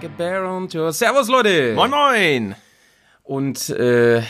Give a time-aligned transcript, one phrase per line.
[0.00, 0.92] like a bear on tour.
[0.92, 1.74] Servus, Leute!
[1.74, 2.54] Moin Moin!
[3.22, 4.22] Und äh,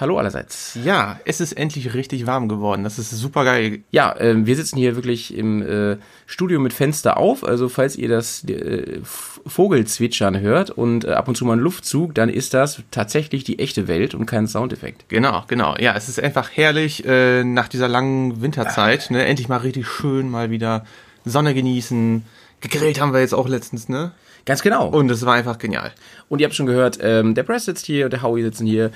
[0.00, 0.78] hallo allerseits.
[0.82, 2.82] Ja, es ist endlich richtig warm geworden.
[2.82, 3.80] Das ist super geil.
[3.90, 7.44] Ja, äh, wir sitzen hier wirklich im äh, Studio mit Fenster auf.
[7.44, 12.14] Also falls ihr das äh, Vogelzwitschern hört und äh, ab und zu mal einen Luftzug,
[12.14, 15.08] dann ist das tatsächlich die echte Welt und kein Soundeffekt.
[15.08, 15.76] Genau, genau.
[15.78, 19.10] Ja, es ist einfach herrlich äh, nach dieser langen Winterzeit.
[19.10, 19.26] Ne?
[19.26, 20.86] Endlich mal richtig schön mal wieder
[21.26, 22.24] Sonne genießen.
[22.60, 24.12] Gegrillt haben wir jetzt auch letztens, ne?
[24.48, 24.88] Ganz genau.
[24.88, 25.92] Und es war einfach genial.
[26.30, 28.90] Und ihr habt schon gehört, ähm, der Press sitzt hier und der Howie sitzen hier.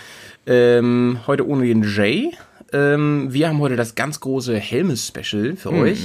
[0.47, 2.31] Ähm, heute ohne den Jay.
[2.73, 5.81] Ähm, wir haben heute das ganz große Helmes-Special für Mhm.
[5.83, 5.99] euch.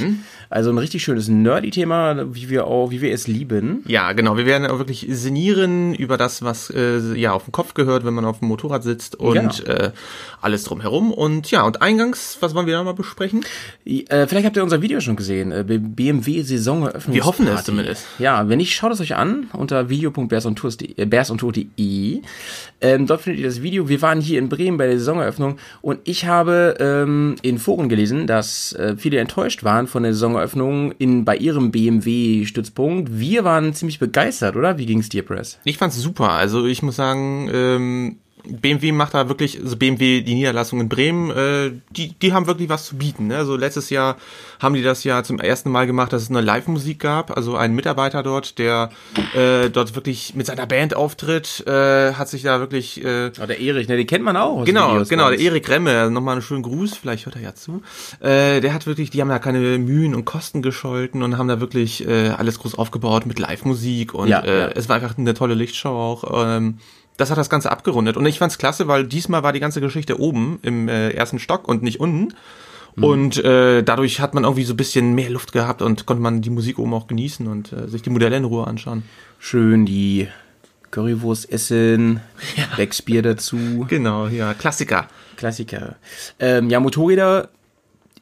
[0.49, 3.83] Also ein richtig schönes Nerdy-Thema, wie wir auch, wie wir es lieben.
[3.87, 4.37] Ja, genau.
[4.37, 8.13] Wir werden auch wirklich sinnieren über das, was äh, ja auf dem Kopf gehört, wenn
[8.13, 9.77] man auf dem Motorrad sitzt und Genau.
[9.77, 9.91] äh,
[10.41, 11.11] alles drumherum.
[11.11, 13.43] Und ja, und eingangs, was wollen wir da mal besprechen?
[13.85, 15.51] Äh, vielleicht habt ihr unser Video schon gesehen.
[15.51, 17.15] Äh, BMW Saisoneröffnung.
[17.15, 18.05] Wir hoffen es zumindest.
[18.19, 22.15] Ja, wenn nicht, schaut es euch an unter video.bearsontour.de.
[22.17, 22.21] Äh,
[22.79, 23.89] ähm, dort findet ihr das Video.
[23.89, 28.27] Wir waren hier in Bremen bei der Saisoneröffnung und ich habe ähm, in Foren gelesen,
[28.27, 33.19] dass äh, viele enttäuscht waren von der Saisoneröffnung in, bei ihrem BMW-Stützpunkt.
[33.19, 34.77] Wir waren ziemlich begeistert, oder?
[34.77, 35.59] Wie ging's dir, Press?
[35.63, 36.31] Ich fand's super.
[36.31, 38.17] Also ich muss sagen, ähm,
[38.49, 42.69] BMW macht da wirklich, also BMW, die Niederlassung in Bremen, äh, die, die haben wirklich
[42.69, 43.27] was zu bieten.
[43.27, 43.37] Ne?
[43.37, 44.17] Also letztes Jahr
[44.59, 47.35] haben die das ja zum ersten Mal gemacht, dass es eine Live-Musik gab.
[47.35, 48.89] Also ein Mitarbeiter dort, der
[49.35, 53.59] äh, dort wirklich mit seiner Band auftritt, äh, hat sich da wirklich äh, Oh, der
[53.59, 54.65] Erich, ne, den kennt man auch.
[54.65, 55.39] Genau, genau, der.
[55.39, 57.81] Erik Remme, nochmal einen schönen Gruß, vielleicht hört er ja zu.
[58.19, 61.59] Äh, der hat wirklich, die haben da keine Mühen und Kosten gescholten und haben da
[61.59, 64.67] wirklich äh, alles groß aufgebaut mit Live-Musik und Ja, äh, ja.
[64.69, 66.45] es war einfach eine tolle Lichtshow auch.
[66.47, 66.79] Ähm,
[67.17, 70.19] das hat das Ganze abgerundet und ich fand's klasse, weil diesmal war die ganze Geschichte
[70.19, 72.33] oben im äh, ersten Stock und nicht unten.
[72.95, 73.03] Mhm.
[73.03, 76.41] Und äh, dadurch hat man irgendwie so ein bisschen mehr Luft gehabt und konnte man
[76.41, 79.03] die Musik oben auch genießen und äh, sich die Modelle in Ruhe anschauen.
[79.39, 80.27] Schön die
[80.91, 82.21] Currywurst essen,
[82.77, 83.85] Becksbier dazu.
[83.87, 85.07] Genau, ja, Klassiker.
[85.35, 85.95] Klassiker.
[86.39, 87.49] Ähm, ja, Motorräder,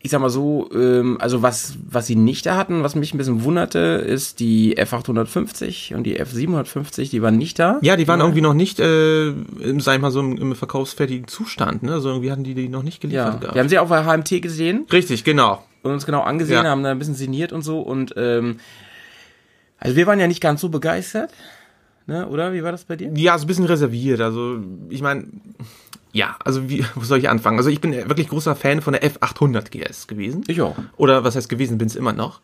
[0.05, 3.17] ich sag mal so, ähm, also was, was sie nicht da hatten, was mich ein
[3.17, 7.79] bisschen wunderte, ist die F850 und die F750, die waren nicht da.
[7.81, 11.27] Ja, die waren irgendwie noch nicht, äh, im, sag ich mal so, im, im verkaufsfertigen
[11.27, 11.93] Zustand, ne?
[11.93, 13.55] Also irgendwie hatten die die noch nicht Ja, geliefert gehabt.
[13.55, 15.63] wir haben sie auf der HMT gesehen Richtig, genau.
[15.81, 16.69] und uns genau angesehen, Ja.
[16.69, 18.59] haben da ein bisschen sinniert und so und ähm,
[19.79, 21.31] also wir waren ja nicht ganz so begeistert,
[22.05, 22.27] ne?
[22.27, 23.11] Oder wie war das bei dir?
[23.15, 24.21] Ja, so ein bisschen reserviert.
[24.21, 25.25] Also, ich meine,
[26.15, 27.57] ja, also wie, wo soll ich anfangen?
[27.57, 30.45] Also ich bin wirklich großer Fan von der F800 GS gewesen.
[30.47, 30.77] Ich auch.
[30.95, 32.39] Oder was heißt gewesen, bin es immer noch.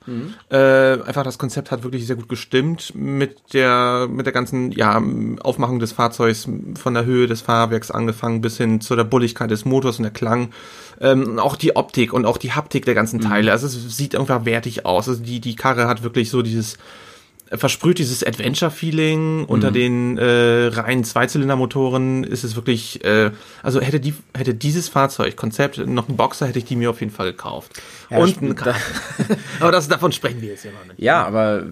[0.50, 5.02] Äh, einfach das Konzept hat wirklich sehr gut gestimmt mit der mit der ganzen ja
[5.42, 9.64] Aufmachung des Fahrzeugs von der Höhe des Fahrwerks angefangen bis hin zu der Bulligkeit des
[9.64, 10.50] Motors und der Klang.
[11.00, 13.54] Ähm, auch die Optik und auch die Haptik der ganzen Teile.
[13.54, 15.08] Also es sieht einfach wertig aus.
[15.08, 16.78] Also die die Karre hat wirklich so dieses
[17.54, 19.46] versprüht dieses Adventure-Feeling.
[19.46, 23.32] Unter den äh, reinen Zweizylindermotoren ist es wirklich, äh,
[23.64, 27.00] also hätte die, hätte dieses Fahrzeug, Konzept, noch einen Boxer, hätte ich die mir auf
[27.02, 27.74] jeden Fall gekauft.
[28.10, 28.76] Ja, Und ein Ka-
[29.60, 31.00] Aber das, davon sprechen wir jetzt ja noch nicht.
[31.00, 31.64] Ja, aber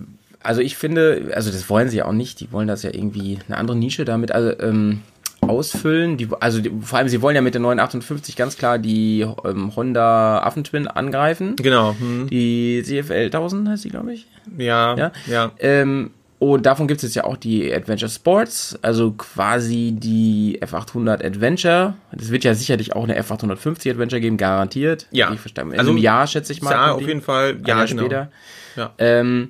[0.41, 2.39] also ich finde, also das wollen sie ja auch nicht.
[2.39, 5.01] Die wollen das ja irgendwie eine andere Nische damit also, ähm,
[5.49, 6.17] ausfüllen.
[6.17, 9.75] Die, also die, vor allem, sie wollen ja mit der 958 ganz klar die ähm,
[9.75, 11.55] Honda Affentwin angreifen.
[11.57, 11.95] Genau.
[11.99, 12.27] Hm.
[12.29, 14.27] Die CFL 1000 heißt die, glaube ich.
[14.57, 15.11] Ja, Ja.
[15.27, 15.51] ja.
[15.59, 21.25] Ähm, und davon gibt es jetzt ja auch die Adventure Sports, also quasi die F800
[21.25, 21.95] Adventure.
[22.17, 25.07] Es wird ja sicherlich auch eine F850 Adventure geben, garantiert.
[25.11, 25.33] Ja.
[25.33, 25.65] Ich verstehe.
[25.65, 26.71] Also, Also im Jahr schätze ich mal.
[26.71, 27.57] Ja, auf jeden Fall.
[27.65, 28.03] Ja, Jahr genau.
[28.03, 28.31] später.
[28.77, 28.93] Ja.
[28.99, 29.49] Ähm,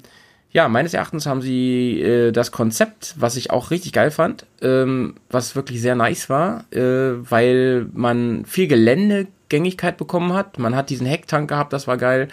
[0.52, 5.16] ja, meines Erachtens haben sie äh, das Konzept, was ich auch richtig geil fand, ähm,
[5.30, 10.58] was wirklich sehr nice war, äh, weil man viel Geländegängigkeit bekommen hat.
[10.58, 12.30] Man hat diesen Hecktank gehabt, das war geil.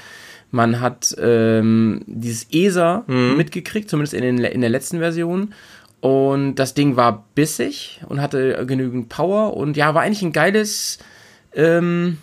[0.50, 5.52] Man hat ähm, dieses ESA mitgekriegt, zumindest in, den, in der letzten Version.
[6.00, 10.98] Und das Ding war bissig und hatte genügend Power und ja, war eigentlich ein geiles,
[11.52, 12.18] ähm,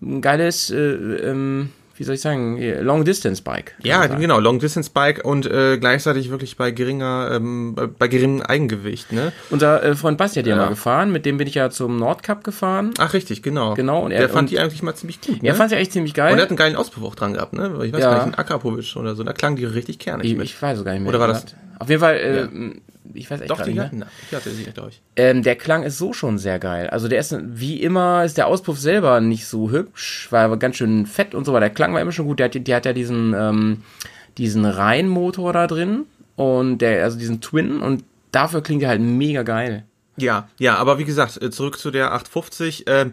[0.00, 3.66] ein geiles, äh, ähm, wie soll ich sagen, Long-Distance-Bike.
[3.78, 4.20] kann Ja, man sagen.
[4.20, 9.32] genau, Long Distance Bike und äh, gleichzeitig wirklich bei geringer, ähm, bei, geringem Eigengewicht, ne?
[9.50, 10.62] Unser äh, Freund Basti hat ja Ja.
[10.62, 12.92] mal gefahren, mit dem bin ich ja zum Nordcup gefahren.
[12.98, 13.74] Ach, richtig, genau.
[13.74, 15.48] Genau, und er- Der fand die eigentlich mal ziemlich gut, ne?
[15.48, 16.32] Er fand sie echt ziemlich geil.
[16.32, 17.70] und er hat einen geilen Auspuff auch dran gehabt, ne?
[17.84, 18.10] Ich weiß Ja.
[18.10, 20.44] gar nicht, ein Akrapovic oder so, da klang die richtig kernig ich, mit.
[20.46, 21.10] ich weiß sogar nicht mehr.
[21.10, 21.46] Oder war das-
[21.78, 22.48] Auf jeden Fall, äh, Ja.
[23.14, 25.02] Ich weiß echt Doch, die nicht hatten, ich hatte sie, glaube ich.
[25.16, 26.88] Ähm, der Klang ist so schon sehr geil.
[26.88, 30.76] Also der ist, wie immer, ist der Auspuff selber nicht so hübsch, war aber ganz
[30.76, 32.38] schön fett und so, aber der Klang war immer schon gut.
[32.38, 33.82] Der hat, der hat ja diesen, ähm,
[34.38, 36.04] diesen Reihenmotor da drin
[36.36, 39.84] und der, also diesen Twin und dafür klingt er halt mega geil.
[40.16, 42.84] Ja, ja, aber wie gesagt, äh, zurück zu der 850.
[42.86, 43.12] Ähm,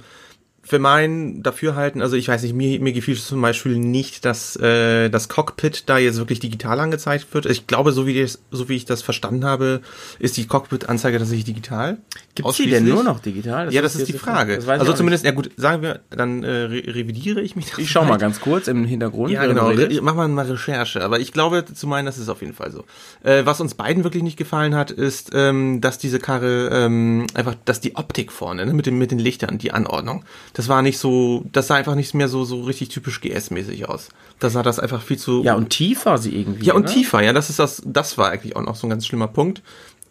[0.66, 5.10] für mein Dafürhalten, also ich weiß nicht, mir, mir gefiel zum Beispiel nicht, dass äh,
[5.10, 7.46] das Cockpit da jetzt wirklich digital angezeigt wird.
[7.46, 9.82] Ich glaube, so wie, ich, so wie ich das verstanden habe,
[10.20, 11.98] ist die Cockpit-Anzeige tatsächlich digital.
[12.36, 13.74] Gibt sie denn nur noch digital?
[13.74, 14.56] ja, das ist die Frage.
[14.56, 17.66] Das also zumindest, ja gut, sagen wir, dann äh, re revidiere ich mich.
[17.66, 17.80] nicht.
[17.80, 19.32] Ich schau mal ganz kurz im Hintergrund.
[19.32, 19.74] Ja, genau.
[20.02, 21.04] mach mal mal Recherche.
[21.04, 22.86] Aber ich glaube zu meinen, das ist auf jeden Fall so.
[23.24, 27.56] Äh, was uns beiden wirklich nicht gefallen hat, ist, ähm, dass diese Karre ähm, einfach,
[27.66, 31.00] dass die Optik vorne, ne, mit, dem, mit den Lichtern, die Anordnung, das war nicht
[31.00, 34.10] so, das sah einfach nicht mehr so, so richtig typisch GS-mäßig aus.
[34.40, 35.44] Da sah das einfach viel zu.
[35.44, 36.66] Ja, und tief war sie irgendwie.
[36.66, 36.92] Ja, und ne?
[36.92, 39.64] tiefer, ja, das ist das, das war eigentlich auch noch so ein ganz schlimmer Punkt.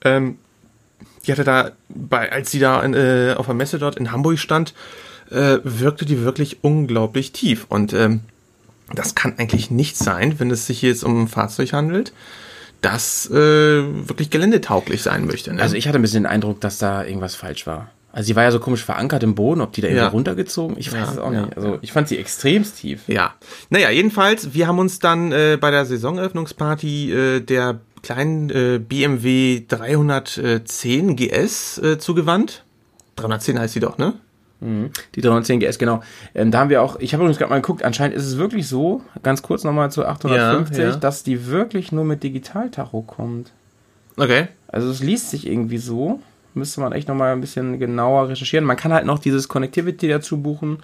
[0.05, 0.39] Ähm,
[1.27, 4.39] die hatte da, bei, als sie da in, äh, auf der Messe dort in Hamburg
[4.39, 4.75] stand,
[5.31, 7.67] äh, wirkte die wirklich unglaublich tief.
[7.69, 8.21] Und ähm,
[8.93, 12.13] das kann eigentlich nicht sein, wenn es sich jetzt um ein Fahrzeug handelt,
[12.81, 15.55] das äh, wirklich geländetauglich sein möchte.
[15.55, 15.63] Ne?
[15.63, 17.91] Also ich hatte ein bisschen den Eindruck, dass da irgendwas falsch war.
[18.13, 20.09] Also sie war ja so komisch verankert im Boden, ob die da irgendwie Ja.
[20.09, 21.57] runtergezogen, ich weiß Ja, es auch ja, nicht.
[21.57, 23.09] Also ich fand sie extremst tief.
[23.09, 23.33] Ja.
[23.71, 29.63] Naja, jedenfalls, wir haben uns dann äh, bei der Saisoneröffnungsparty äh, der kleinen äh, BMW
[29.67, 32.65] 310 GS äh, zugewandt.
[33.17, 34.15] 310 heißt sie doch, ne?
[35.17, 36.03] Die 310 GS, genau.
[36.37, 38.69] Ähm, da haben wir auch, ich habe übrigens gerade mal geguckt, anscheinend ist es wirklich
[38.69, 40.97] so, ganz kurz nochmal zu 850, Ja, ja.
[40.97, 43.51] dass die wirklich nur mit Digitaltacho kommt.
[44.17, 44.47] Okay.
[44.69, 46.21] Also es liest sich irgendwie so.
[46.55, 48.65] Müsste man echt nochmal ein bisschen genauer recherchieren.
[48.65, 50.79] Man kann halt noch dieses Connectivity dazu buchen.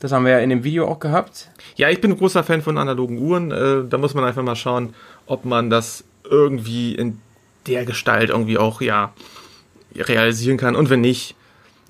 [0.00, 1.50] Das haben wir ja in dem Video auch gehabt.
[1.76, 3.50] Ja, ich bin ein großer Fan von analogen Uhren.
[3.50, 4.94] Äh, da muss man einfach mal schauen,
[5.26, 7.20] ob man das irgendwie in
[7.66, 9.12] der Gestalt irgendwie auch, ja,
[9.96, 10.76] realisieren kann.
[10.76, 11.36] Und wenn nicht,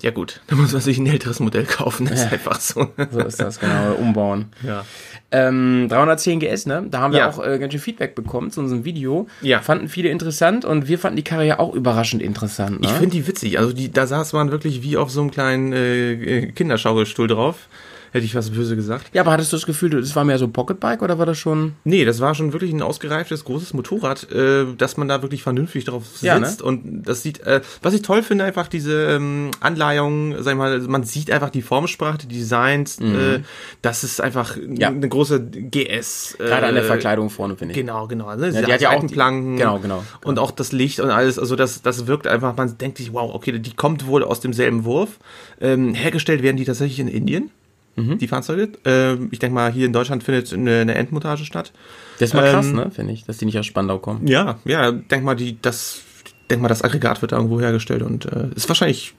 [0.01, 2.05] ja gut, dann muss man sich ein älteres Modell kaufen.
[2.05, 2.31] Das ist Ja.
[2.33, 2.89] einfach so.
[3.11, 3.93] So ist das, genau.
[3.95, 4.45] Umbauen.
[4.63, 4.85] Ja.
[5.31, 6.85] Ähm, 310 GS, ne?
[6.89, 7.29] Da haben wir Ja.
[7.29, 9.27] auch äh, ganz schön Feedback bekommen zu unserem Video.
[9.41, 9.61] Ja.
[9.61, 12.81] Fanden viele interessant und wir fanden die Karre ja auch überraschend interessant.
[12.81, 12.87] Ne?
[12.87, 13.57] Ich finde die witzig.
[13.59, 17.67] Also die, da saß man wirklich wie auf so einem kleinen äh, Kinderschaukelstuhl drauf.
[18.15, 19.07] Hätte ich was böse gesagt.
[19.13, 21.37] Ja, aber hattest du das Gefühl, das war mehr so ein Pocketbike oder war das
[21.37, 21.73] schon.
[21.83, 25.83] Nee, das war schon wirklich ein ausgereiftes, großes Motorrad, äh, dass man da wirklich vernünftig
[25.83, 26.23] drauf sitzt.
[26.23, 26.47] Ja, ne?
[26.63, 30.79] Und das sieht, äh, was ich toll finde, einfach diese ähm, Anleihung, sag ich mal,
[30.79, 33.41] man sieht einfach die Formsprache, die Designs, äh,
[33.81, 34.75] das ist einfach Mhm.
[34.77, 34.87] Ja.
[34.87, 36.35] eine große GS.
[36.39, 37.77] Äh, Gerade an der Verkleidung vorne, finde ich.
[37.77, 38.33] Genau, genau.
[38.35, 38.51] Ne?
[38.51, 41.57] die hat ja auch die- Planken genau, genau, Und auch das Licht und alles, also
[41.57, 45.19] das, das wirkt einfach, man denkt sich, wow, okay, die kommt wohl aus demselben Wurf.
[45.59, 47.49] Ähm, hergestellt werden die tatsächlich in Indien,
[47.95, 48.17] Mhm.
[48.17, 48.69] die Fahrzeuge.
[48.83, 51.71] Ähm, ich denke mal, hier in Deutschland findet eine, eine Endmontage statt.
[52.19, 52.91] Das ist mal krass, Ähm, ne?
[52.91, 54.27] Finde ich, dass die nicht aus Spandau kommen.
[54.27, 56.01] Ja, ja, denk mal, die, das,
[56.49, 59.13] denk mal, das Aggregat wird da irgendwo hergestellt und äh, ist wahrscheinlich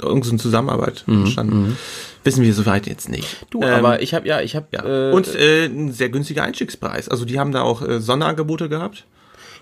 [0.00, 1.76] irgendeine Zusammenarbeit entstanden.
[2.24, 3.42] Wissen wir soweit jetzt nicht.
[3.42, 4.66] Mhm, Du, Ähm, aber ich habe ja, ich habe.
[4.72, 5.10] ja.
[5.10, 7.08] Äh, und äh, ein sehr günstiger Einstiegspreis.
[7.08, 9.04] Also die haben da auch äh, Sonderangebote gehabt.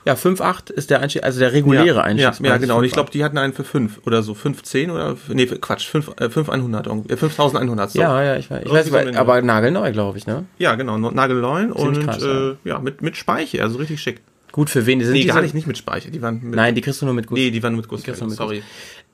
[0.09, 2.47] Ja, 5,8 ist der Einstieg, also der reguläre ja, Einstiegspreis.
[2.49, 2.79] Ja, ja, genau.
[2.79, 2.95] Und ich 5,8.
[2.95, 4.35] glaube, die hatten einen für 5 oder so.
[4.35, 7.91] 510 oder, nee, Quatsch, 5, äh, 5100, irgendwie, äh, 5100.
[7.91, 8.01] So.
[8.01, 10.47] Ja, ja, ich weiß, ich weiß den- aber nagelneu, glaube ich, ne?
[10.59, 10.97] ja, genau.
[10.99, 14.21] Nagelneuen und krass, äh, ja, mit, mit Speicher, also richtig schick.
[14.51, 14.99] Gut, für wen?
[14.99, 16.11] Die sind Nee, die gar nicht, nicht mit Speicher.
[16.11, 17.39] Die waren mit, Nein, die kriegst du nur mit Guss.
[17.39, 18.03] nee, die waren mit Guss.
[18.03, 18.63] Sorry.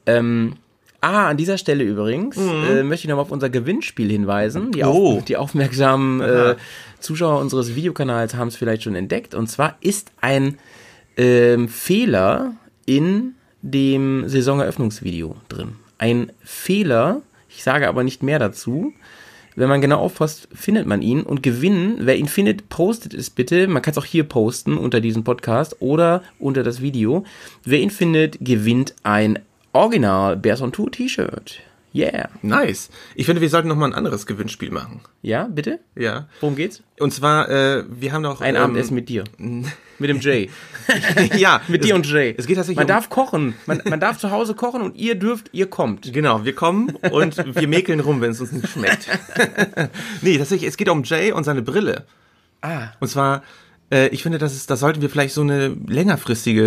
[0.06, 0.55] Ähm,
[1.00, 4.70] ah, an dieser Stelle übrigens äh, möchte ich nochmal auf unser Gewinnspiel hinweisen.
[4.70, 4.88] Die, Mhm.
[4.88, 5.17] Oh.
[5.19, 6.55] auf, die aufmerksamen äh,
[7.00, 9.35] Zuschauer unseres Videokanals haben es vielleicht schon entdeckt.
[9.35, 10.56] Und zwar ist ein
[11.16, 12.55] ähm, Fehler
[12.87, 15.76] in dem Saisoneröffnungsvideo drin.
[15.99, 18.93] Ein Fehler, ich sage aber nicht mehr dazu.
[19.56, 21.99] Wenn man genau aufpasst, findet man ihn und gewinnen.
[22.00, 23.68] Wer ihn findet, postet es bitte.
[23.68, 27.25] Man kann es auch hier posten unter diesem Podcast oder unter das Video.
[27.62, 29.38] Wer ihn findet, gewinnt ein
[29.73, 31.61] Original Bears on Tour T-Shirt.
[31.94, 32.28] Yeah.
[32.42, 32.90] Nice.
[33.14, 35.00] Ich finde, wir sollten noch mal ein anderes Gewinnspiel machen.
[35.23, 35.78] Ja, bitte?
[35.94, 36.26] Ja.
[36.40, 36.83] Worum geht's?
[36.99, 39.23] Und zwar, äh, wir haben noch Ein ähm, Abendessen mit dir.
[39.99, 40.51] Mit dem Jay.
[41.37, 42.35] ja, Mit es, dir und Jay.
[42.37, 43.55] Es geht tatsächlich Man um, darf kochen.
[43.67, 46.13] Man, man darf zu Hause kochen und ihr dürft, ihr kommt.
[46.13, 49.09] Genau, wir kommen und wir mäkeln rum, wenn es uns nicht schmeckt.
[50.23, 52.05] nee, tatsächlich, es geht um Jay und seine Brille.
[52.61, 52.89] Ah.
[53.01, 53.43] Und zwar,
[53.95, 56.67] äh, ich finde, das ist, da sollten wir vielleicht so eine längerfristige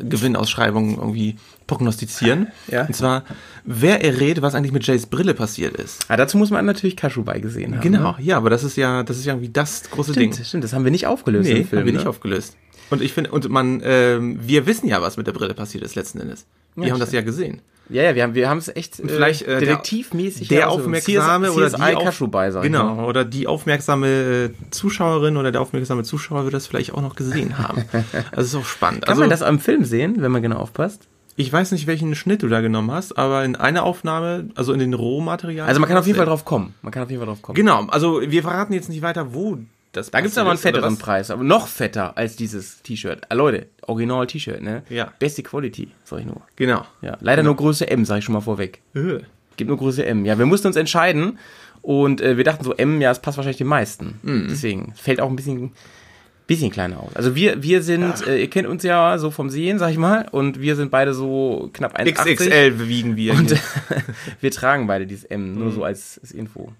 [0.00, 1.36] äh, Gewinnausschreibung irgendwie
[1.66, 2.48] prognostizieren.
[2.66, 2.86] Ja.
[2.86, 3.24] Und zwar,
[3.64, 6.04] wer errät, was eigentlich mit Jays Brille passiert ist.
[6.08, 7.82] Ah, dazu muss man natürlich Kaschu beigesehen haben.
[7.82, 10.44] Genau, ja, aber das ist ja, das ist ja irgendwie das große Stimmt, Ding.
[10.44, 11.80] stimmt, das haben wir nicht aufgelöst Nee, im Film.
[11.80, 11.98] haben wir ne?
[11.98, 12.56] nicht aufgelöst.
[12.90, 15.94] Und ich finde, und man, ähm, wir wissen ja, was mit der Brille passiert ist
[15.94, 16.46] letzten Endes.
[16.80, 17.60] Wir Ja, haben das ja gesehen.
[17.90, 20.80] Ja, ja, wir haben wir haben es echt äh, vielleicht, äh, der- detektivmäßig der also
[20.80, 23.04] aufmerksame CSI, oder CSI die auf- Genau, mal.
[23.06, 27.56] oder die aufmerksame äh, Zuschauerin oder der aufmerksame Zuschauer wird das vielleicht auch noch gesehen
[27.58, 27.84] haben.
[28.32, 29.02] Also ist auch spannend.
[29.06, 31.08] Kann also man das am Film sehen, wenn man genau aufpasst?
[31.40, 34.80] ich weiß nicht, welchen Schnitt du da genommen hast, aber in einer Aufnahme, also in
[34.80, 35.68] den Rohmaterialien.
[35.68, 36.74] Also man kann auf jeden Fall drauf kommen.
[36.82, 37.54] Man kann auf jeden Fall drauf kommen.
[37.54, 39.56] Genau, also wir verraten jetzt nicht weiter, wo
[39.92, 43.22] das Da gibt's aber einen fetteren Preis, aber noch fetter als dieses T-Shirt.
[43.28, 44.82] Ah, Leute, Original T-Shirt, ne?
[44.88, 45.12] Ja.
[45.18, 46.42] Beste Quality, sag ich nur.
[46.56, 46.84] Genau.
[47.00, 48.80] Ja, leider nur Größe M, sag ich schon mal vorweg.
[48.94, 49.20] Äh.
[49.56, 50.24] Gibt nur Größe M.
[50.24, 51.38] Ja, wir mussten uns entscheiden
[51.82, 54.20] und äh, wir dachten so, M, ja, es passt wahrscheinlich den meisten.
[54.22, 55.72] Deswegen fällt auch ein bisschen,
[56.46, 57.16] bisschen kleiner aus.
[57.16, 60.28] Also wir, wir sind, äh, ihr kennt uns ja so vom Sehen, sag ich mal,
[60.30, 62.34] und wir sind beide so knapp 1,80.
[62.34, 63.32] XXL wiegen wir.
[63.34, 63.56] Und
[64.40, 66.72] wir tragen beide dieses M, nur so als, als Info.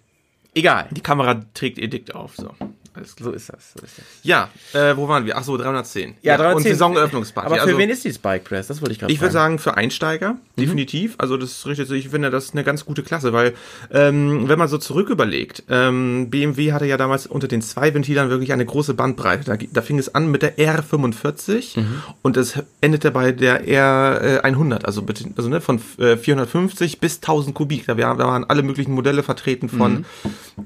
[0.55, 0.87] Egal.
[0.91, 2.37] Die Kamera trägt Edikt auf.
[2.37, 2.55] So.
[3.05, 3.73] So ist das.
[3.75, 4.05] So ist das.
[4.23, 5.37] Ja, äh, wo waren wir?
[5.37, 6.15] Ach so, 310.
[6.23, 6.57] Ja, 310.
[6.57, 7.47] Und Saisoneröffnungsparty.
[7.47, 8.67] Aber für also, wen ist die Spike Press?
[8.67, 11.15] Das wollte ich gerade Ich würde sagen, für Einsteiger, definitiv.
[11.19, 13.55] Also das richtet sich, ich finde, das ist eine ganz gute Klasse, weil
[13.93, 18.31] ähm, wenn man so zurück überlegt, ähm, BMW hatte ja damals unter den zwei Ventilern
[18.31, 19.45] wirklich eine große Bandbreite.
[19.45, 21.79] Da, da fing es an mit der R45
[22.23, 27.55] und es endete bei der R100, also, bitte, also ne, von äh, 450 bis 1000
[27.55, 27.87] Kubik.
[27.87, 30.05] Da, waren alle möglichen Modelle vertreten von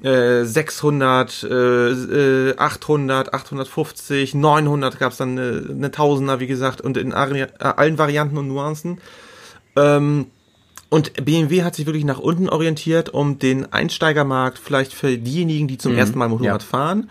[0.02, 6.80] äh, 600, äh, äh, 800, 850, 900 gab es dann eine, eine Tausender, wie gesagt,
[6.80, 8.99] und in äh, allen Varianten und Nuancen.
[9.76, 10.26] Ähm,
[10.88, 15.78] und BMW hat sich wirklich nach unten orientiert, um den Einsteigermarkt vielleicht für diejenigen, die
[15.78, 16.68] zum ersten Mal Motorrad ja.
[16.68, 17.08] fahren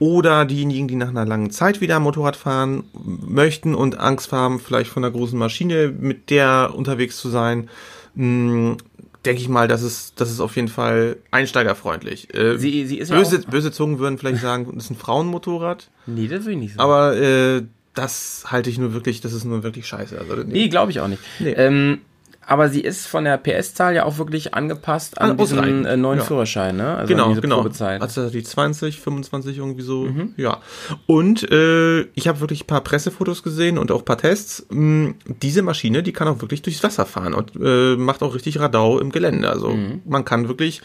[0.00, 4.90] oder diejenigen, die nach einer langen Zeit wieder Motorrad fahren möchten und Angst haben, vielleicht
[4.90, 7.68] von einer großen Maschine mit der unterwegs zu sein,
[8.14, 8.78] mh,
[9.24, 12.32] denke ich mal, das ist, das ist auf jeden Fall einsteigerfreundlich.
[12.34, 14.96] Äh, Sie, sie ist ja böse, auch, böse Zungen würden vielleicht sagen, das ist ein
[14.96, 16.80] Frauenmotorrad, Nee, das will ich nicht sagen.
[16.82, 17.62] aber äh,
[17.94, 20.18] das halte ich nur wirklich, das ist nur wirklich scheiße.
[20.18, 21.22] Also, Nee, glaube ich auch nicht.
[21.40, 21.52] Nee.
[21.52, 21.98] Ähm,
[22.46, 25.84] aber sie ist von der PS-Zahl ja auch wirklich angepasst an An diesen Ausreichen.
[25.84, 26.24] äh, neuen Ja.
[26.24, 26.96] Führerschein, ne?
[26.96, 27.56] Also Genau, diese genau.
[27.58, 28.00] Probezeit.
[28.02, 30.58] Also die 20, 25 irgendwie so, ja.
[31.06, 34.66] Und äh, ich habe wirklich ein paar Pressefotos gesehen und auch ein paar Tests.
[34.70, 38.58] Mh, diese Maschine, die kann auch wirklich durchs Wasser fahren und äh, macht auch richtig
[38.58, 39.48] Radau im Gelände.
[39.48, 40.82] Also man kann wirklich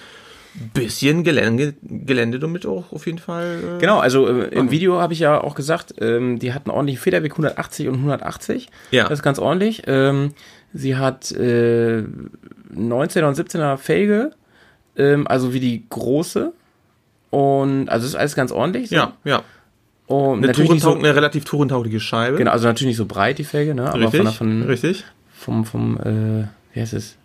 [0.58, 3.58] ein bisschen Gelände, Gelände damit auch auf jeden Fall.
[3.76, 7.00] Äh, Genau, also äh, im Video habe ich ja auch gesagt, ähm, die hatten ordentlich
[7.00, 8.70] Federweg 180 und 180.
[8.92, 9.04] Ja.
[9.10, 9.84] Das ist ganz ordentlich.
[9.88, 10.32] Ähm,
[10.75, 12.03] sie hat äh,
[12.75, 14.32] 19er und 17er Felge,
[14.98, 16.51] ähm, also wie die große.
[17.32, 18.89] Und also ist alles ganz ordentlich.
[18.89, 18.96] So.
[18.96, 19.41] Ja, ja.
[20.08, 22.38] Und Eine, natürlich so, eine relativ tourentaugliche Scheibe.
[22.38, 23.88] genau, also natürlich nicht so breit die Felge, ne?
[23.89, 25.03] Aber Richtig, von, von, richtig.
[25.34, 27.15] vom, vom, äh, wie heißt es?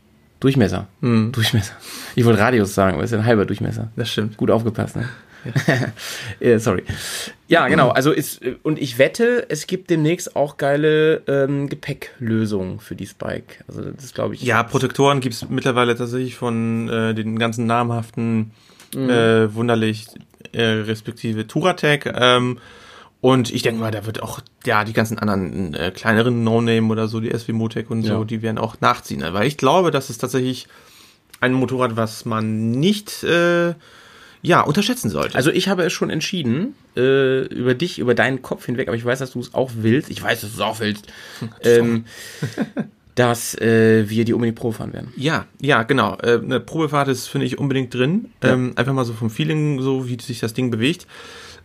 [0.40, 0.86] Durchmesser.
[1.02, 1.32] Hm.
[1.32, 1.74] Durchmesser.
[2.14, 3.88] Ich wollte Radius sagen, aber es ist ein halber Durchmesser.
[3.96, 4.38] Das stimmt.
[4.38, 5.06] Gut aufgepasst, ne?
[6.40, 6.82] Äh, sorry.
[7.48, 7.88] Ja, genau.
[8.00, 13.56] Also ist, und ich wette, es gibt demnächst auch geile ähm, Gepäcklösungen für die Spike.
[13.68, 14.42] Also das glaube ich.
[14.42, 18.52] Ja, Protektoren gibt's mittlerweile tatsächlich von äh, den ganzen namhaften,
[18.94, 20.06] äh, wunderlich,
[20.52, 22.06] äh, respektive Touratec.
[22.14, 22.58] Ähm,
[23.20, 27.06] und ich denke mal, da wird auch, ja, die ganzen anderen äh, kleineren No-Name oder
[27.06, 28.24] so, die SW Motec und so, Ja.
[28.24, 29.22] die werden auch nachziehen.
[29.32, 30.68] Weil ich glaube, das ist tatsächlich
[31.40, 33.74] ein Motorrad, was man nicht, äh,
[34.42, 35.34] ja, unterschätzen sollte.
[35.36, 39.04] Also ich habe es schon entschieden, äh, über dich, über deinen Kopf hinweg, aber ich
[39.04, 40.10] weiß, dass du es auch willst.
[40.10, 41.06] Ich weiß, dass du es auch willst.
[41.64, 42.04] ähm,
[43.14, 45.12] dass äh, wir die unbedingt Probe fahren werden.
[45.16, 46.16] Ja, ja, genau.
[46.22, 48.30] Äh, eine Probefahrt ist, finde ich, unbedingt drin.
[48.40, 51.06] Ähm, einfach mal so vom Feeling, so wie sich das Ding bewegt.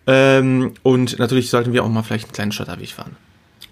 [0.08, 3.16] Ähm, und natürlich sollten wir auch mal vielleicht einen kleinen Schotterweg fahren.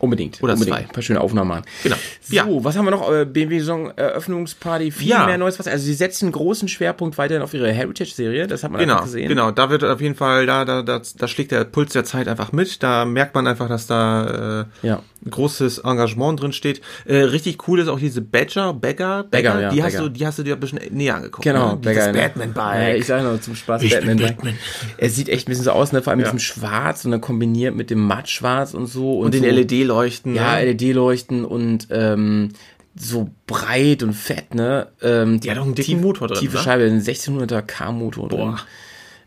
[0.04, 0.44] Unbedingt.
[0.44, 0.76] Oder unbedingt.
[0.78, 0.84] zwei.
[0.86, 1.64] Ein paar schöne Aufnahmen machen.
[1.82, 1.96] Genau.
[2.22, 2.46] So, Ja.
[2.48, 3.10] was haben wir noch?
[3.10, 5.26] Äh, BMW Saison Eröffnungsparty, viel Ja.
[5.26, 5.68] mehr Neues was.
[5.68, 9.30] Also sie setzen einen großen Schwerpunkt weiterhin auf ihre Heritage-Serie, das hat man Genau, gesehen.
[9.30, 9.52] genau.
[9.52, 12.52] Da wird auf jeden Fall, da, da, da, da schlägt der Puls der Zeit einfach
[12.52, 12.84] mit.
[12.84, 15.02] Da merkt man einfach, dass da äh, Ja.
[15.30, 16.82] großes Engagement drin steht.
[17.06, 20.10] Äh, richtig cool ist auch diese Badger, Bagger, Bagger, ja, die hast Bagger.
[20.10, 21.44] du, die hast du dir ein bisschen näher angeguckt.
[21.44, 21.80] Genau, ne?
[21.82, 22.22] Dieses Bagger, ne?
[22.22, 22.82] Batman-Bike.
[22.90, 24.28] Ja, ich sage nur zum Spaß Ich bin Batman.
[24.36, 24.54] Batman.
[24.98, 26.02] Er sieht echt ein bisschen so aus, ne?
[26.02, 26.32] vor allem mit Ja.
[26.34, 29.20] diesem Schwarz und dann kombiniert mit dem Mattschwarz und so.
[29.20, 29.93] Und, und den so, LED-Leuchten.
[30.36, 30.66] Ja, ne?
[30.72, 32.50] LED-Leuchten und ähm,
[32.96, 34.88] so breit und fett, ne?
[35.02, 36.64] Ähm, Die hat auch einen dicken Motor drin, Tiefe ne?
[36.64, 38.40] Scheibe, ein 1600er K-Motor drin.
[38.40, 38.60] Boah.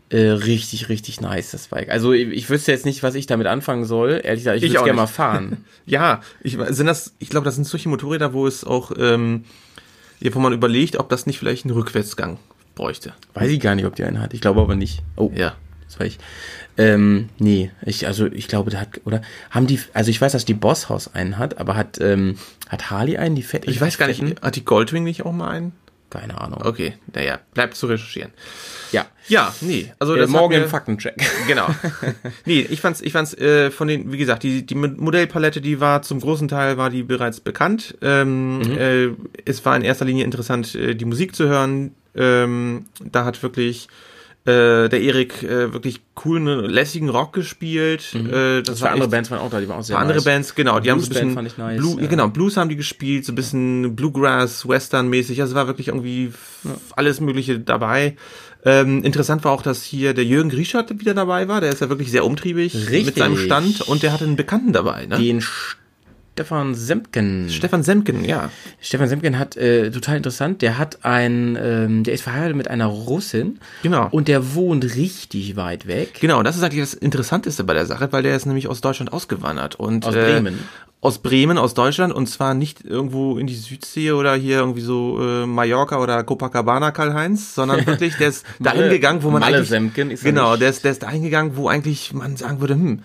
[0.09, 1.89] Äh, richtig, richtig nice, das Bike.
[1.89, 4.21] Also ich, ich wüsste jetzt nicht, was ich damit anfangen soll.
[4.23, 5.65] Ehrlich gesagt, ich, Ich würde gerne mal fahren.
[5.85, 9.43] Ja, ich, sind das, ich glaube, das sind solche Motorräder, wo es auch, ähm,
[10.21, 12.39] wo man überlegt, ob das nicht vielleicht einen Rückwärtsgang
[12.75, 13.13] bräuchte.
[13.33, 14.33] Weiß ich gar nicht, ob die einen hat.
[14.33, 15.01] Ich glaube aber nicht.
[15.17, 15.55] Oh, Ja.
[15.87, 16.17] Das war ich.
[16.77, 20.45] Ähm, nee, ich, also ich glaube, da hat, oder haben die, also ich weiß, dass
[20.45, 22.37] die Bosshaus einen hat, aber hat, ähm,
[22.69, 25.49] hat Harley einen, die fett Ich weiß gar nicht, hat die Goldwing nicht auch mal
[25.49, 25.71] einen?
[26.09, 26.61] Keine Ahnung.
[26.63, 28.31] Okay, naja, bleibt zu recherchieren.
[28.93, 29.07] Ja.
[29.27, 31.15] Ja, nee, also Äh, das morgen hat im mir- Faktencheck.
[31.47, 31.67] Genau.
[32.45, 36.03] nee, ich fand's, ich fand's äh, von den, wie gesagt, die, die Modellpalette, die war
[36.03, 37.97] zum großen Teil war die bereits bekannt.
[38.01, 39.07] Ähm, äh,
[39.43, 41.93] es war in erster Linie interessant, äh, die Musik zu hören.
[42.15, 43.89] Ähm, da hat wirklich
[44.47, 48.15] äh, der Erik äh, wirklich coolen, lässigen Rock gespielt.
[48.15, 50.17] Äh, das Das war andere echt- Bands waren auch da, die waren auch sehr andere
[50.17, 50.23] nice.
[50.23, 52.07] Bands, genau, die haben so ein bisschen fand ich nice, Blue, ja.
[52.07, 55.89] genau, Blues haben die gespielt, so ein bisschen Bluegrass, Western mäßig, also es war wirklich
[55.89, 58.15] irgendwie f- alles mögliche dabei.
[58.65, 61.89] Ähm, interessant war auch, dass hier der Jürgen Grischert wieder dabei war, der ist ja
[61.89, 63.05] wirklich sehr umtriebig Richtig.
[63.05, 65.17] mit seinem Stand und der hatte einen Bekannten dabei, ne?
[65.17, 65.43] Den
[66.37, 67.49] Stefan Semken.
[67.49, 68.51] Stefan Semken, ja.
[68.79, 72.85] Stefan Semken hat, äh, total interessant, der hat ein, ähm, der ist verheiratet mit einer
[72.85, 73.59] Russin.
[73.81, 74.07] Genau.
[74.11, 76.19] Und der wohnt richtig weit weg.
[76.21, 79.11] Genau, das ist eigentlich das Interessanteste bei der Sache, weil der ist nämlich aus Deutschland
[79.11, 79.75] ausgewandert.
[79.75, 80.53] Und, Aus Bremen.
[80.53, 84.81] Äh, aus Bremen, aus Deutschland und zwar nicht irgendwo in die Südsee oder hier irgendwie
[84.81, 89.57] so äh, Mallorca oder Copacabana Karl-Heinz, sondern wirklich, der ist dahin gegangen, wo man Malle
[89.57, 92.73] eigentlich, Semken ist genau, der ist, der ist dahin gegangen, wo eigentlich man sagen würde,
[92.73, 93.03] hm,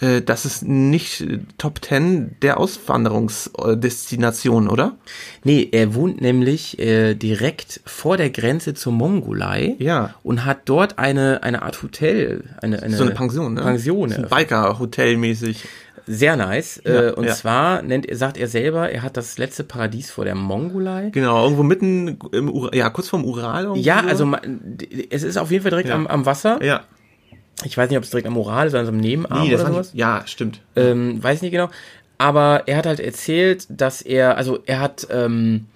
[0.00, 4.96] äh, das ist nicht äh, Top 10 der Auswanderungsdestination, oder?
[5.44, 9.74] Nee, er wohnt nämlich äh, direkt vor der Grenze zur Mongolei.
[9.78, 10.14] Ja.
[10.22, 13.62] Und hat dort eine, eine Art Hotel, eine, eine, So eine Pension, ne?
[13.62, 14.48] Pension So ein eröffnet.
[14.48, 15.64] Biker-Hotel mäßig.
[16.06, 16.80] Sehr nice.
[16.84, 17.34] Ja, äh, und ja.
[17.34, 21.10] zwar nennt, sagt er selber, er hat das letzte Paradies vor der Mongolei.
[21.10, 23.64] Genau, irgendwo mitten im Ura ja, kurz vorm Ural.
[23.64, 23.80] irgendwo.
[23.82, 24.32] Ja, also
[25.10, 25.94] es ist auf jeden Fall direkt Ja.
[25.94, 26.58] am, am Wasser.
[26.64, 26.82] Ja.
[27.64, 29.70] Ich weiß nicht, ob es direkt am Ural ist oder am Nebenarm Nee, das oder
[29.72, 29.86] sowas.
[29.92, 30.60] nicht, ja, stimmt.
[30.76, 31.68] Ähm, weiß nicht genau.
[32.18, 35.66] Aber er hat halt erzählt, dass er, also er hat ähm,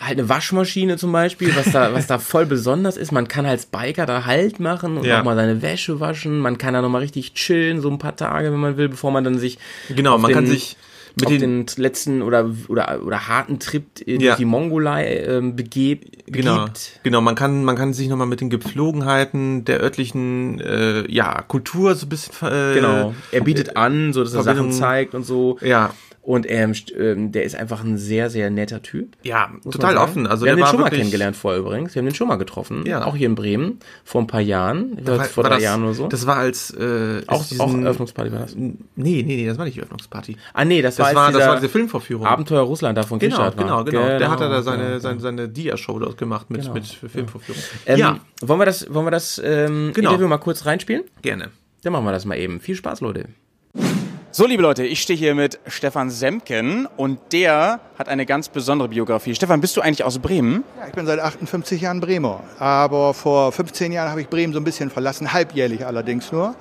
[0.00, 3.10] halt eine Waschmaschine zum Beispiel, was da, was da voll besonders ist.
[3.12, 5.20] Man kann als Biker da Halt machen und Ja.
[5.20, 6.38] auch mal seine Wäsche waschen.
[6.40, 9.24] Man kann da nochmal richtig chillen, so ein paar Tage, wenn man will, bevor man
[9.24, 10.76] dann sich Genau, man kann sich
[11.16, 14.36] mit auf den, letzten oder, oder, oder harten Trip äh, durch Ja.
[14.36, 17.00] die Mongolei ähm, begeb, Genau, begibt.
[17.02, 17.20] genau.
[17.20, 22.06] Man kann, man kann sich nochmal mit den Gepflogenheiten der örtlichen, äh, ja, Kultur so
[22.06, 23.14] ein bisschen, äh, Genau.
[23.30, 25.58] Er bietet an, so dass er Sachen zeigt und so.
[25.60, 25.92] Ja,
[26.24, 29.16] Und ähm, der ist einfach ein sehr, sehr netter Typ.
[29.24, 30.28] ja, total offen.
[30.28, 31.96] Also wir haben den war schon mal kennengelernt vorher übrigens.
[31.96, 32.84] Wir haben den schon mal getroffen.
[32.86, 33.04] Ja.
[33.04, 33.80] Auch hier in Bremen.
[34.04, 34.94] Vor ein paar Jahren.
[35.04, 36.06] Glaub, War, vor war drei das, Jahren oder so.
[36.06, 38.54] Das war als, äh, auch, diesen- auch Eröffnungsparty war das.
[38.54, 40.36] Nee, nee, nee, das war nicht die Öffnungsparty.
[40.54, 42.24] Ah, nee, das, Das war, war, das war diese Filmvorführung.
[42.24, 43.84] Abenteuer Russland da von Genau, Kirchstadt genau, war.
[43.84, 44.98] genau, Der hat da genau, seine, genau.
[45.00, 46.74] seine, seine Dia-Show dort gemacht mit, Genau.
[46.74, 47.60] mit Filmvorführung.
[47.86, 50.10] Ähm, ja, Wollen wir das, wollen wir das ähm, Genau.
[50.10, 51.02] Interview mal kurz reinspielen?
[51.20, 51.48] gerne.
[51.82, 52.60] Dann machen wir das mal eben.
[52.60, 53.24] Viel Spaß, Leute.
[54.34, 58.88] So, liebe Leute, ich stehe hier mit Stefan Semken und der hat eine ganz besondere
[58.88, 59.34] Biografie.
[59.34, 60.64] Stefan, bist du eigentlich aus Bremen?
[60.80, 64.58] Ja, ich bin seit 58 Jahren Bremer, aber vor 15 Jahren habe ich Bremen so
[64.58, 66.54] ein bisschen verlassen, halbjährlich allerdings nur.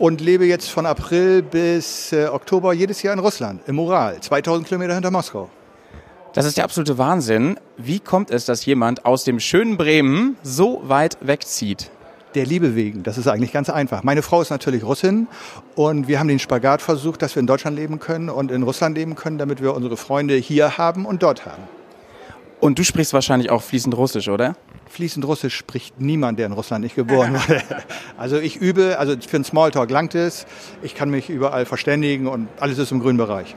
[0.00, 4.66] Und lebe jetzt von April bis äh, Oktober jedes Jahr in Russland, im Ural, 2000
[4.66, 5.48] Kilometer hinter Moskau.
[6.32, 7.60] Das ist der absolute Wahnsinn.
[7.76, 11.92] Wie kommt es, dass jemand aus dem schönen Bremen so weit wegzieht?
[12.34, 14.02] Der Liebe wegen, das ist eigentlich ganz einfach.
[14.02, 15.28] Meine Frau ist natürlich Russin
[15.76, 18.96] und wir haben den Spagat versucht, dass wir in Deutschland leben können und in Russland
[18.96, 21.62] leben können, damit wir unsere Freunde hier haben und dort haben.
[22.58, 24.56] Und du sprichst wahrscheinlich auch fließend Russisch, oder?
[24.88, 27.62] Fließend Russisch spricht niemand, der in Russland nicht geboren wurde.
[28.16, 30.46] Also ich übe, also für einen Smalltalk langt es.
[30.82, 33.54] Ich kann mich überall verständigen und alles ist im grünen Bereich.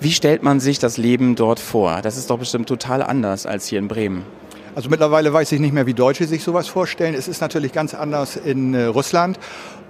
[0.00, 2.00] Wie stellt man sich das Leben dort vor?
[2.00, 4.24] Das ist doch bestimmt total anders als hier in Bremen.
[4.78, 7.14] Also mittlerweile weiß ich nicht mehr, wie Deutsche sich sowas vorstellen.
[7.14, 9.36] Es ist natürlich ganz anders in äh, Russland.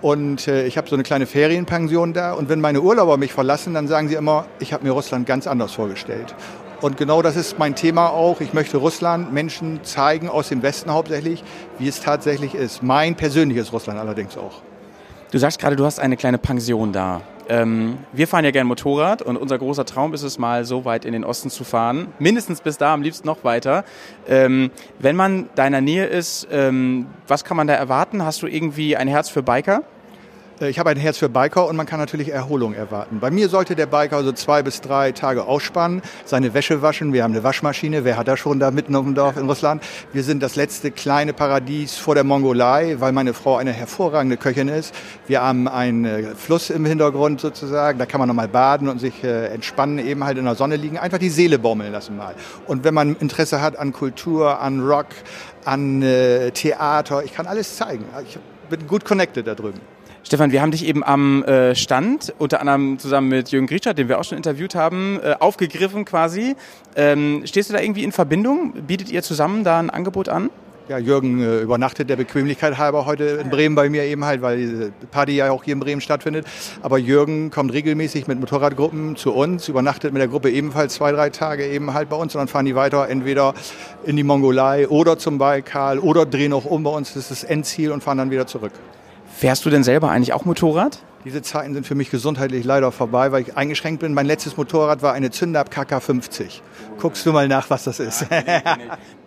[0.00, 2.32] Und äh, ich habe so eine kleine Ferienpension da.
[2.32, 5.46] Und wenn meine Urlauber mich verlassen, dann sagen sie immer, ich habe mir Russland ganz
[5.46, 6.34] anders vorgestellt.
[6.80, 8.40] Und genau das ist mein Thema auch.
[8.40, 11.44] Ich möchte Russland Menschen zeigen, aus dem Westen hauptsächlich,
[11.78, 12.82] wie es tatsächlich ist.
[12.82, 14.62] Mein persönliches Russland allerdings auch.
[15.32, 17.20] Du sagst gerade, du hast eine kleine Pension da.
[17.48, 21.04] Ähm, wir fahren ja gern Motorrad und unser großer Traum ist es mal so weit
[21.04, 22.08] in den Osten zu fahren.
[22.18, 23.84] Mindestens bis da, am liebsten noch weiter.
[24.28, 28.24] Ähm, wenn man deiner Nähe ist, ähm, was kann man da erwarten?
[28.24, 29.82] Hast du irgendwie ein Herz für Biker?
[30.60, 33.20] Äh, Ich habe ein Herz für Biker und man kann natürlich Erholung erwarten.
[33.20, 37.12] Bei mir sollte der Biker so zwei bis drei Tage ausspannen, seine Wäsche waschen.
[37.12, 38.04] Wir haben eine Waschmaschine.
[38.04, 39.82] Wer hat das schon da mitten auf dem Dorf in Russland?
[40.12, 44.68] Wir sind das letzte kleine Paradies vor der Mongolei, weil meine Frau eine hervorragende Köchin
[44.68, 44.94] ist.
[45.26, 47.98] Wir haben einen äh, Fluss im Hintergrund sozusagen.
[47.98, 50.98] Da kann man nochmal baden und sich äh, entspannen, eben halt in der Sonne liegen.
[50.98, 52.34] Einfach die Seele baumeln lassen mal.
[52.66, 55.06] Und wenn man Interesse hat an Kultur, an Rock,
[55.64, 56.00] an
[56.54, 58.04] Theater, ich kann alles zeigen.
[58.26, 58.38] Ich
[58.70, 59.80] bin gut connected da drüben.
[60.28, 64.10] Stefan, wir haben dich eben am äh, Stand, unter anderem zusammen mit Jürgen Grietschert, den
[64.10, 66.54] wir auch schon interviewt haben, äh, aufgegriffen quasi.
[66.96, 68.74] Ähm, stehst du da irgendwie in Verbindung?
[68.86, 70.50] Bietet ihr zusammen da ein Angebot an?
[70.86, 74.58] Ja, Jürgen äh, übernachtet der Bequemlichkeit halber heute in Bremen bei mir eben halt, weil
[74.58, 76.46] diese Party ja auch hier in Bremen stattfindet.
[76.82, 81.30] Aber Jürgen kommt regelmäßig mit Motorradgruppen zu uns, übernachtet mit der Gruppe ebenfalls zwei, drei
[81.30, 83.54] Tage eben halt bei uns und dann fahren die weiter entweder
[84.04, 87.14] in die Mongolei oder zum Baikal oder drehen auch um bei uns.
[87.14, 88.72] Das ist das Endziel und fahren dann wieder zurück.
[89.38, 90.98] Fährst du denn selber eigentlich auch Motorrad?
[91.24, 94.12] Diese Zeiten sind für mich gesundheitlich leider vorbei, weil ich eingeschränkt bin.
[94.12, 96.60] Mein letztes Motorrad war eine Zündab KK50.
[96.98, 98.26] Guckst du mal nach, was das ist.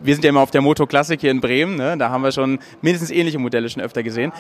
[0.01, 1.97] Wir sind ja immer auf der Moto Classic hier in Bremen, ne?
[1.97, 4.33] da haben wir schon mindestens ähnliche Modelle schon öfter gesehen.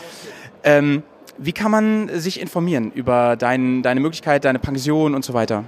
[0.65, 1.03] Ähm,
[1.37, 5.63] wie kann man sich informieren über dein, deine Möglichkeit, deine Pension und so weiter?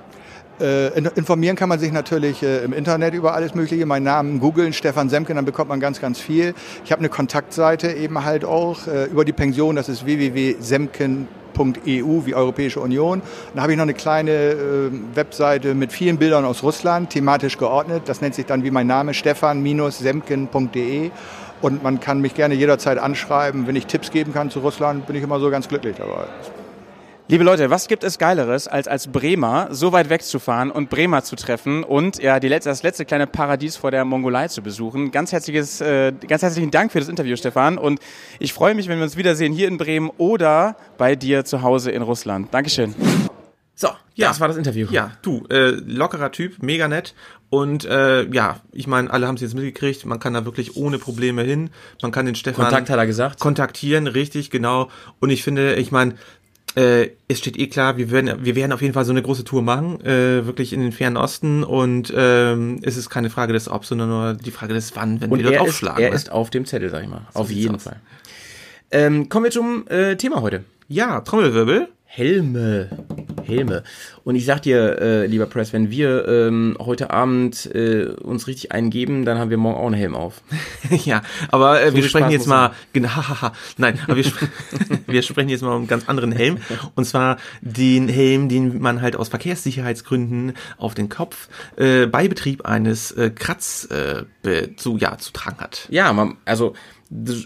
[0.61, 3.85] Äh, informieren kann man sich natürlich äh, im Internet über alles Mögliche.
[3.87, 6.53] Meinen Namen googeln, Stefan Semken, dann bekommt man ganz, ganz viel.
[6.85, 11.25] Ich habe eine Kontaktseite eben halt auch äh, über die Pension, das ist www.semken.eu
[12.25, 13.21] wie Europäische Union.
[13.21, 17.57] Und da habe ich noch eine kleine äh, Webseite mit vielen Bildern aus Russland, thematisch
[17.57, 18.03] geordnet.
[18.05, 21.09] Das nennt sich dann wie mein Name, stefan-semken.de.
[21.63, 23.65] Und man kann mich gerne jederzeit anschreiben.
[23.65, 26.25] Wenn ich Tipps geben kann zu Russland, bin ich immer so ganz glücklich dabei.
[27.33, 31.35] Liebe Leute, was gibt es Geileres, als als Bremer so weit wegzufahren und Bremer zu
[31.35, 35.09] treffen und ja, die letzte, das letzte kleine Paradies vor der Mongolei zu besuchen?
[35.09, 37.79] Ganz, herzliches, äh, ganz herzlichen Dank für das Interview, Stefan.
[37.79, 37.99] Und
[38.37, 41.89] ich freue mich, wenn wir uns wiedersehen hier in Bremen oder bei dir zu Hause
[41.89, 42.53] in Russland.
[42.53, 42.93] Dankeschön.
[43.73, 44.87] So, ja, das war das Interview.
[44.91, 47.15] Ja, du, äh, lockerer Typ, mega nett.
[47.49, 50.99] Und äh, ja, ich meine, alle haben es jetzt mitgekriegt, man kann da wirklich ohne
[50.99, 51.71] Probleme hin.
[52.03, 53.39] Man kann den Stefan Kontakt hat er gesagt.
[53.39, 54.89] kontaktieren, richtig, genau.
[55.19, 56.13] Und ich finde, ich meine,
[56.75, 59.43] äh, es steht eh klar, wir werden, wir werden auf jeden Fall so eine große
[59.43, 61.63] Tour machen, äh, wirklich in den fernen Osten.
[61.63, 65.31] Und ähm, es ist keine Frage des Ob, sondern nur die Frage des Wann, wenn
[65.31, 66.03] Und wir dort er, ist, aufschlagen.
[66.03, 66.15] er ne?
[66.15, 67.21] ist auf dem Zettel, sag ich mal.
[67.33, 67.79] auf sieht's jeden.
[67.79, 67.97] Fall.
[68.91, 70.63] Ähm, kommen wir zum äh, Thema heute.
[70.87, 71.89] ja, Trommelwirbel.
[72.05, 72.89] Helme.
[73.43, 73.83] Helme.
[74.23, 78.71] Und ich sag dir, äh, lieber Press, wenn wir ähm, heute Abend äh, uns richtig
[78.71, 80.41] eingeben, dann haben wir morgen auch einen Helm auf.
[80.89, 84.25] ja, aber äh, wir viel sprechen Spaß jetzt mal, genau, hahaha, nein, aber wir,
[85.07, 86.57] wir sprechen jetzt mal um einen ganz anderen Helm.
[86.95, 92.65] Und zwar den Helm, den man halt aus Verkehrssicherheitsgründen auf den Kopf äh, bei Betrieb
[92.65, 94.23] eines äh, Kratz äh,
[94.75, 95.87] zu, ja, zu tragen hat.
[95.89, 96.73] Ja, man, also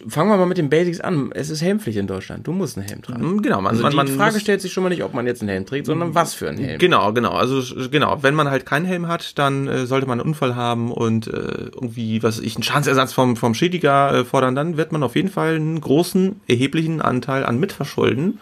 [0.07, 1.31] fangen wir mal mit den Basics an.
[1.33, 2.47] Es ist Helmpflicht in Deutschland.
[2.47, 3.35] Du musst einen Helm tragen.
[3.35, 5.25] Mm, Genau, man, Also man, die man Frage stellt sich schon mal nicht, ob man
[5.27, 6.79] jetzt einen Helm trägt, sondern was für einen Helm.
[6.79, 7.31] Genau, genau.
[7.31, 10.91] Also genau, wenn man halt keinen Helm hat, dann äh, sollte man einen Unfall haben
[10.91, 14.91] und äh, irgendwie, was weiß ich, einen Schadensersatz vom, vom Schädiger äh, fordern, dann wird
[14.91, 18.39] man auf jeden Fall einen großen, erheblichen Anteil an Mitverschulden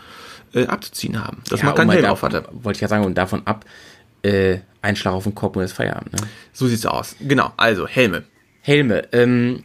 [0.54, 2.44] äh, abzuziehen haben, dass man und keinen mal Helm auf hatte.
[2.52, 3.66] Wollte ich ja sagen, und davon ab,
[4.22, 6.14] äh, ein Schlag auf den Kopf und ist Feierabend.
[6.14, 6.20] Ne?
[6.54, 7.16] So sieht's aus.
[7.20, 8.24] Genau, also Helme.
[8.62, 9.08] Helme.
[9.12, 9.64] Ähm,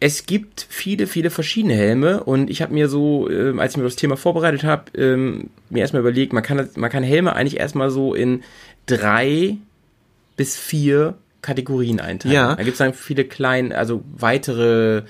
[0.00, 3.84] es gibt viele, viele verschiedene Helme und ich habe mir so, ähm, als ich mir
[3.84, 7.90] das Thema vorbereitet habe, ähm, mir erstmal überlegt, man kann, man kann Helme eigentlich erstmal
[7.90, 8.42] so in
[8.86, 9.56] drei
[10.36, 12.34] bis vier Kategorien einteilen.
[12.34, 12.54] Ja.
[12.54, 15.02] Da gibt es dann viele kleine, also weitere,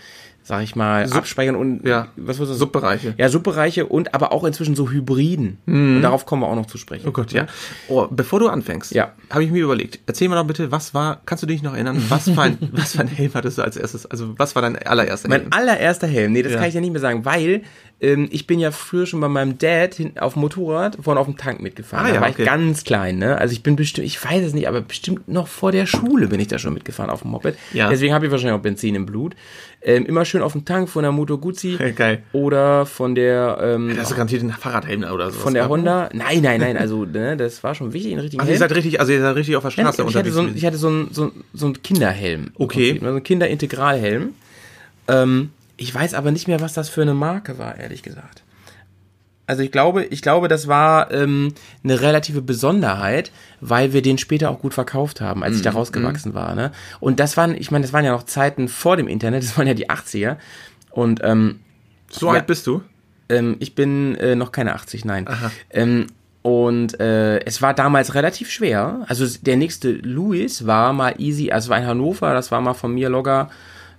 [0.48, 2.08] sag ich mal, Sub- Abspeichern und Ja.
[2.16, 2.56] was war das?
[2.56, 3.12] Subbereiche.
[3.18, 5.58] ja, Subbereiche und aber auch inzwischen so Hybriden.
[5.66, 7.06] Und darauf kommen wir auch noch zu sprechen.
[7.06, 7.46] Oh Gott, ja.
[7.88, 9.12] Oh, bevor du anfängst, Ja.
[9.28, 12.02] habe ich mir überlegt, erzähl mal doch bitte, was war, kannst du dich noch erinnern,
[12.08, 14.76] was für ein, was für ein Helm hattest du als erstes, also was war dein
[14.78, 15.52] allererster Mein Helm?
[15.52, 16.58] allererster Helm, nee, das Ja.
[16.61, 17.61] kann ich ja nicht mehr sagen, weil
[18.00, 21.26] ähm, ich bin ja früher schon bei meinem Dad hinten auf dem Motorrad vorne auf
[21.26, 22.06] dem Tank mitgefahren.
[22.06, 22.42] Ah, da ja, war okay.
[22.42, 23.37] ich ganz klein, ne?
[23.37, 26.38] Also ich bin bestimmt, ich weiß es nicht, aber bestimmt noch vor der Schule bin
[26.38, 27.56] ich da schon mitgefahren auf dem Moped.
[27.72, 27.88] Ja.
[27.90, 29.34] Deswegen habe ich wahrscheinlich auch Benzin im Blut.
[29.82, 32.22] Ähm, immer schön auf dem Tank von der Moto Guzzi Geil.
[32.33, 35.38] oder von der ähm, Das ist garantiert ein Fahrradhelm oder so.
[35.38, 36.09] von der Honda.
[36.12, 38.68] Nein, nein, nein, also ne, das war schon wichtig, einen richtigen Also ihr Helm.
[38.68, 40.35] seid richtig, also ihr seid richtig auf der Straße ich hatte unterwegs.
[40.35, 42.51] so ein, ich hatte so ein, so so ein Kinderhelm.
[42.57, 42.94] Okay.
[42.94, 44.35] Ne, So ein Kinderintegralhelm.
[45.09, 48.42] Ähm, ich weiß aber nicht mehr, was das für eine Marke war, ehrlich gesagt.
[49.48, 54.50] Also ich glaube, ich glaube, das war ähm, eine relative Besonderheit, weil wir den später
[54.50, 56.54] auch gut verkauft haben, als ich Mhm, da rausgewachsen war.
[56.54, 56.70] Ne?
[57.00, 59.66] Und das waren, ich meine, das waren ja noch Zeiten vor dem Internet, das waren
[59.66, 60.37] ja die 80er.
[60.90, 61.61] Und ähm,
[62.11, 62.34] so ja.
[62.34, 62.82] alt bist du?
[63.28, 65.26] ähm, ich bin äh, noch keine 80, nein.
[65.70, 66.06] Ähm,
[66.42, 69.04] und äh, es war damals relativ schwer.
[69.08, 72.94] Also der nächste Louis war mal easy, also war in Hannover, das war mal von
[72.94, 73.50] mir locker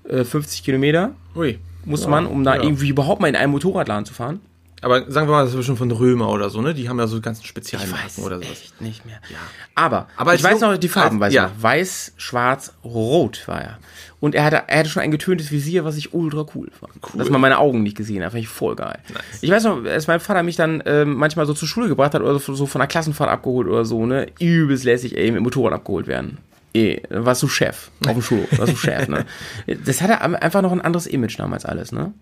[0.07, 1.59] äh, 50 Kilometer, Ui.
[1.85, 2.63] musste man, um da ja.
[2.63, 4.39] irgendwie überhaupt mal in einen Motorradladen zu fahren.
[4.81, 6.73] Aber sagen wir mal, das ist bestimmt von Römer oder so, ne?
[6.73, 8.49] Die haben ja so ganzen Spezialmarken oder sowas.
[8.49, 9.19] echt nicht mehr.
[9.75, 11.47] Aber, Aber ich weiß noch, die Farben weiß ja.
[11.47, 11.51] noch.
[11.61, 13.79] Weiß, schwarz, rot war er.
[14.21, 17.19] Und er hatte, er hatte schon ein getöntes Visier, was ich ultra cool fand.
[17.19, 18.99] Dass man meine Augen nicht gesehen hat, fand ich voll geil.
[19.41, 22.21] Ich weiß noch, als mein Vater mich dann ähm, manchmal so zur Schule gebracht hat
[22.21, 24.27] oder so, so von der Klassenfahrt abgeholt oder so, ne?
[24.39, 26.37] Übelst lässig, ey, mit Motorrad abgeholt werden.
[26.73, 29.25] Ey, warst du Chef auf dem Schulhof, warst du Chef, ne?
[29.85, 32.13] Das hatte einfach noch ein anderes Image damals alles, ne?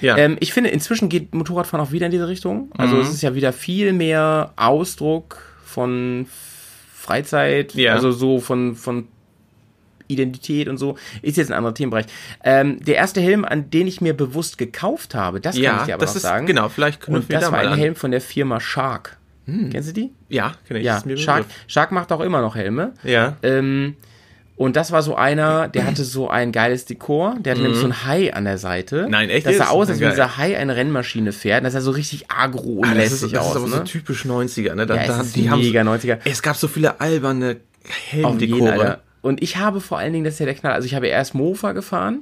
[0.00, 0.16] Ja.
[0.16, 2.70] Ähm, ich finde, inzwischen geht Motorradfahren auch wieder in diese Richtung.
[2.76, 3.02] Also Mhm.
[3.02, 6.26] es ist ja wieder viel mehr Ausdruck von
[6.94, 7.92] Freizeit, Ja.
[7.94, 9.08] also so von, von
[10.08, 12.06] Identität und so, ist jetzt ein anderer Themenbereich.
[12.42, 15.86] Ähm, der erste Helm, an den ich mir bewusst gekauft habe, das kann ja, ich
[15.86, 16.46] dir aber das noch ist, sagen.
[16.46, 17.78] genau, vielleicht Und wir das da war ein an.
[17.78, 19.16] Helm von der Firma Shark.
[19.46, 20.12] Kennst du die?
[20.28, 20.86] Ja, kenne ich.
[20.86, 21.44] Ja, Shark.
[21.66, 22.92] Shark macht auch immer noch Helme.
[23.02, 23.36] Ja.
[23.42, 23.96] Ähm,
[24.60, 27.34] und das war so einer, der hatte so ein geiles Dekor.
[27.40, 29.04] Der hatte nämlich so ein Hai an der Seite.
[29.04, 29.10] Mhm.
[29.10, 31.64] Nein, echt Das sah aus, als wenn dieser Hai eine Rennmaschine fährt.
[31.64, 33.50] Das sah so richtig agro und Ah, das ist, lässig das aus.
[33.52, 33.76] ist aber ne?
[33.76, 34.84] so typisch 90er, ne?
[34.84, 36.18] Da, Ja, es da, ist die haben mega 90er.
[36.26, 37.56] Es gab so viele alberne
[38.10, 38.98] Helmdekore.
[39.22, 41.34] Und ich habe vor allen Dingen, das ist ja der Knall, also ich habe erst
[41.34, 42.20] Mofa gefahren,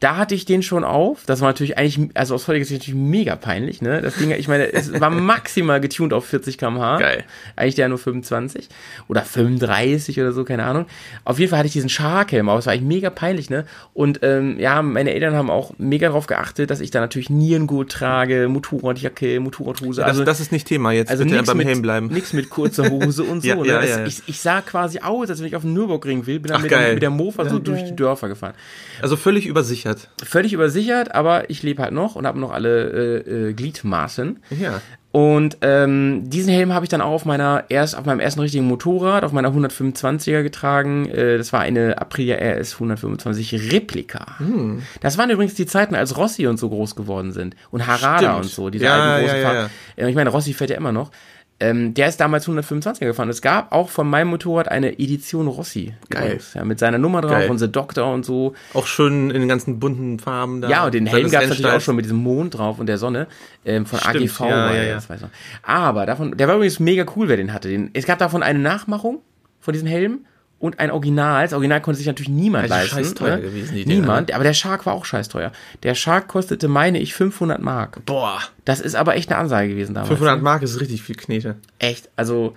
[0.00, 1.24] da hatte ich den schon auf.
[1.26, 4.00] Das war natürlich eigentlich, also aus heutiger Sicht natürlich mega peinlich, ne?
[4.00, 6.98] Das Ding, ich meine, es war maximal getuned auf 40 km/h.
[6.98, 7.24] Geil.
[7.56, 8.68] Eigentlich der nur 25
[9.08, 10.86] oder 35 oder so, keine Ahnung.
[11.24, 12.58] Auf jeden Fall hatte ich diesen Shark-Helm auf.
[12.58, 13.64] Das war eigentlich mega peinlich, ne?
[13.92, 17.90] Und ähm, ja, meine Eltern haben auch mega darauf geachtet, dass ich da natürlich Nierengurt
[17.90, 20.00] trage, Motorradjacke, Motorradhose.
[20.02, 21.10] Das, Also das ist nicht Thema jetzt.
[21.10, 22.06] also Bitte nichts beim mit, Helm bleiben.
[22.08, 23.48] Nix mit kurzer Hose und so.
[23.48, 23.66] Ja, ne?
[23.66, 24.06] ja, Es- ja.
[24.06, 26.38] Ich, ich sah quasi aus, als wenn ich auf den Nürburgring will.
[26.38, 28.54] Bin dann Ach, mit, mit der Mofa so durch die Dörfer gefahren.
[29.02, 29.87] Also völlig übersichert.
[30.24, 34.42] Völlig übersichert, aber ich lebe halt noch und habe noch alle äh, äh, Gliedmaßen.
[34.58, 34.80] Ja.
[35.10, 38.66] Und ähm, diesen Helm habe ich dann auch auf meiner erst auf meinem ersten richtigen
[38.66, 41.08] Motorrad, auf meiner 125er getragen.
[41.08, 44.38] Äh, das war eine Aprilia RS 125 Replika.
[44.38, 44.82] Hm.
[45.00, 48.36] Das waren übrigens die Zeiten, als Rossi und so groß geworden sind und Harada Stimmt.
[48.36, 49.70] und so, diese Ja, alten großen ja, ja.
[49.96, 51.10] Äh, Ich meine, Rossi fährt ja immer noch.
[51.60, 53.28] Ähm, der ist damals 125er gefahren.
[53.28, 55.92] Es gab auch von meinem Motorrad eine Edition Rossi.
[56.08, 56.24] Geil.
[56.26, 57.50] übrigens, Ja, mit seiner Nummer drauf Geil.
[57.50, 58.54] und The Doctor und so.
[58.74, 60.68] Auch schön in den ganzen bunten Farben da.
[60.68, 62.98] Ja, und den Helm gab es natürlich auch schon mit diesem Mond drauf und der
[62.98, 63.26] Sonne
[63.64, 64.40] ähm, von Stimmt, AGV.
[64.40, 64.94] ja, war ja, ja.
[64.94, 65.30] das weiß noch.
[65.64, 67.68] Aber davon, der war übrigens mega cool, wer den hatte.
[67.68, 69.20] Den, es gab davon eine Nachmachung
[69.58, 70.20] von diesem Helm
[70.60, 71.44] und ein Original.
[71.44, 72.96] Das Original konnte sich natürlich niemand Also leisten.
[72.96, 73.42] scheiß teuer ne?
[73.42, 74.32] gewesen, die Niemand.
[74.32, 75.52] Aber der Shark war auch scheiß teuer.
[75.84, 78.04] Der Shark kostete, meine ich, 500 Mark.
[78.06, 80.08] Boah, Das ist aber echt eine Ansage gewesen damals.
[80.08, 81.56] 500 Mark ist richtig viel Knete.
[81.78, 82.08] Echt.
[82.16, 82.54] Also,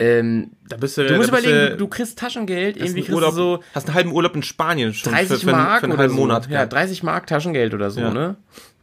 [0.00, 3.30] ähm, Da bist du, du musst überlegen, du, du kriegst Taschengeld, irgendwie einen kriegst Urlaub,
[3.32, 5.92] du so hast einen halben Urlaub in Spanien schon 30 für, für, Mark für einen
[5.92, 6.20] oder halben so.
[6.20, 6.44] Monat.
[6.46, 6.72] Ja, gehabt.
[6.72, 8.10] 30 Mark Taschengeld oder so, Ja.
[8.10, 8.36] ne?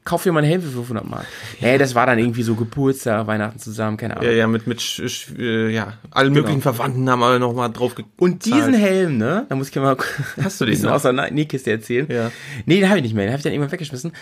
[0.08, 1.26] Kauf dir mal einen Helm für 500 Mark.
[1.60, 4.30] Nee, das war dann irgendwie so Geburtstag, Weihnachten zusammen, keine Ahnung.
[4.32, 5.02] Ja, ja, mit, mit,
[5.38, 8.08] äh, ja, allen möglichen Verwandten haben alle noch mal drauf Genau.
[8.18, 8.74] Und diesen.
[8.74, 9.46] Helm, ne?
[9.50, 9.98] Da muss ich mal
[10.42, 10.94] Hast du ein den bisschen noch?
[10.96, 12.08] aus der Nähkiste erzählen.
[12.10, 12.32] Ja.
[12.66, 13.26] Nee, den habe ich nicht mehr.
[13.26, 14.14] Den habe ich dann irgendwann weggeschmissen.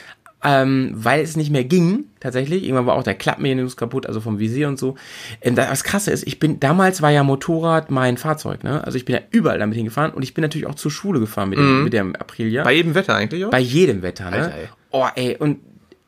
[0.44, 2.64] Ähm, weil es nicht mehr ging, tatsächlich.
[2.64, 4.96] Irgendwann war auch der Klappmechanismus kaputt, also vom Visier und so.
[5.42, 8.84] Ähm, da- was krasse ist, ich bin, damals war ja Motorrad mein Fahrzeug, ne?
[8.84, 11.50] Also ich bin ja überall damit hingefahren und ich bin natürlich auch zur Schule gefahren
[11.50, 12.64] mit dem, mit dem Aprilia.
[12.64, 13.50] Bei jedem Wetter eigentlich auch?
[13.50, 14.38] Bei jedem Wetter, ne?
[14.38, 14.68] Alter, ey.
[14.92, 15.60] Oh, ey, und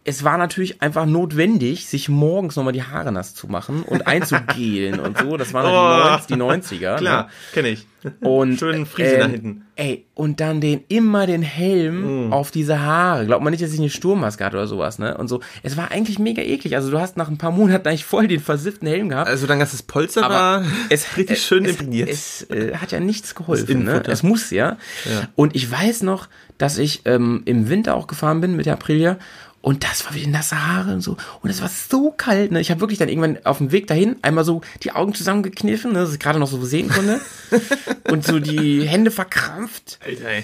[0.07, 5.01] es war natürlich einfach notwendig, sich morgens nochmal die Haare nass zu machen und einzugelen
[5.01, 5.35] und so.
[5.35, 6.95] Das waren halt die, 90, die 90er.
[6.97, 7.29] Klar, Ne?
[7.53, 7.85] kenne ich.
[8.21, 9.65] Und, Schönen Friese ähm, da hinten.
[9.75, 13.25] Ey, und dann den, immer den Helm auf diese Haare.
[13.25, 15.17] Glaubt man nicht, dass ich eine Sturmmaske hatte oder sowas, ne?
[15.17, 15.41] Und so.
[15.61, 16.75] Es war eigentlich mega eklig.
[16.75, 19.27] Also du hast nach ein paar Monaten eigentlich voll den versifften Helm gehabt.
[19.27, 22.09] Also dein ganzes Polster Aber war es richtig schön es, imprägniert.
[22.09, 23.83] Es äh, hat ja nichts geholfen.
[23.83, 24.01] Ne?
[24.07, 24.77] Es muss ja.
[25.03, 25.27] Ja.
[25.35, 29.17] Und ich weiß noch, dass ich ähm, im Winter auch gefahren bin mit der Aprilia.
[29.61, 31.17] Und das war wie nasse Haare und so.
[31.41, 32.51] Und es war so kalt.
[32.51, 32.61] Ne?
[32.61, 35.99] Ich habe wirklich dann irgendwann auf dem Weg dahin einmal so die Augen zusammengekniffen, ne?
[35.99, 37.19] dass ich gerade noch so sehen konnte.
[38.09, 39.99] und so die Hände verkrampft.
[40.05, 40.43] Alter, ey.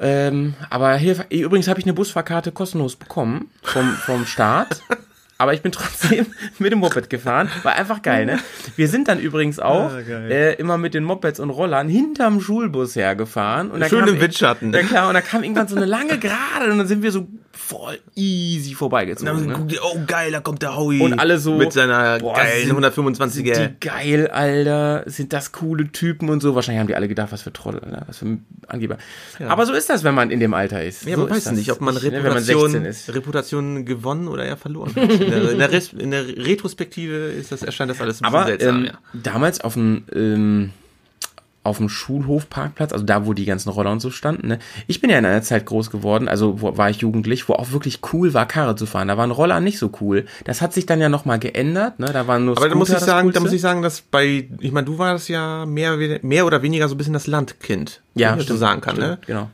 [0.00, 4.80] Ähm, aber hier, übrigens habe ich eine Busfahrkarte kostenlos bekommen vom, vom Staat.
[5.40, 6.26] Aber ich bin trotzdem
[6.58, 7.48] mit dem Moped gefahren.
[7.62, 8.40] War einfach geil, ne?
[8.74, 12.96] Wir sind dann übrigens auch Ah, äh, immer mit den Mopeds und Rollern hinterm Schulbus
[12.96, 13.70] hergefahren.
[13.70, 14.72] Und Schön kam, im Windschatten.
[14.72, 17.28] Ja klar, und da kam irgendwann so eine lange Gerade und dann sind wir so
[17.68, 19.46] voll easy vorbeigezogen.
[19.46, 19.52] Ne?
[19.54, 21.00] Guck dir, Oh geil, da kommt der Howie.
[21.02, 23.68] Und alle so, Mit seiner boah, geilen sind 125er.
[23.68, 25.02] Die geil, Alter.
[25.06, 26.54] Sind das coole Typen und so.
[26.54, 28.96] Wahrscheinlich haben die alle gedacht, was für Trottel, Alter, was für Angeber.
[29.46, 31.04] Aber so ist das, wenn man in dem Alter ist.
[31.04, 33.14] Ja, so man weiß nicht, ob man ne, wenn man Reputation, 16 ist.
[33.14, 35.10] Reputation gewonnen oder eher verloren hat.
[35.10, 38.34] In der, in der, Res- in der Retrospektive ist das, erscheint das alles ein bisschen
[38.34, 38.76] Aber seltsam.
[38.78, 38.92] ähm, ja.
[39.12, 40.70] damals auf dem ähm,
[41.68, 44.48] auf dem Schulhofparkplatz, also da, wo die ganzen Roller und so standen.
[44.48, 44.58] Ne?
[44.86, 47.70] Ich bin ja in einer Zeit groß geworden, also wo war ich jugendlich, wo auch
[47.72, 49.08] wirklich cool war, Karre zu fahren.
[49.08, 50.26] Da waren Roller nicht so cool.
[50.44, 51.98] Das hat sich dann ja nochmal geändert.
[52.00, 52.06] Ne?
[52.12, 54.72] Da waren nur Aber da muss ich sagen, da muss ich sagen, dass bei, ich
[54.72, 58.00] meine, du warst ja mehr, mehr oder weniger so ein bisschen das Landkind.
[58.14, 59.18] ja, ich das so sagen kann, stimmt, ne?
[59.26, 59.50] Genau.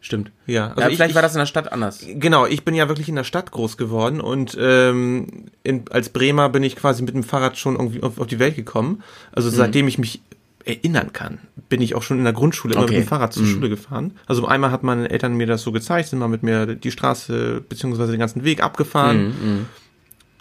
[0.00, 0.30] Stimmt.
[0.46, 2.06] Ja, also ja, ich- vielleicht ich- war das in der Stadt anders.
[2.06, 6.48] Genau, ich bin ja wirklich in der Stadt groß geworden und ähm, in, als Bremer
[6.50, 9.02] bin ich quasi mit dem Fahrrad schon irgendwie auf, auf die Welt gekommen.
[9.32, 10.20] Also seitdem ich mich
[10.68, 12.94] erinnern kann, bin ich auch schon in der Grundschule immer Okay.
[12.98, 14.12] mit dem Fahrrad zur Schule gefahren.
[14.26, 17.62] Also einmal hat meine Eltern mir das so gezeigt, sind mal mit mir die Straße
[17.68, 19.66] beziehungsweise den ganzen Weg abgefahren.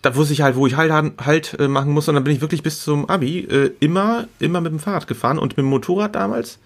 [0.03, 0.91] Da wusste ich halt, wo ich halt,
[1.25, 4.61] halt äh, machen muss und dann bin ich wirklich bis zum Abi äh, immer, immer
[4.61, 6.59] mit dem Fahrrad gefahren und mit dem Motorrad damals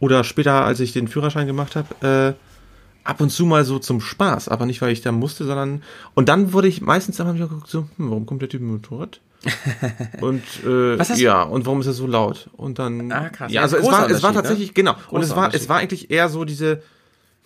[0.00, 4.00] oder später, als ich den Führerschein gemacht habe, äh, ab und zu mal so zum
[4.00, 5.82] Spaß, aber nicht, weil ich da musste, sondern
[6.14, 8.74] und dann wurde ich meistens wieder geguckt, so, hm, warum kommt der Typ mit dem
[8.76, 9.20] Motorrad?
[10.20, 12.48] und äh, ja, und warum ist er so laut?
[12.56, 13.52] Und dann Ah, krass.
[13.52, 14.36] ja, also es war es war ne?
[14.36, 16.82] tatsächlich genau und es war es war eigentlich eher so diese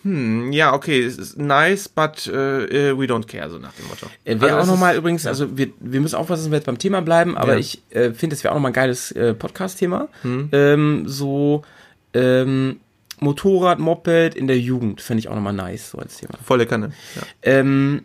[0.01, 4.05] hm, ja, okay, es ist nice, but äh, we don't care, so nach dem Motto.
[4.23, 6.67] Äh, Also Wäre auch es nochmal übrigens, also wir, wir müssen aufpassen, dass wir jetzt
[6.67, 7.59] beim Thema bleiben, aber Ja.
[7.59, 10.07] ich äh, finde, es wäre auch nochmal ein geiles äh, Podcast-Thema.
[10.21, 10.49] Hm.
[10.53, 11.63] Ähm, so
[12.13, 12.79] ähm,
[13.19, 16.35] Motorrad, Moped in der Jugend finde ich auch nochmal nice, so als Thema.
[16.45, 16.93] volle Kanne.
[17.17, 17.21] Ja.
[17.41, 18.03] Ähm,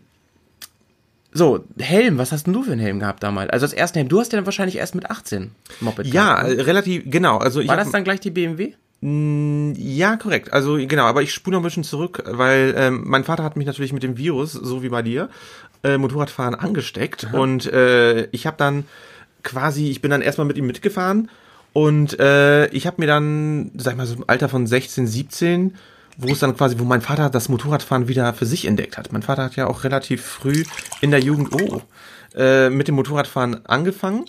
[1.37, 3.51] so, Helm, was hast denn du für einen Helm gehabt damals?
[3.51, 6.49] Also das erste Helm, du hast ja dann wahrscheinlich erst mit 18 Moped Ja, gehabt.
[6.49, 6.55] ne?
[6.57, 8.73] äh, relativ genau, also ich War das dann gleich die BMW?
[9.77, 10.53] Ja, korrekt.
[10.55, 13.67] Also genau, aber ich spule noch ein bisschen zurück, weil ähm, mein Vater hat mich
[13.67, 15.29] natürlich mit dem Virus, so wie bei dir,
[15.83, 17.27] äh, Motorradfahren angesteckt.
[17.35, 18.85] Und äh, ich habe dann
[19.43, 21.29] quasi, ich bin dann erstmal mit ihm mitgefahren
[21.75, 25.75] und äh, ich habe mir dann, sag ich mal, so im Alter von 16, 17,
[26.17, 29.13] wo es dann quasi, wo mein Vater das Motorradfahren wieder für sich entdeckt hat.
[29.13, 30.65] Mein Vater hat ja auch relativ früh
[31.01, 31.83] in der Jugend, oh,
[32.37, 34.25] äh, mit dem Motorradfahren angefangen.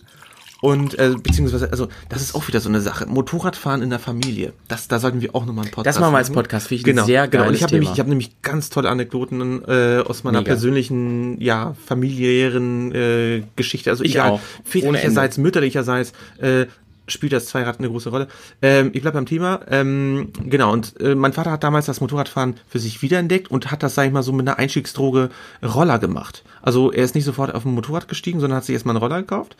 [0.61, 3.05] Und äh, beziehungsweise, also das ist auch wieder so eine Sache.
[3.05, 4.53] Motorradfahren in der Familie.
[4.67, 6.35] Das, da sollten wir auch nochmal einen Podcast Das machen wir als machen.
[6.41, 7.43] Podcast, finde ich Genau, sehr genau.
[7.43, 10.53] Und geiles ich habe nämlich, ich habe nämlich ganz tolle Anekdoten äh, aus meiner Mega.
[10.53, 13.91] persönlichen, ja, familiären äh, Geschichte.
[13.91, 14.39] Also Ich egal, auch.
[14.63, 16.65] Väterlicherseits, mütterlicherseits äh,
[17.07, 18.27] spielt das Zweirad eine große Rolle.
[18.61, 19.59] Ähm, ich bleib beim Thema.
[19.69, 23.83] Ähm, genau, und äh, mein Vater hat damals das Motorradfahren für sich wiederentdeckt und hat
[23.83, 25.29] das, sag ich mal, so mit einer Einstiegsdroge
[25.63, 26.43] Roller gemacht.
[26.61, 29.21] Also er ist nicht sofort auf ein Motorrad gestiegen, sondern hat sich erstmal einen Roller
[29.21, 29.55] gekauft.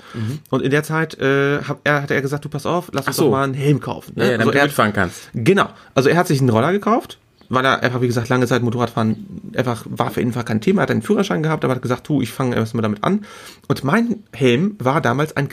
[0.50, 3.18] Und in der Zeit äh, hat, er, hat er gesagt, du pass auf, lass uns
[3.18, 3.20] Mhm.
[3.20, 3.24] so.
[3.26, 4.14] doch mal einen Helm kaufen.
[4.16, 4.24] Ne?
[4.24, 5.30] ja, ja, also damit er mitfahren kannst.
[5.34, 5.70] Genau.
[5.94, 9.52] Also er hat sich einen Roller gekauft, weil er einfach, wie gesagt, lange Zeit Motorradfahren
[9.56, 10.82] einfach war für ihn einfach kein Thema.
[10.82, 13.24] Er hat einen Führerschein gehabt, aber hat gesagt, du, ich fange erstmal damit an.
[13.68, 15.48] Und mein Helm war damals ein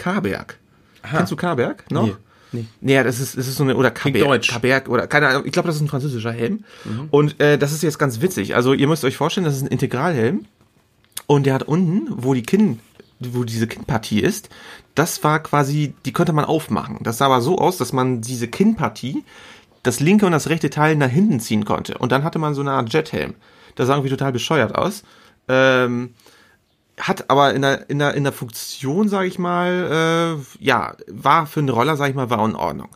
[1.02, 1.18] K-Berg.
[1.18, 1.90] Kennst du K-Berg?
[1.90, 2.06] Noch?
[2.06, 2.14] Nee.
[2.52, 2.66] Nee.
[2.80, 4.50] Nee, das ist, das ist so eine, oder Deutsch.
[4.50, 6.64] K-Berg oder keine Ahnung, ich glaube, das ist ein französischer Helm.
[7.10, 8.54] Und äh, das ist jetzt ganz witzig.
[8.54, 10.44] Also ihr müsst euch vorstellen, das ist ein Integralhelm
[11.26, 12.80] und der hat unten, wo die Kinn,
[13.20, 14.50] wo diese Kinnpartie ist,
[14.94, 16.98] das war quasi, die konnte man aufmachen.
[17.00, 19.24] Das sah aber so aus, dass man diese Kinnpartie,
[19.82, 21.96] das linke und das rechte Teil nach hinten ziehen konnte.
[21.98, 23.34] Und dann hatte man so eine Art Jethelm.
[23.76, 25.02] Das sah irgendwie total bescheuert aus.
[25.48, 26.10] Ähm,
[27.00, 31.46] hat aber in der, in der, in der Funktion, sage ich mal, äh, ja, war
[31.46, 32.88] für einen Roller, sage ich mal, war in Ordnung.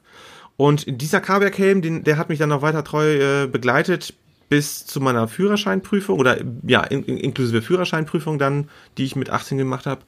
[0.56, 4.14] Und dieser K-Berg-Helm, den, der hat mich dann noch weiter treu äh, begleitet
[4.48, 9.58] bis zu meiner Führerscheinprüfung oder ja, in, in, inklusive Führerscheinprüfung dann, die ich mit 18
[9.58, 10.02] gemacht habe.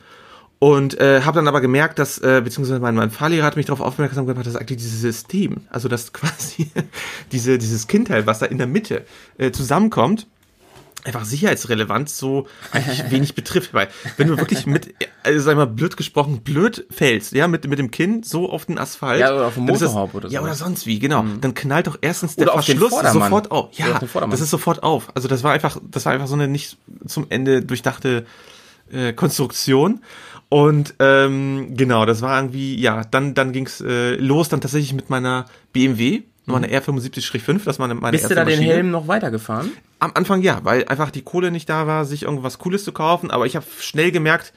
[0.60, 3.80] Und äh, habe dann aber gemerkt, dass, äh, beziehungsweise mein, mein Fahrlehrer hat mich darauf
[3.80, 6.70] aufmerksam gemacht, dass eigentlich dieses System, also das quasi
[7.32, 9.04] diese, dieses Kindteil, was da in der Mitte
[9.38, 10.26] äh, zusammenkommt,
[11.04, 13.74] einfach sicherheitsrelevant so eigentlich wenig betrifft.
[13.74, 17.78] Weil wenn du wirklich mit, also sag mal, blöd gesprochen, blöd fällst, ja, mit, mit
[17.78, 19.20] dem Kinn so auf den Asphalt.
[19.20, 20.44] Ja, oder auf dem Motorhaube oder Ja, so.
[20.44, 20.48] Mhm.
[20.50, 21.24] oder sonst wie, genau.
[21.40, 23.68] Dann knallt doch erstens der Oder den Verschluss sofort auf.
[23.78, 25.14] Ja, das ist sofort auf.
[25.14, 28.26] Also das war einfach, das war einfach so eine nicht zum Ende durchdachte
[28.92, 30.00] äh, Konstruktion.
[30.50, 35.10] Und ähm, genau, das war irgendwie, ja, dann, dann ging's äh, los, dann tatsächlich mit
[35.10, 38.10] meiner BMW, meiner R75-5, das war meine, Mhm.
[38.10, 38.60] Bist du da den.
[38.60, 39.72] Helm noch weitergefahren?
[39.98, 43.30] Am Anfang ja, weil einfach die Kohle nicht da war, sich irgendwas Cooles zu kaufen.
[43.30, 44.52] Aber ich habe schnell gemerkt,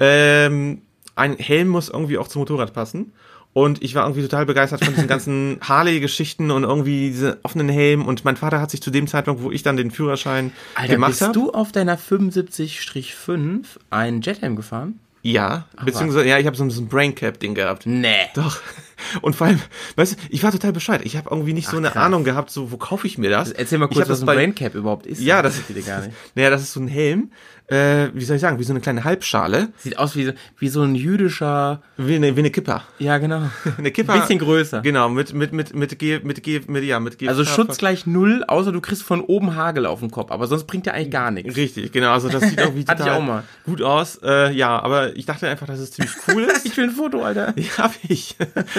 [0.00, 0.82] ähm,
[1.16, 3.12] ein Helm muss irgendwie auch zum Motorrad passen.
[3.52, 8.04] Und ich war irgendwie total begeistert von diesen ganzen Harley-Geschichten und irgendwie diese offenen Helmen.
[8.04, 11.10] Und mein Vater hat sich zu dem Zeitpunkt, wo ich dann den Führerschein Alter, gemacht
[11.10, 11.32] bist habe.
[11.34, 14.98] du auf deiner 75-5 einen Jethelm gefahren?
[15.26, 17.86] Ja, beziehungsweise, ja, ich habe so, ein Braincap-Ding gehabt.
[17.86, 18.28] Nee.
[18.34, 18.60] Doch.
[19.22, 19.58] Und vor allem,
[19.96, 21.00] weißt du, ich war total bescheuert.
[21.06, 22.04] Ich habe irgendwie nicht so eine krass.
[22.04, 23.50] Ahnung gehabt, so, wo kaufe ich mir das?
[23.50, 25.22] Erzähl mal kurz, was das ein Braincap überhaupt ist.
[25.22, 26.12] Ja, das weiß ich gar nicht.
[26.34, 27.30] Naja, das ist so ein Helm,
[27.68, 30.68] äh, wie soll ich sagen, wie so eine kleine Halbschale, Sieht aus wie so, wie
[30.68, 32.82] so ein jüdischer, wie eine, wie eine Kipper.
[32.98, 33.42] ja genau.
[33.78, 34.18] Eine Kipper.
[34.20, 34.80] Bisschen größer.
[34.82, 37.28] Genau, mit, mit, mit, mit, G, mit, G, mit, ja, mit G.
[37.28, 40.64] Also Schutz gleich null, außer du kriegst von oben Hagel auf den Kopf, aber sonst
[40.66, 41.56] bringt der eigentlich gar nichts.
[41.56, 43.44] Richtig, genau, also das sieht irgendwie Hatte ich auch mal.
[43.64, 44.18] gut aus.
[44.22, 46.66] Äh, ja, aber ich dachte einfach, dass es ziemlich cool ist.
[46.66, 47.54] Ich will ein Foto, Alter.
[47.56, 48.36] ja, hab ich.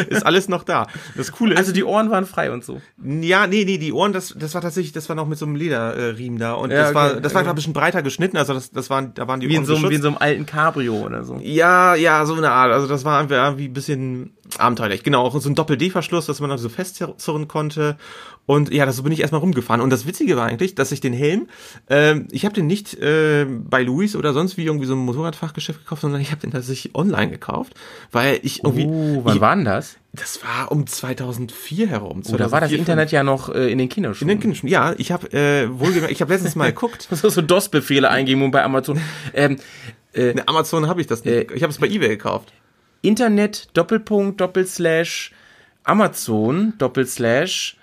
[0.09, 0.87] ist alles noch da.
[1.15, 2.81] Das Coole ist, Also die Ohren waren frei und so.
[3.03, 5.55] Ja, nee, nee, die Ohren, das, das war tatsächlich, das war noch mit so einem
[5.55, 6.53] Lederriemen Riemen da.
[6.53, 7.49] Und Ja, das war, okay, das war okay.
[7.49, 9.75] einfach ein bisschen breiter geschnitten, also das, das waren, da waren die Wie in, so,
[9.75, 11.39] einem- wie in so einem alten Cabrio oder so.
[11.41, 12.71] Ja, ja, so eine Art.
[12.71, 15.03] Also das war einfach irgendwie ein bisschen abenteuerlich.
[15.03, 17.97] Genau, auch so ein Doppel-D-Verschluss, dass man also festzurren konnte.
[18.45, 19.81] Und ja, das so bin ich erstmal rumgefahren.
[19.81, 21.47] Und das Witzige war eigentlich, dass ich den Helm,
[21.89, 25.79] ähm, ich habe den nicht äh, bei Louis oder sonst wie irgendwie so ein Motorradfachgeschäft
[25.79, 27.73] gekauft, sondern ich habe den tatsächlich online gekauft,
[28.11, 29.97] weil ich irgendwie, Oh, wann ich, war denn das?
[30.13, 32.21] das war um 2004 herum.
[32.27, 34.39] Oh, da war das 2004, Internet ja noch äh, in den In den Kinderschuhen.
[34.39, 34.69] Kinderschuhen.
[34.71, 37.07] Ja, ich habe äh, wohlgemerkt, ich habe letztens mal geguckt.
[37.09, 39.01] so, so DOS-Befehle eingeben und bei Amazon.
[39.33, 39.57] Ähm,
[40.13, 41.33] In Amazon habe ich das nicht.
[41.51, 42.53] Äh, ich habe es bei eBay gekauft.
[43.07, 45.31] Internet, Doppelpunkt, Doppelslash,
[45.83, 47.77] Amazon, Doppelslash,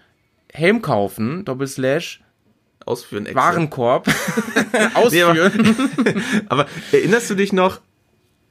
[0.52, 2.22] Helm kaufen, Doppelslash,
[2.84, 3.26] Ausführen.
[3.26, 3.36] Excel.
[3.36, 4.08] Warenkorb,
[4.94, 5.76] ausführen.
[6.48, 7.80] Aber erinnerst du dich noch,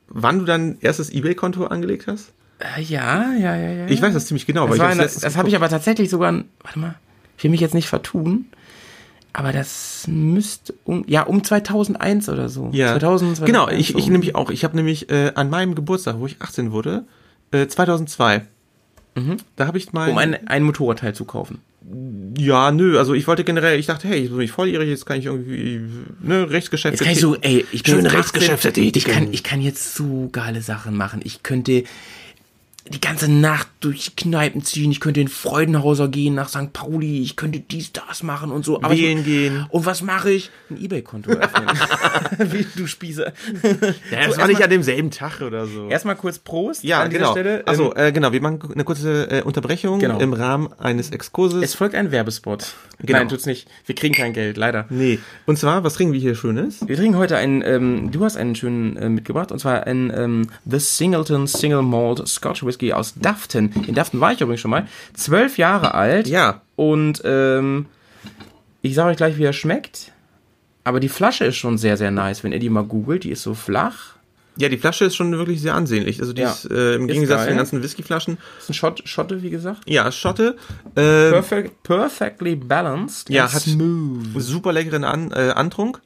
[0.08, 2.34] wann du dein erstes eBay-Konto angelegt hast?
[2.60, 3.88] Äh, ja, ja, ja, ja.
[3.88, 6.96] Ich weiß das ziemlich genau, Das, das habe ich aber tatsächlich sogar, warte mal,
[7.38, 8.46] ich will mich jetzt nicht vertun,
[9.34, 12.70] aber das müsste um, ja, um 2001 oder so.
[12.74, 12.92] ja.
[12.92, 14.50] 2000, 2001 Genau, ich, ich nämlich auch.
[14.50, 17.06] Ich habe nämlich äh, an meinem Geburtstag, wo ich 18 wurde,
[17.52, 18.44] äh, 2002,
[19.56, 20.10] da habe ich mal...
[20.10, 21.60] um ein, ein Motorradteil zu kaufen.
[22.38, 25.20] ja, nö, also ich wollte generell, ich dachte, hey, ich bin nicht volljährig, jetzt kann
[25.20, 25.82] ich irgendwie,
[26.22, 27.04] ne, Rechtsgeschäfte...
[27.04, 29.62] Jetzt kann ich so, ey, ich bin Schöne jetzt 18, Rechtsgeschäfte ich kann, ich kann
[29.62, 31.20] jetzt so geile Sachen machen.
[31.24, 31.84] Ich könnte,
[32.90, 34.92] die ganze Nacht durch die Kneipen ziehen.
[34.92, 36.74] Ich könnte in Freudenhauser gehen, nach St.
[36.74, 37.22] Pauli.
[37.22, 38.78] Ich könnte dies, das machen und so.
[38.82, 39.66] Aber Wählen ich, gehen.
[39.70, 40.50] Und was mache ich?
[40.70, 41.68] Ein Ebay-Konto öffnen.
[42.52, 43.34] Wie du Spießer.
[44.12, 45.88] Ja, das war nicht an demselben Tag oder so.
[45.90, 47.32] Erstmal kurz Prost Ja, an dieser genau.
[47.32, 47.64] Stelle.
[47.68, 50.20] Also, äh, genau, wir machen eine kurze äh, Unterbrechung Genau.
[50.20, 51.64] im Rahmen eines Exkurses.
[51.64, 52.74] es folgt ein Werbespot.
[53.00, 53.20] Genau.
[53.20, 53.68] Nein, tut's nicht.
[53.86, 54.86] Wir kriegen kein Geld, leider.
[54.90, 55.20] nee.
[55.46, 56.88] Und zwar, was trinken wir hier Schönes?
[56.88, 60.48] Wir trinken heute einen, ähm, du hast einen schönen äh, mitgebracht, und zwar einen ähm,
[60.70, 63.72] The Singleton Single Malt Scotch Whisky aus Dafton.
[63.88, 64.88] In Dafton war ich übrigens schon mal.
[65.14, 66.28] Zwölf Jahre alt.
[66.28, 66.62] Ja.
[66.76, 67.86] Und ähm,
[68.82, 70.12] ich sage euch gleich, wie er schmeckt.
[70.84, 72.44] Aber die Flasche ist schon sehr, sehr nice.
[72.44, 74.16] Wenn ihr die mal googelt, die ist so flach.
[74.58, 76.20] Ja, die Flasche ist schon wirklich sehr ansehnlich.
[76.20, 76.52] Also die Ja.
[76.52, 77.46] ist äh, im Ist Gegensatz geil.
[77.46, 78.38] zu den ganzen Whiskyflaschen.
[78.60, 79.82] ist ein Schott, Schotte, wie gesagt.
[79.88, 80.58] Ja, Schotte.
[80.96, 83.30] Äh, Perfect, perfectly balanced.
[83.30, 84.26] Ja, hat smooth.
[84.42, 86.02] super leckeren An äh, Antrunk.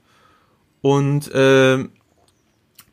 [0.82, 1.86] Und äh,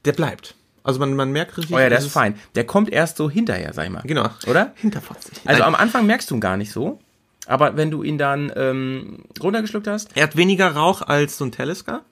[0.05, 0.55] der bleibt.
[0.85, 1.75] Also man, man merkt richtig.
[1.75, 2.35] Oh ja, der ist fein.
[2.55, 4.03] Der kommt erst so hinterher, sag ich mal.
[4.05, 4.29] Genau.
[4.47, 4.73] Oder?
[4.75, 5.41] Hinterfotzig.
[5.45, 5.69] Also Nein.
[5.69, 6.99] am Anfang merkst du ihn gar nicht so.
[7.47, 11.53] Aber wenn du ihn dann ähm, runtergeschluckt hast, Er hat weniger Rauch als so ein
[11.53, 12.03] Talisker.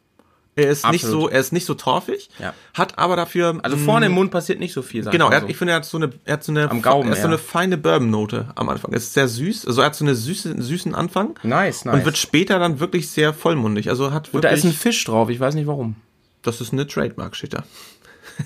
[0.56, 1.22] Er ist nicht Absolut.
[1.22, 2.28] so, er ist nicht so torfig.
[2.40, 2.52] Ja.
[2.74, 3.60] Hat aber dafür.
[3.62, 5.04] also vorne im Mund passiert nicht so viel.
[5.04, 5.48] Genau, er hat, so.
[5.48, 7.22] ich finde, er hat so eine, er hat so eine, Am Gaumen, er hat so
[7.22, 7.28] ja.
[7.28, 8.92] eine feine Bourbon-Note am Anfang.
[8.92, 9.66] Es ist sehr süß.
[9.66, 11.38] Also er hat so eine süße, süßen Anfang.
[11.44, 11.94] Nice, nice.
[11.94, 13.88] Und wird später dann wirklich sehr vollmundig.
[13.88, 15.94] Also hat Und da wirklich, ist ein Fisch drauf, ich weiß nicht warum.
[16.42, 17.62] das ist eine Trademark, steht da.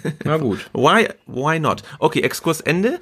[0.24, 0.68] Na gut.
[0.72, 1.82] Why, why not?
[1.98, 3.00] Okay, Exkurs Ende.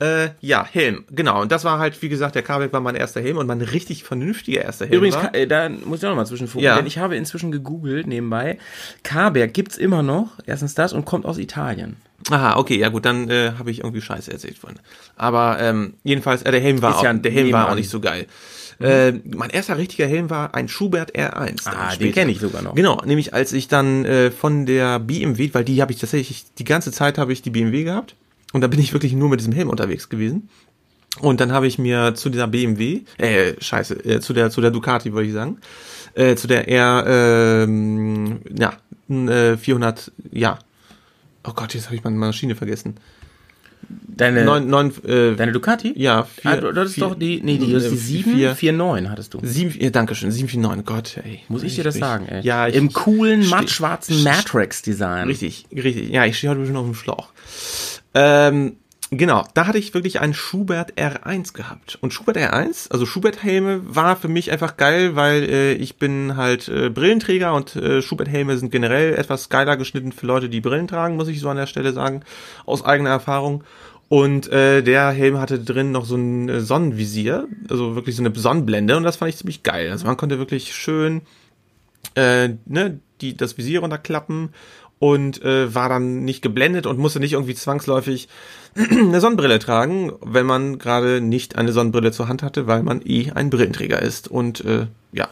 [0.00, 1.40] Äh, ja, Helm, genau.
[1.40, 4.02] Und das war halt, wie gesagt, der Kabel war mein erster Helm und mein richtig
[4.02, 4.96] vernünftiger erster Helm.
[4.98, 5.34] Übrigens, war.
[5.34, 6.76] Äh, da muss ich auch nochmal zwischenfunken, Ja.
[6.76, 8.58] denn ich habe inzwischen gegoogelt nebenbei.
[9.04, 11.96] Karberg gibt's immer noch, erstens das, und kommt aus Italien.
[12.30, 14.78] Aha, okay, ja gut, dann äh, habe ich irgendwie Scheiße erzählt vorhin.
[15.16, 17.90] Aber ähm, jedenfalls, äh, der Helm war Ist auch, ja der Helm war auch nicht
[17.90, 18.26] so geil.
[18.80, 21.64] Äh, mein erster richtiger Helm war ein Schubert R1.
[21.64, 22.12] dann Ah, den später.
[22.20, 22.74] kenn ich sogar noch.
[22.74, 26.64] Genau, nämlich als ich dann äh, von der BMW, weil die habe ich tatsächlich, die
[26.64, 28.16] ganze Zeit habe ich die BMW gehabt
[28.52, 30.48] und da bin ich wirklich nur mit diesem Helm unterwegs gewesen.
[31.20, 34.72] Und dann habe ich mir zu dieser BMW, äh, scheiße, äh, zu der, zu der
[34.72, 35.58] Ducati wollte ich sagen,
[36.14, 38.72] äh, zu der R, ähm, ja,
[39.08, 40.58] n- äh, 400, ja.
[41.44, 42.96] Oh Gott, jetzt habe ich meine Maschine vergessen.
[44.16, 45.92] Deine, Neun, neun, äh, deine Ducati?
[45.96, 49.34] ja, vier, ah, du, hattest vier, doch die, nee, die, ist die äh, 749 hattest
[49.34, 49.40] du.
[49.42, 51.40] Sieben, ja, danke schön, 749, Gott, ey.
[51.48, 52.42] Muss ich dir das sagen, ey?
[52.42, 55.26] Ja, ich, Im coolen, mattschwarzen Matrix-Design.
[55.26, 56.10] Richtig, richtig.
[56.10, 57.30] Ja, ich stehe heute schon auf dem Schlauch.
[58.14, 58.76] Ähm,
[59.18, 61.98] genau, da hatte ich wirklich einen Schubert R1 gehabt.
[62.00, 66.68] Und Schubert R1, also Schubert-Helme, war für mich einfach geil, weil äh, ich bin halt
[66.68, 71.16] äh, Brillenträger und äh, Schubert-Helme sind generell etwas geiler geschnitten für Leute, die Brillen tragen,
[71.16, 72.22] muss ich so an der Stelle sagen,
[72.66, 73.64] aus eigener Erfahrung.
[74.08, 78.34] Und äh, der Helm hatte drin noch so ein äh, Sonnenvisier, also wirklich so eine
[78.34, 79.90] Sonnenblende und das fand ich ziemlich geil.
[79.90, 81.22] Also man konnte wirklich schön
[82.14, 84.50] äh, ne, die, das Visier runterklappen
[84.98, 88.28] und äh, war dann nicht geblendet und musste nicht irgendwie zwangsläufig
[88.90, 93.30] eine Sonnenbrille tragen, wenn man gerade nicht eine Sonnenbrille zur Hand hatte, weil man eh
[93.32, 94.28] ein Brillenträger ist.
[94.28, 95.28] Und äh, ja.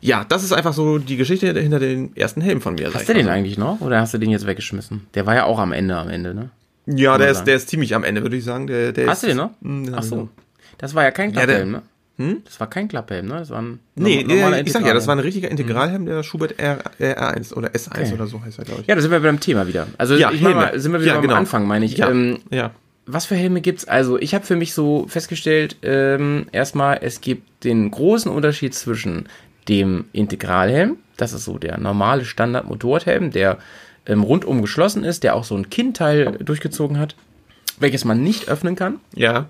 [0.00, 2.92] Ja, das ist einfach so die Geschichte hinter den ersten Helm von mir.
[2.92, 5.06] Hast du den eigentlich noch oder hast du den jetzt weggeschmissen?
[5.14, 6.50] Der war ja auch am Ende, am Ende, ne?
[6.86, 7.46] Ja, der ist, sagen.
[7.46, 8.66] der ist ziemlich am Ende, würde ich sagen.
[8.66, 9.92] Der, der Hast ist, du den noch?
[9.92, 10.28] Hab Ach so.
[10.78, 11.82] Das war ja kein Klapphelm, ne?
[12.44, 13.38] Das war kein Klapphelm, ne?
[13.38, 16.06] Das war ein Nee, norm- normaler äh, ich sag ja, das war ein richtiger Integralhelm,
[16.06, 18.12] der Schubert R, äh, R1 oder S1 Okay.
[18.14, 18.86] oder so heißt er, glaube ich.
[18.86, 19.86] Ja, da sind wir beim Thema wieder.
[19.98, 21.34] Also Ja, ich mal, sind wir wieder Ja, genau.
[21.34, 21.96] Anfang, meine ich.
[21.96, 22.70] Ja, Ähm, ja.
[23.06, 23.86] was für Helme gibt's?
[23.86, 29.26] Also ich habe für mich so festgestellt, ähm, erstmal, es gibt den großen Unterschied zwischen
[29.68, 33.58] dem Integralhelm, das ist so der normale Standard-Motorradhelm, der
[34.06, 37.16] ähm, rundum geschlossen ist, der auch so ein Kinnteil durchgezogen hat,
[37.78, 39.00] welches man nicht öffnen kann.
[39.14, 39.46] Ja,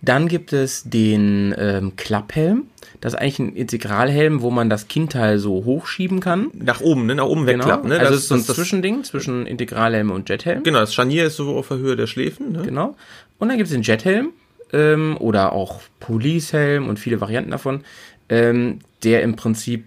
[0.00, 2.64] Dann gibt es den ähm, Klapphelm.
[3.00, 6.48] Das ist eigentlich ein Integralhelm, wo man das Kinnteil so hochschieben kann.
[6.54, 7.14] nach oben, ne?
[7.16, 7.98] Nach oben wegklappen, ne?
[7.98, 10.62] Also Das- es ist so ein das- das- Zwischending zwischen Integralhelm und Jethelm.
[10.62, 12.62] Genau, das Scharnier ist so auf der Höhe der Schläfen, ne?
[12.62, 12.96] Genau.
[13.38, 14.30] Und dann gibt es den Jethelm
[14.72, 17.84] ähm, oder auch Policehelm und viele Varianten davon,
[18.28, 19.84] ähm, der im Prinzip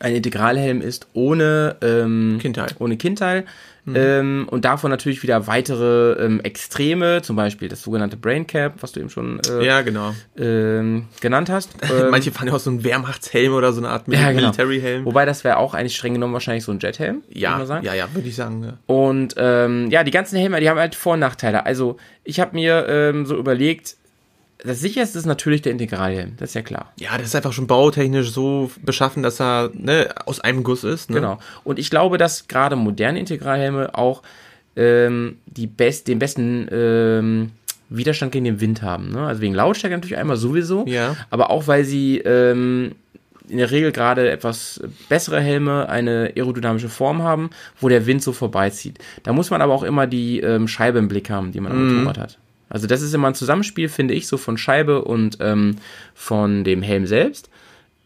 [0.00, 2.68] ein Integralhelm ist ohne ähm, Kinnteil.
[2.78, 2.96] Ohne
[3.94, 4.20] Kinnteil.
[4.20, 8.92] Ähm, und davon natürlich wieder weitere ähm, Extreme, zum Beispiel das sogenannte Brain Cap, was
[8.92, 10.14] du eben schon äh, Ja, genau.
[10.36, 11.70] ähm, genannt hast.
[11.90, 14.42] Ähm, Manche fahren ja auch so einen Wehrmachtshelm oder so eine Art ja, genau.
[14.42, 15.04] Military-Helm.
[15.06, 17.22] Wobei das wäre auch eigentlich streng genommen wahrscheinlich so ein Jethelm.
[17.26, 17.84] würde Ja, man sagen.
[17.86, 18.62] ja, ja, würde ich sagen.
[18.64, 18.74] Ja.
[18.94, 21.64] Und ähm, ja, die ganzen Helme, die haben halt Vor- und Nachteile.
[21.66, 23.96] Also ich habe mir ähm, so überlegt,
[24.64, 26.92] das sicherste ist natürlich der Integralhelm, das ist ja klar.
[26.98, 31.10] ja, das ist einfach schon bautechnisch so beschaffen, dass er ne, aus einem Guss ist.
[31.10, 31.16] Ne?
[31.16, 31.38] Genau.
[31.64, 34.22] Und ich glaube, dass gerade moderne Integralhelme auch
[34.76, 37.50] ähm, die best, den besten ähm,
[37.88, 39.12] Widerstand gegen den Wind haben.
[39.12, 39.26] Ne?
[39.26, 41.16] Also wegen Lautstärke natürlich einmal sowieso, Ja.
[41.30, 42.92] aber auch weil sie ähm,
[43.48, 47.48] in der Regel gerade etwas bessere Helme eine aerodynamische Form haben,
[47.80, 48.98] wo der Wind so vorbeizieht.
[49.22, 51.94] Da muss man aber auch immer die ähm, Scheibe im Blick haben, die man am
[52.04, 52.38] Motorrad hat.
[52.68, 55.76] Also das ist immer ein Zusammenspiel, finde ich, so von Scheibe und ähm,
[56.14, 57.50] von dem Helm selbst.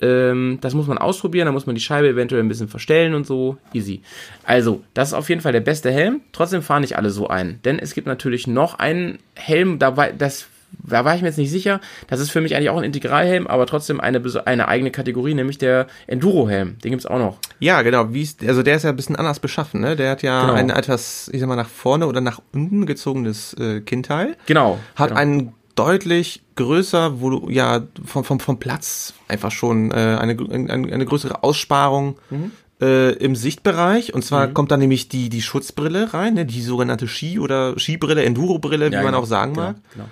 [0.02, 3.26] Ähm, das muss man ausprobieren, da muss man die Scheibe eventuell ein bisschen verstellen und
[3.26, 3.56] so.
[3.72, 4.02] Easy.
[4.44, 6.20] Also, das ist auf jeden Fall der beste Helm.
[6.32, 7.60] Trotzdem fahren nicht alle so ein.
[7.64, 10.48] Denn es gibt natürlich noch einen Helm, da war, das,
[10.86, 11.80] da war ich mir jetzt nicht sicher.
[12.08, 15.58] Das ist für mich eigentlich auch ein Integralhelm, aber trotzdem eine, eine eigene Kategorie, nämlich
[15.58, 16.78] der Enduro-Helm.
[16.78, 17.38] Den gibt's auch noch.
[17.60, 18.12] Ja, genau.
[18.12, 19.96] Wie ist, also der ist ja ein bisschen anders beschaffen, ne?
[19.96, 20.54] Der hat ja Genau.
[20.54, 24.36] ein etwas, ich sag mal, nach vorne oder nach unten gezogenes äh, Kinnteil.
[24.46, 24.78] Genau.
[24.96, 25.20] Hat genau.
[25.20, 30.70] einen deutlich größer, wo du ja vom, vom, vom Platz einfach schon äh, eine, eine,
[30.72, 32.50] eine größere Aussparung Mhm.
[32.82, 34.12] äh, im Sichtbereich.
[34.12, 36.44] Und zwar kommt da nämlich die, die Schutzbrille rein, ne?
[36.44, 39.76] die sogenannte Ski- oder Skibrille, Enduro-Brille, wie Ja, man genau, auch sagen genau, mag.
[39.94, 40.04] Genau.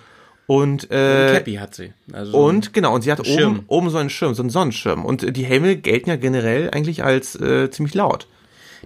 [0.51, 1.93] Und, äh, Cappy hat sie.
[2.13, 3.59] Also und genau, und sie hat Schirm.
[3.59, 5.05] oben, oben so einen Schirm, so einen Sonnenschirm.
[5.05, 8.27] Und die Helme gelten ja generell eigentlich als äh, ziemlich laut.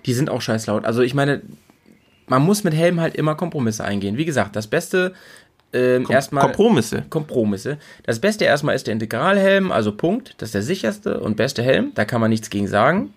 [0.05, 0.85] Die sind auch scheiß laut.
[0.85, 1.41] Also ich meine,
[2.27, 4.19] man muss mit Helm halt immer Kompromisse eingehen.
[4.19, 5.15] Wie gesagt, das Beste
[5.73, 7.07] ähm, erstmal Kompromisse.
[7.09, 7.79] Kompromisse.
[8.03, 10.35] Das Beste erstmal ist der Integralhelm, also Punkt.
[10.37, 11.93] Das ist der sicherste und beste Helm.
[11.95, 13.15] Da kann man nichts gegen sagen.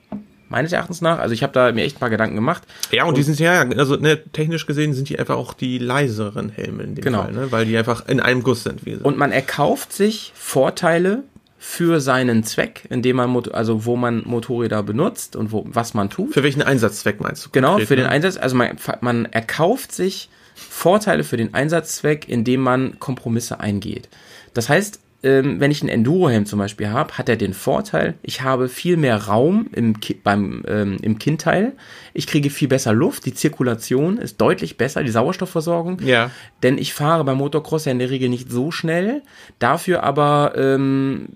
[0.49, 1.19] Meines Erachtens nach.
[1.19, 2.63] Also ich habe da mir echt ein paar Gedanken gemacht.
[2.91, 6.49] Ja, und, die sind ja, also ne, technisch gesehen sind die einfach auch die leiseren
[6.49, 7.23] Helme in dem Genau.
[7.23, 7.51] Fall, ne?
[7.51, 8.85] weil die einfach in einem Guss sind.
[8.85, 8.95] Wie.
[8.95, 11.23] Und man erkauft sich Vorteile
[11.59, 16.33] für seinen Zweck, indem man, also wo man Motorräder benutzt und wo, was man tut.
[16.33, 17.49] für welchen Einsatzzweck meinst du?
[17.51, 18.11] Genau, konkret, für den ne?
[18.11, 24.07] Einsatz, also man, man erkauft sich Vorteile für den Einsatzzweck, indem man Kompromisse eingeht.
[24.53, 28.41] Das heißt, ähm, wenn ich einen Enduro-Helm zum Beispiel habe, hat er den Vorteil, ich
[28.43, 31.73] habe viel mehr Raum im, Ki beim, ähm, im Kinnteil,
[32.13, 36.01] ich kriege viel besser Luft, die Zirkulation ist deutlich besser, die Sauerstoffversorgung.
[36.03, 36.29] Ja.
[36.61, 39.23] Denn ich fahre beim Motocross ja in der Regel nicht so schnell,
[39.57, 41.29] dafür aber ähm,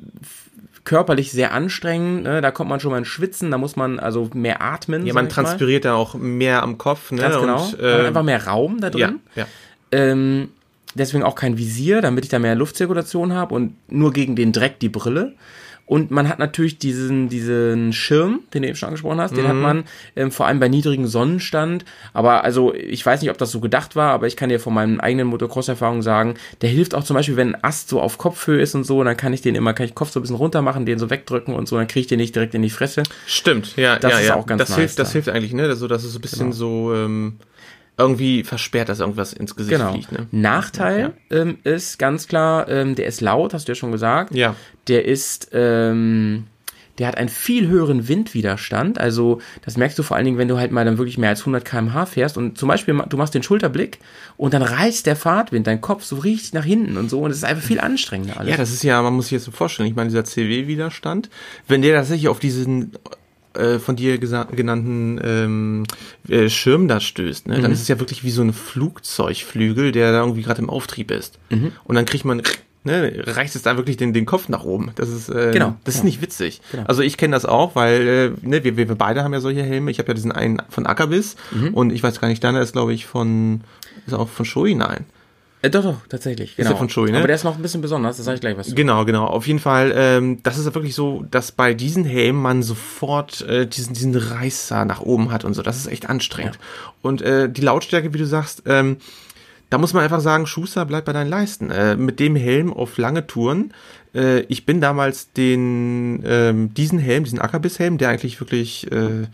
[0.83, 2.23] körperlich sehr anstrengend.
[2.23, 2.41] Ne?
[2.41, 5.05] Da kommt man schon mal ins Schwitzen, da muss man also mehr atmen.
[5.05, 5.31] Ja, man mal.
[5.31, 7.21] transpiriert da auch mehr am Kopf, ne?
[7.21, 7.63] Ganz genau.
[7.63, 9.19] Und, Man hat äh, einfach mehr Raum da ja, drin.
[9.35, 9.47] ja.
[9.91, 10.49] Ähm,
[10.95, 14.79] deswegen auch kein Visier, damit ich da mehr Luftzirkulation habe und nur gegen den Dreck
[14.79, 15.33] die Brille.
[15.87, 19.55] Und man hat natürlich diesen, diesen Schirm, den du eben schon angesprochen hast, den hat
[19.55, 19.61] Mhm.
[19.61, 19.83] man
[20.15, 21.83] ähm, vor allem bei niedrigem Sonnenstand.
[22.13, 24.73] Aber also ich weiß nicht, ob das so gedacht war, aber ich kann dir von
[24.73, 28.61] meinen eigenen Motocross-Erfahrungen sagen, der hilft auch zum Beispiel, wenn ein Ast so auf Kopfhöhe
[28.61, 30.61] ist und so, dann kann ich den immer, kann ich Kopf so ein bisschen runter
[30.61, 33.03] machen, den so wegdrücken und so, dann kriege ich den nicht direkt in die Fresse.
[33.25, 34.35] Stimmt, ja, Das ja, ist ja.
[34.37, 35.13] auch ganz das nice hilft, das da.
[35.13, 35.75] hilft eigentlich, ne?
[35.75, 37.33] So, dass es so ein bisschen so ähm,
[37.97, 39.91] irgendwie versperrt, dass irgendwas ins Gesicht Genau.
[39.91, 40.27] fliegt, ne?
[40.31, 44.33] Nachteil ähm, ist ganz klar, ähm, der ist laut, hast du ja schon gesagt.
[44.33, 44.55] Ja.
[44.87, 46.45] Der ist, ähm,
[46.97, 48.99] der hat einen viel höheren Windwiderstand.
[48.99, 51.41] Also das merkst du vor allen Dingen, wenn du halt mal dann wirklich mehr als
[51.41, 53.99] 100 km/h fährst und zum Beispiel du machst den Schulterblick
[54.37, 57.37] und dann reißt der Fahrtwind dein Kopf so richtig nach hinten und so und es
[57.37, 58.51] ist einfach viel anstrengender alles.
[58.51, 61.29] Ja, das ist ja, man muss sich jetzt so vorstellen, ich meine, dieser CW-Widerstand,
[61.67, 62.93] wenn der tatsächlich auf diesen
[63.53, 65.83] äh, von dir genannten ähm,
[66.29, 67.61] äh, Schirm da stößt, ne, Mhm.
[67.63, 71.11] dann ist es ja wirklich wie so ein Flugzeugflügel, der da irgendwie gerade im Auftrieb
[71.11, 71.37] ist.
[71.49, 71.71] Mhm.
[71.83, 72.41] Und dann kriegt man,
[72.83, 74.91] ne, reicht es da wirklich den, den Kopf nach oben.
[74.95, 76.11] Das ist, äh, Genau, das ist genau.
[76.11, 76.61] nicht witzig.
[76.85, 79.91] Also ich kenne das auch, weil äh, ne, wir, wir, beide haben ja solche Helme.
[79.91, 81.73] Ich habe ja diesen einen von Ackerbiss Mhm.
[81.73, 83.61] und ich weiß gar nicht, deiner ist glaube ich von,
[84.07, 85.05] ist auch von Shoei, nein.
[85.61, 86.55] Äh, doch, doch, tatsächlich.
[86.55, 86.71] Genau.
[86.71, 87.17] ja von Shoei, ne?
[87.17, 88.75] Aber der ist noch ein bisschen besonders, das sage ich gleich was zu.
[88.75, 89.25] Genau, genau.
[89.25, 93.41] Auf jeden Fall, ähm, das ist ja wirklich so, dass bei diesen Helmen man sofort
[93.41, 95.61] äh, diesen, diesen Reißer nach oben hat und so.
[95.61, 96.57] Das ist echt anstrengend.
[97.01, 98.97] Und äh, die Lautstärke, wie du sagst, ähm,
[99.69, 101.71] da muss man einfach sagen, Schuster, bleib bei deinen Leisten.
[101.71, 103.73] Äh, mit dem Helm auf lange Touren.
[104.13, 109.27] Äh, ich bin damals den, ähm, diesen Helm, diesen Ackerbiss-Helm, der eigentlich wirklich äh,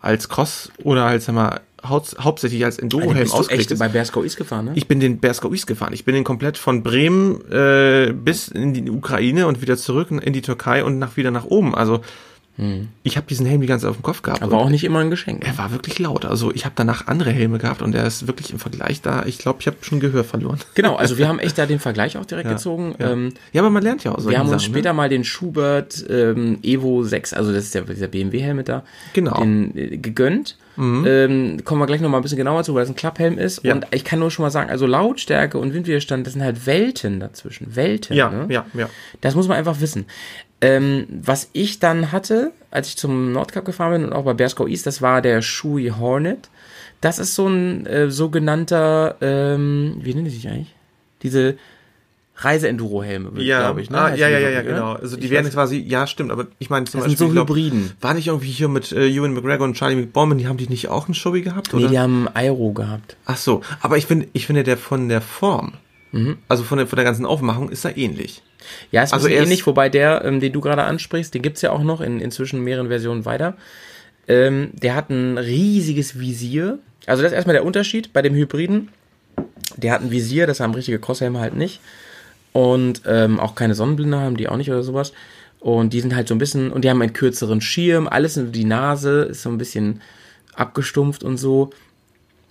[0.00, 3.78] als Cross oder als, sag mal, haupt, hauptsächlich als Also Enduro-Helm du ausgelegt ist.
[3.78, 4.72] bei Bearsko Is gefahren, ne?
[4.74, 5.92] Ich bin den Bersker Uis gefahren.
[5.92, 10.32] Ich bin den komplett von Bremen äh, bis in die Ukraine und wieder zurück in
[10.32, 11.74] die Türkei und nach wieder nach oben.
[11.74, 12.00] Also
[13.02, 14.42] ich habe diesen Helm die ganze Zeit auf dem Kopf gehabt.
[14.42, 15.46] aber auch nicht immer ein Geschenk.
[15.46, 16.24] er war wirklich laut.
[16.24, 19.24] Also ich habe danach andere Helme gehabt und er ist wirklich im Vergleich da.
[19.24, 20.58] Ich glaube, ich habe schon Gehör verloren.
[20.74, 22.94] Genau, also wir haben echt da den Vergleich auch direkt gezogen.
[22.98, 23.12] Ja.
[23.12, 24.30] Ähm, ja, aber man lernt ja auch so.
[24.30, 28.08] Wir haben uns später mal den Schubert ähm, Evo 6, also das ist der, dieser
[28.08, 29.38] BMW-Helm mit da, Genau.
[29.40, 30.56] den, äh, gegönnt.
[30.78, 33.62] Ähm, kommen wir gleich noch mal ein bisschen genauer zu, weil das ein Klapphelm ist.
[33.64, 33.74] Ja.
[33.74, 37.20] Und ich kann nur schon mal sagen, also Lautstärke und Windwiderstand, das sind halt Welten
[37.20, 37.76] dazwischen.
[37.76, 38.16] Welten.
[38.16, 38.46] Ja, ne?
[38.48, 38.88] ja, ja.
[39.20, 40.06] Das muss man einfach wissen.
[40.62, 44.66] Ähm, was ich dann hatte, als ich zum Nordcup gefahren bin und auch bei Bearsko
[44.66, 46.50] East, das war der Shui Hornet.
[47.00, 50.74] Das ist so ein äh, sogenannter, ähm, wie nennt die sich eigentlich?
[51.22, 51.56] Diese
[52.36, 53.90] Reise-Enduro-Helme, Ja, glaube ich.
[53.90, 53.98] Ne?
[53.98, 54.92] ah, ja, ja, ja, ja, genau.
[54.94, 57.26] Also die Ich werden quasi, ja, stimmt, aber ich meine zum Das sind Beispiel, so
[57.26, 57.92] ich glaub, Hybriden.
[58.00, 60.88] war nicht irgendwie hier mit äh, Ewan McGregor und Charlie McBorman, die haben die nicht
[60.88, 61.88] auch einen Showy gehabt, Nee, oder?
[61.88, 63.16] die haben Aero gehabt.
[63.26, 65.72] Ach so, aber ich finde, ich finde der von der Form,
[66.12, 66.38] Mhm.
[66.48, 68.42] also von der, von der ganzen Aufmachung, ist er ähnlich.
[68.90, 71.82] Ja, ist Also ähnlich, wobei der, ähm, den du gerade ansprichst, den gibt's ja auch
[71.82, 73.56] noch in inzwischen mehreren Versionen weiter.
[74.28, 76.78] Ähm, der hat ein riesiges Visier.
[77.06, 78.88] Also das ist erstmal der Unterschied bei dem Hybriden.
[79.76, 81.80] Der hat ein Visier, das haben richtige Crosshelme halt nicht.
[82.52, 85.12] Und ähm, auch keine Sonnenblende haben die auch nicht oder sowas.
[85.60, 88.50] Und die sind halt so ein bisschen, und die haben einen kürzeren Schirm, alles in
[88.52, 90.00] die Nase ist so ein bisschen
[90.54, 91.70] abgestumpft und so.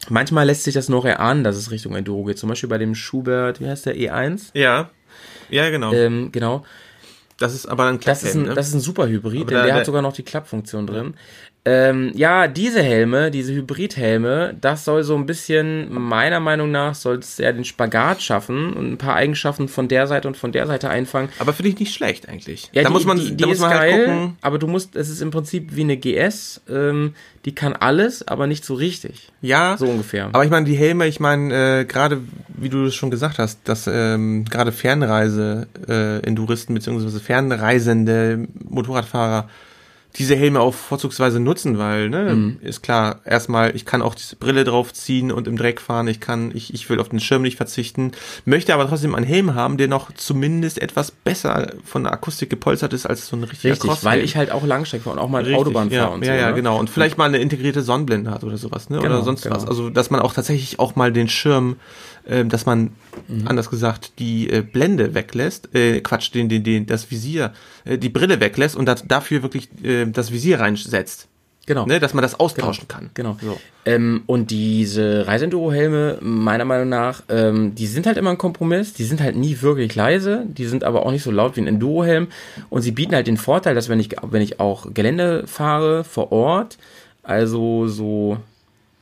[0.07, 2.38] Manchmal lässt sich das noch erahnen, dass es Richtung Enduro geht.
[2.38, 4.51] Zum Beispiel bei dem Schubert, wie heißt der, E1?
[4.53, 4.89] Ja.
[5.50, 5.93] Ja, genau.
[5.93, 6.64] Ähm, genau.
[7.39, 8.54] das ist aber ein Das ist ein, ne?
[8.54, 11.14] das ist ein super Hybrid, denn der da- hat sogar noch die Klappfunktion drin.
[11.66, 17.18] Ähm, ja, diese Helme, diese Hybridhelme, das soll so ein bisschen, meiner Meinung nach, soll
[17.18, 20.68] es ja den Spagat schaffen und ein paar Eigenschaften von der Seite und von der
[20.68, 21.30] Seite einfangen.
[21.38, 22.70] aber finde ich nicht schlecht eigentlich.
[22.72, 24.38] Ja, da die, muss man, die, die da muss man geil, halt gucken.
[24.41, 27.14] aber du musst, es ist im Prinzip wie eine GS, ähm,
[27.45, 29.30] die kann alles, aber nicht so richtig.
[29.41, 30.28] Ja, So ungefähr.
[30.32, 33.60] Aber ich meine, die Helme, ich meine, äh, gerade wie du es schon gesagt hast,
[33.66, 39.49] dass ähm, gerade Fernreise äh, Enduristen beziehungsweise fernreisende Motorradfahrer
[40.16, 42.57] diese Helme auch vorzugsweise nutzen, weil, ne, Mhm.
[42.62, 46.51] ist klar, erstmal, ich kann auch diese Brille draufziehen und im Dreck fahren, ich kann,
[46.55, 48.12] ich, ich will auf den Schirm nicht verzichten,
[48.43, 52.91] möchte aber trotzdem einen Helm haben, der noch zumindest etwas besser von der Akustik gepolstert
[52.93, 54.12] ist als so ein richtiger Richtig, Crosshelm.
[54.12, 56.34] weil ich halt auch Langstrecke fahre und auch mal Richtig, Autobahn ja, fahre und ja,
[56.34, 56.39] so.
[56.39, 56.55] ja, ne?
[56.55, 56.80] genau.
[56.80, 58.97] Und vielleicht mal eine integrierte Sonnenblende hat oder sowas, ne?
[58.97, 59.57] Genau, oder sonst genau.
[59.57, 59.68] was.
[59.68, 61.76] Also, dass man auch tatsächlich auch mal den Schirm,
[62.30, 62.92] ähm, dass man,
[63.28, 63.48] Mhm.
[63.48, 67.54] anders gesagt, die äh, Blende weglässt, äh, Quatsch, den, den, den, das Visier,
[67.86, 71.28] äh, die Brille weglässt und dat, dafür wirklich äh, das Visier reinsetzt.
[71.68, 71.86] Genau.
[71.86, 72.00] Ne?
[72.00, 73.12] Dass man das austauschen kann.
[73.14, 73.38] Genau.
[73.40, 73.60] So.
[73.86, 78.94] Ähm, und diese Reiseenduro-Helme, meiner Meinung nach, ähm, die sind halt immer ein Kompromiss.
[78.94, 80.46] Die sind halt nie wirklich leise.
[80.48, 82.30] Die sind aber auch nicht so laut wie ein Enduro-Helm.
[82.72, 86.32] Und sie bieten halt den Vorteil, dass wenn ich, wenn ich auch Gelände fahre vor
[86.32, 86.80] Ort,
[87.22, 88.38] also so,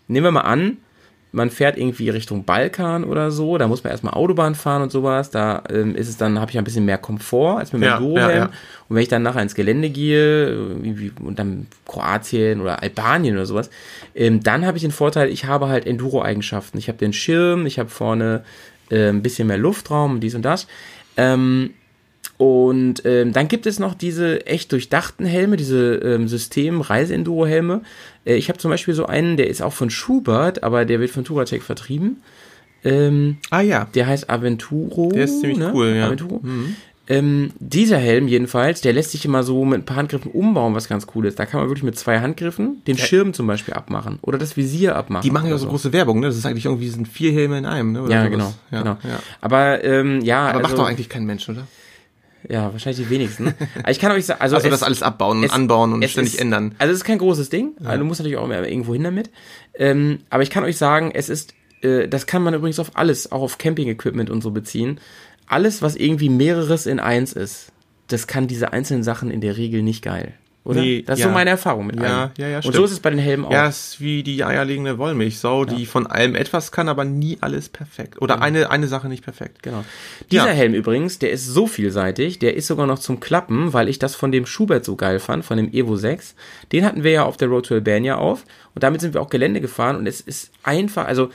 [0.10, 0.76] nehmen wir mal an,
[1.32, 5.30] man fährt irgendwie Richtung Balkan oder so, da muss man erstmal Autobahn fahren und sowas,
[5.30, 7.98] da ähm, ist es dann, habe ich ein bisschen mehr Komfort als mit dem Ja,
[7.98, 8.30] Enduro-Helm.
[8.30, 8.52] ja, ja.
[8.88, 13.70] Und wenn ich dann nachher ins Gelände gehe, und dann Kroatien oder Albanien oder sowas,
[14.16, 16.78] ähm, dann habe ich den Vorteil, ich habe halt Enduro-Eigenschaften.
[16.78, 18.44] Ich habe den Schirm, ich habe vorne
[18.90, 20.66] äh, ein bisschen mehr Luftraum und dies und das.
[21.18, 21.72] Ähm,
[22.38, 27.82] und ähm, dann gibt es noch diese echt durchdachten Helme, diese ähm, System-Reise-Enduro-Helme.
[28.26, 31.10] Äh, ich habe zum Beispiel so einen, der ist auch von Schubert, aber der wird
[31.12, 32.22] von Turatec vertrieben.
[32.84, 33.88] Ähm, Ah ja.
[33.96, 35.12] der heißt Aventuro.
[35.14, 35.72] Der ist ziemlich ne?
[35.74, 36.06] cool, ja.
[36.08, 36.42] Aventuro.
[37.10, 40.90] Ähm, dieser Helm jedenfalls, der lässt sich immer so mit ein paar Handgriffen umbauen, was
[40.90, 41.40] ganz cool ist.
[41.40, 44.96] Da kann man wirklich mit zwei Handgriffen den Schirm zum Beispiel abmachen oder das Visier
[44.98, 45.24] abmachen.
[45.24, 46.28] Die machen ja so große Werbung, ne?
[46.28, 48.04] Das ist eigentlich irgendwie sind vier Helme in einem, ne?
[48.04, 48.32] Oder Ja, sowas.
[48.32, 48.54] genau.
[48.72, 48.98] Ja, genau.
[49.04, 49.20] Ja.
[49.40, 51.66] Aber ähm, ja, Aber also, macht doch eigentlich kein Mensch, oder?
[52.48, 53.54] Ja, wahrscheinlich die wenigsten.
[53.88, 56.36] Ich kann euch sagen, also, Also es- das alles abbauen und es- anbauen und ständig
[56.36, 56.76] ist, ändern.
[56.78, 57.72] Also es ist kein großes Ding.
[57.84, 59.30] Also du musst natürlich auch immer irgendwo hin damit.
[59.76, 63.32] Ähm, aber ich kann euch sagen, es ist, äh, das kann man übrigens auf alles,
[63.32, 65.00] auch auf Camping-Equipment und so beziehen.
[65.48, 67.72] Alles, was irgendwie mehreres in eins ist,
[68.08, 70.34] das kann diese einzelnen Sachen in der Regel nicht geil.
[70.68, 70.82] Oder?
[70.82, 71.30] Nee, das ist ja.
[71.30, 72.32] so meine Erfahrung mit Ja, allem.
[72.38, 72.76] ja, ja, Und stimmt.
[72.76, 73.52] so ist es bei den Helmen auch.
[73.52, 77.70] Ja, es ist wie die eierlegende Wollmilchsau, die von allem etwas kann, aber nie alles
[77.70, 78.22] perfekt.
[78.22, 79.64] Oder eine, eine Sache nicht perfekt.
[79.64, 79.86] Genau.
[80.30, 80.52] Dieser Ja.
[80.52, 84.16] Helm übrigens, der ist so vielseitig, der ist sogar noch zum Klappen, weil ich das
[84.16, 86.36] von dem Schubert so geil fand, von dem Evo 6.
[86.74, 88.44] Den hatten wir ja auf der Road to Albania auf
[88.76, 91.30] und damit sind wir auch Gelände gefahren und es ist einfach, also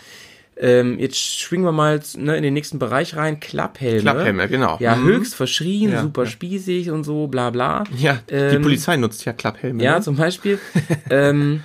[0.63, 4.01] ähm, jetzt schwingen wir mal ne, in den nächsten Bereich rein, Klapphelme.
[4.01, 4.77] Klapphelme, genau.
[4.81, 5.05] Ja, Mhm.
[5.05, 6.31] höchst verschrien, Ja, super ja.
[6.31, 7.85] spießig und so, bla bla.
[7.99, 9.83] Ja, die Ähm, Polizei nutzt ja Klapphelme.
[9.83, 10.01] Ja, ne?
[10.03, 10.59] zum Beispiel.
[11.11, 11.63] ähm,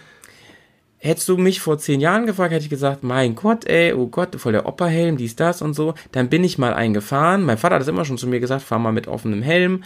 [0.98, 4.36] hättest du mich vor zehn Jahren gefragt, hätte ich gesagt, mein Gott, ey, oh Gott,
[4.40, 5.94] voll der Opperhelm, dies, das und so.
[6.12, 7.44] Dann bin ich mal eingefahren.
[7.44, 9.84] Mein Vater hat das immer schon zu mir gesagt, fahr mal mit offenem Helm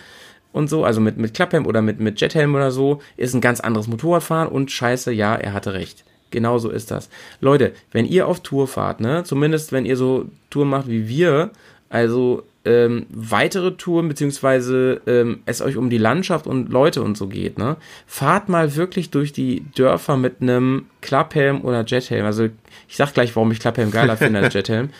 [0.54, 3.02] und so, also mit, mit Klapphelm oder mit, mit Jethelm oder so.
[3.18, 6.06] Ist ein ganz anderes Motorradfahren und scheiße, ja, er hatte recht.
[6.32, 7.10] Genau so ist das.
[7.40, 11.52] Leute, wenn ihr auf Tour fahrt, ne, zumindest wenn ihr so Touren macht wie wir,
[11.90, 17.28] also ähm, weitere Touren, beziehungsweise ähm, es euch um die Landschaft und Leute und so
[17.28, 17.76] geht, ne?
[18.06, 22.26] Fahrt mal wirklich durch die Dörfer mit einem Klapphelm oder Jethelm.
[22.26, 22.50] Also
[22.88, 24.92] ich sag gleich, warum ich Klapphelm geiler finde als Jethelm.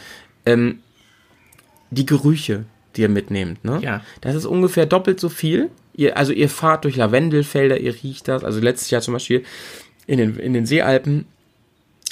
[0.46, 0.80] Ähm,
[1.92, 2.66] die Gerüche,
[2.96, 3.80] die ihr mitnehmt, ne?
[3.82, 4.02] Ja.
[4.22, 5.70] Das ist ungefähr doppelt so viel.
[5.94, 8.44] Ihr, also ihr fahrt durch Lavendelfelder, ihr riecht das.
[8.44, 9.44] Also letztes Jahr zum Beispiel
[10.12, 11.26] in den, in den Seealpen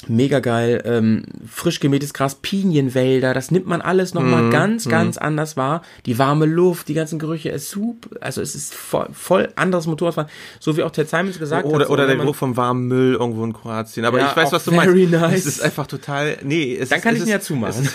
[0.08, 5.18] mega geil, ähm, frisch gemähtes Gras, Pinienwälder, das nimmt man alles nochmal Mhm, ganz, ganz
[5.18, 5.82] anders wahr.
[6.06, 10.30] Die warme Luft, die ganzen Gerüche, ist super, also es ist voll, voll anderes Motorradfahren,
[10.58, 11.70] so wie auch Ted Simons gesagt hat.
[11.70, 14.06] Oder, so, oder der Geruch vom warmen Müll irgendwo in Kroatien.
[14.06, 15.20] Aber Ja, ich weiß, was du very meinst.
[15.20, 15.38] nice.
[15.40, 16.38] Es ist einfach total.
[16.44, 17.84] Nee, es Dann ist, kann es ich ihn ja zumachen.
[17.84, 17.92] es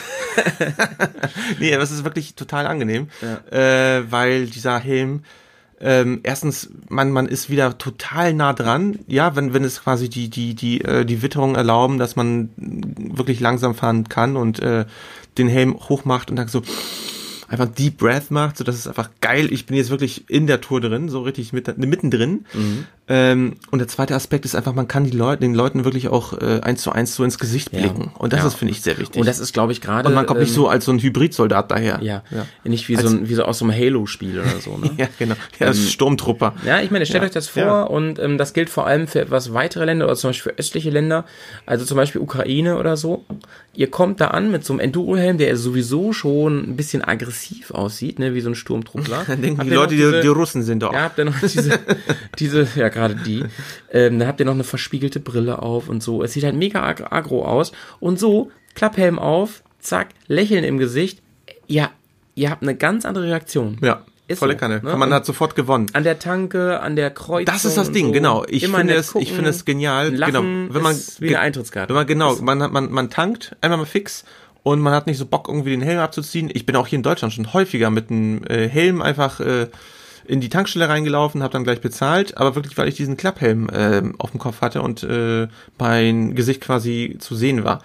[1.59, 3.07] nee, es ist wirklich total angenehm,
[3.49, 5.23] äh, weil dieser Helm.
[5.87, 10.31] Ähm, erstens, man, man ist wieder total nah dran, ja, wenn, wenn es quasi die,
[10.31, 14.85] die, die, äh, die Witterungen erlauben, dass man wirklich langsam fahren kann und äh,
[15.37, 16.63] den Helm hochmacht und dann so,
[17.47, 20.61] einfach Deep Breath macht, so dass es einfach geil, ich bin jetzt wirklich in der
[20.61, 22.45] Tour drin, so richtig mit, mittendrin.
[22.53, 22.85] Mhm.
[23.07, 26.33] Ähm, und der zweite Aspekt ist einfach, man kann die Leute, den Leuten wirklich auch
[26.41, 27.79] äh, eins zu eins so ins Gesicht Ja.
[27.81, 28.11] blicken.
[28.17, 28.47] Und das Ja.
[28.47, 29.19] ist, finde ich, sehr wichtig.
[29.19, 30.09] Und das ist, glaube ich, gerade.
[30.09, 31.99] Und man kommt nicht ähm, so als so ein Hybridsoldat daher.
[32.01, 32.47] Ja, ja.
[32.63, 34.77] nicht wie so, ein, wie so aus so einem Halo-Spiel oder so.
[34.77, 34.89] Ne?
[34.97, 35.35] Ja, genau.
[35.59, 36.55] Ja, das ist Sturmtrupper.
[36.65, 37.27] Ja, ich meine, stellt Ja.
[37.27, 37.83] euch das vor Ja.
[37.83, 40.89] und ähm, das gilt vor allem für etwas weitere Länder oder zum Beispiel für östliche
[40.89, 41.25] Länder,
[41.67, 43.23] also zum Beispiel Ukraine oder so.
[43.75, 47.34] Ihr kommt da an mit so einem Enduro-Helm, der sowieso schon ein bisschen aggressiv
[47.71, 49.23] aussieht, ne, wie so ein Sturmtruppler.
[49.27, 50.93] Denken die Leute, die, diese- die Russen sind doch.
[50.93, 51.79] Ja, habt ihr noch diese,
[52.39, 53.43] diese, ja, gerade die.
[53.91, 56.23] Ähm, dann habt ihr noch eine verspiegelte Brille auf und so.
[56.23, 57.71] Es sieht halt mega ag aggro aus.
[57.99, 61.21] Und so, Klapphelm auf, zack, Lächeln im Gesicht.
[61.67, 61.89] Ja,
[62.35, 63.77] ihr habt eine ganz andere Reaktion.
[63.81, 64.75] Ja, Ist volle so, Kanne.
[64.83, 64.95] ne?
[64.97, 65.87] Man Und- hat sofort gewonnen.
[65.93, 67.45] An der Tanke, an der Kreuzung.
[67.45, 68.11] Das ist das Ding, so.
[68.11, 68.45] genau.
[68.47, 69.27] Ich Immer finde es, ich gucken.
[69.35, 70.13] finde es genial.
[70.13, 70.73] Lachen genau.
[70.75, 71.89] Wenn man, ist wie eine Eintrittskarte.
[71.89, 74.25] Wenn man, genau, man, man, man tankt, einmal mal fix
[74.65, 76.49] und man hat nicht so Bock, irgendwie den Helm abzuziehen.
[76.51, 79.67] Ich bin auch hier in Deutschland schon häufiger mit einem äh, Helm einfach äh,
[80.25, 84.01] in die Tankstelle reingelaufen, habe dann gleich bezahlt, aber wirklich, weil ich diesen Klapphelm äh,
[84.17, 85.47] auf dem Kopf hatte und äh,
[85.77, 87.83] mein Gesicht quasi zu sehen war.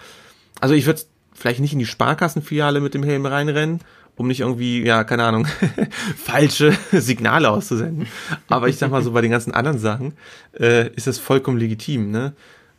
[0.59, 1.01] Also ich würde
[1.35, 3.81] vielleicht nicht in die Sparkassenfiliale mit dem Helm reinrennen,
[4.15, 5.45] um nicht irgendwie, ja, keine Ahnung,
[6.17, 8.07] falsche Signale auszusenden.
[8.49, 10.13] Aber ich sag mal so, bei den ganzen anderen Sachen
[10.59, 12.33] äh, ist das vollkommen legitim, ne?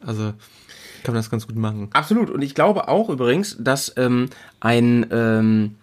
[0.05, 0.33] Also
[1.03, 1.89] kann man das ganz gut machen.
[1.93, 2.31] Absolut.
[2.31, 4.29] Und ich glaube auch übrigens, dass ähm,
[4.61, 5.75] ein ähm,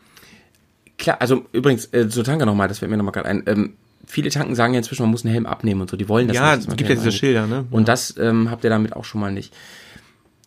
[0.97, 3.43] klar, also übrigens äh, zur Tanke nochmal, das fällt mir nochmal gerade ein.
[3.47, 3.73] Ähm,
[4.05, 5.97] viele Tanken sagen ja inzwischen, man muss einen Helm abnehmen und so.
[5.97, 6.67] Die wollen das Ja, nicht.
[6.67, 7.11] man gibt ja diese.
[7.11, 7.65] Schilder, ne?
[7.71, 9.53] Und das ähm, habt ihr damit auch schon mal nicht.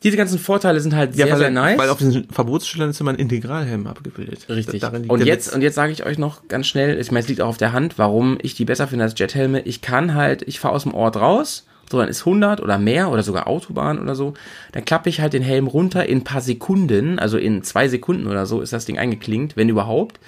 [0.02, 1.78] Diese ganzen Vorteile sind halt sehr, weil, sehr nice.
[1.78, 4.48] weil auf diesen Verbotsschildern ist immer ein Integralhelm abgebildet.
[4.48, 4.82] Richtig.
[4.82, 5.54] Und jetzt, Witz.
[5.54, 7.72] und jetzt sage ich euch noch ganz schnell, ich meine, es liegt auch auf der
[7.72, 9.60] Hand, warum ich die besser finde als Jethelme.
[9.60, 13.10] Ich kann halt, ich fahre aus dem Ort raus, so dann ist 100 oder mehr
[13.10, 14.34] oder sogar Autobahn oder so,
[14.72, 18.26] dann klappe ich halt den Helm runter in ein paar Sekunden, also in zwei Sekunden
[18.26, 20.18] oder so ist das Ding eingeklingt, wenn überhaupt.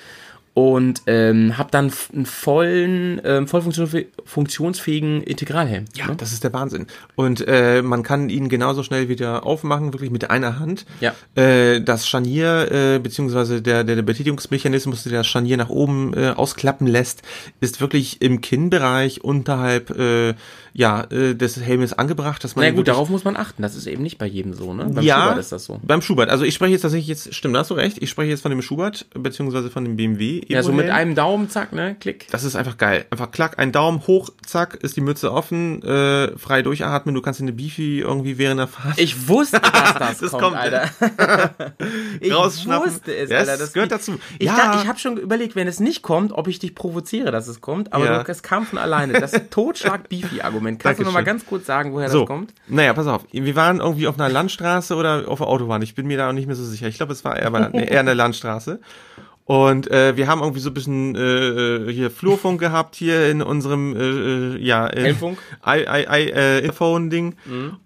[0.55, 5.87] Und ähm, habe dann einen vollen, ähm, voll funktionsfäh- funktionsfähigen Integralhelm.
[5.97, 6.15] Ja, ne?
[6.17, 6.87] das ist der Wahnsinn.
[7.17, 10.87] Und äh, man kann ihn genauso schnell wieder aufmachen, wirklich mit einer Hand.
[11.01, 11.12] Ja.
[11.35, 16.29] Äh, das Scharnier, äh, beziehungsweise der, der, der Betätigungsmechanismus, der das Scharnier nach oben äh,
[16.37, 17.23] ausklappen lässt,
[17.61, 20.35] ist wirklich im Kinnbereich unterhalb äh,
[20.77, 23.62] ja, äh, des Helmes angebracht, dass man Na gut, darauf muss man achten.
[23.62, 24.87] Das ist eben nicht bei jedem so, ne?
[24.87, 25.79] Beim ja, Schubert ist das so.
[25.85, 26.31] Beim Schubert.
[26.31, 28.51] Also ich spreche jetzt tatsächlich jetzt, stimmt, da hast du recht, ich spreche jetzt von
[28.51, 30.43] dem Schubert, beziehungsweise von dem BMW.
[30.49, 31.95] Ja, so mit einem Daumen, zack, ne?
[32.01, 32.27] Klick.
[32.33, 33.07] Das ist einfach geil.
[33.11, 37.14] Einfach klack, ein Daumen hoch, zack, ist die Mütze offen, äh, frei durchatmen.
[37.14, 38.99] Du kannst in eine Beefy irgendwie während der Fahrt.
[38.99, 40.91] Ich wusste, dass das, Das kommt, kommt, Alter.
[42.20, 43.59] ich wusste es, Ja, Alter.
[43.59, 44.18] Das gehört dazu.
[44.41, 44.81] Ich, Ja.
[44.83, 47.93] ich habe schon überlegt, wenn es nicht kommt, ob ich dich provoziere, dass es kommt.
[47.93, 48.22] Aber Ja.
[48.25, 49.20] du, es kam von alleine.
[49.20, 50.64] Das Totschlag-Beefy-Argument.
[50.79, 51.25] Kannst du noch mal Dankeschön.
[51.25, 52.53] ganz kurz sagen, woher so, das kommt?
[52.69, 53.25] naja, pass auf.
[53.31, 55.83] Wir waren irgendwie auf einer Landstraße oder auf der Autobahn.
[55.83, 56.89] Ich bin mir da auch nicht mehr so sicher.
[56.89, 58.81] Ich glaube, es war eher, bei- eher eine Landstraße.
[59.47, 63.95] Und äh, wir haben irgendwie so ein bisschen äh, hier Flurfunk gehabt hier in unserem
[63.95, 64.01] äh,
[64.57, 65.11] äh, ja äh?
[65.11, 67.37] I, I, I, äh, Phone Ding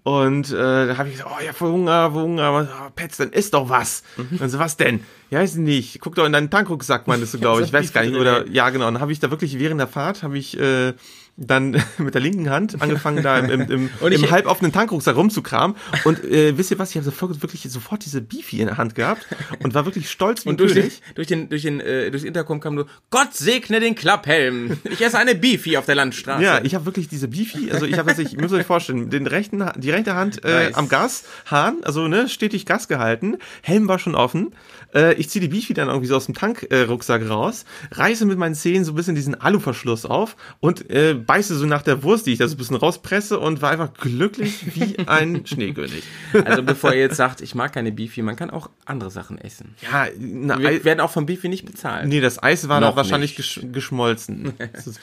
[0.03, 0.55] und äh,
[0.87, 3.67] da habe ich gesagt, oh ja, voll Hunger, voll Hunger, oh, Pets, dann isst doch
[3.67, 4.03] was.
[4.39, 5.01] Und so was denn?
[5.31, 5.99] Ja, weiß ich nicht.
[5.99, 7.67] Guck doch in deinen Tankrucksack, meintest du, glaube ich.
[7.67, 8.15] Ich weiß gar nicht.
[8.15, 8.85] Oder ja, genau.
[8.85, 10.93] Dann habe ich da wirklich während der Fahrt habe ich äh,
[11.39, 15.15] dann mit der linken Hand angefangen, da im, im, im, Und ich- im halboffenen Tankrucksack
[15.15, 15.75] rumzukramen.
[16.03, 16.89] Und äh, wisst ihr was?
[16.91, 19.25] Ich habe sofort, wirklich sofort diese Beefy in der Hand gehabt
[19.63, 21.01] und war wirklich stolz wie Und durch den, König.
[21.15, 24.77] durch den, durch den, äh, durchs Intercom kam nur, Gott segne den Klapphelm.
[24.89, 26.43] Ich esse eine Beefy auf der Landstraße.
[26.43, 29.25] Ja, ich habe wirklich diese Beefy, also ich habe jetzt, ich muss euch vorstellen, den
[29.27, 30.75] rechten, die rechte Hand äh, Nice.
[30.75, 34.53] am Gas, Hahn, also ne, stetig Gas gehalten, Helm war schon offen.
[34.93, 38.37] Äh, ich ziehe die Beefy dann irgendwie so aus dem Tankrucksack äh, raus, reiße mit
[38.37, 42.25] meinen Zähnen so ein bisschen diesen Aluverschluss auf und äh, beiße so nach der Wurst,
[42.25, 46.01] die ich da so ein bisschen rauspresse und war einfach glücklich wie ein Schneekönig.
[46.43, 49.75] Also bevor ihr jetzt sagt, ich mag keine Beefy, man kann auch andere Sachen essen.
[49.83, 52.07] Ja, na, Wir werden auch von Beefy nicht bezahlt.
[52.07, 54.53] Nee, das Eis war Noch noch wahrscheinlich gesch geschmolzen.
[54.73, 54.99] Das ist.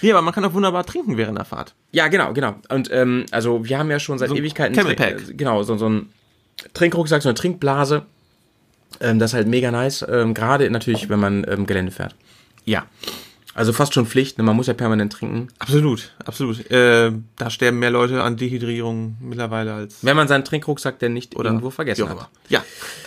[0.00, 1.74] Nee, aber man kann auch wunderbar trinken während der Fahrt.
[1.92, 2.54] Ja, genau, genau.
[2.70, 5.28] Und ähm, also wir haben ja schon seit So Ewigkeiten Camel Trink- Pack.
[5.28, 6.08] äh, genau so, so ein
[6.72, 8.06] Trinkrucksack, so eine Trinkblase.
[9.00, 12.14] Ähm, das ist halt mega nice, ähm, gerade natürlich, wenn man ähm, Gelände fährt.
[12.64, 12.86] Ja.
[13.56, 14.44] Also fast schon Pflicht, ne?
[14.44, 15.48] man muss ja permanent trinken.
[15.58, 16.70] Absolut, absolut.
[16.70, 21.36] Äh, da sterben mehr Leute an Dehydrierung mittlerweile als Wenn man seinen Trinkrucksack denn nicht
[21.36, 22.28] oder irgendwo vergessen hat.
[22.50, 22.62] Ja,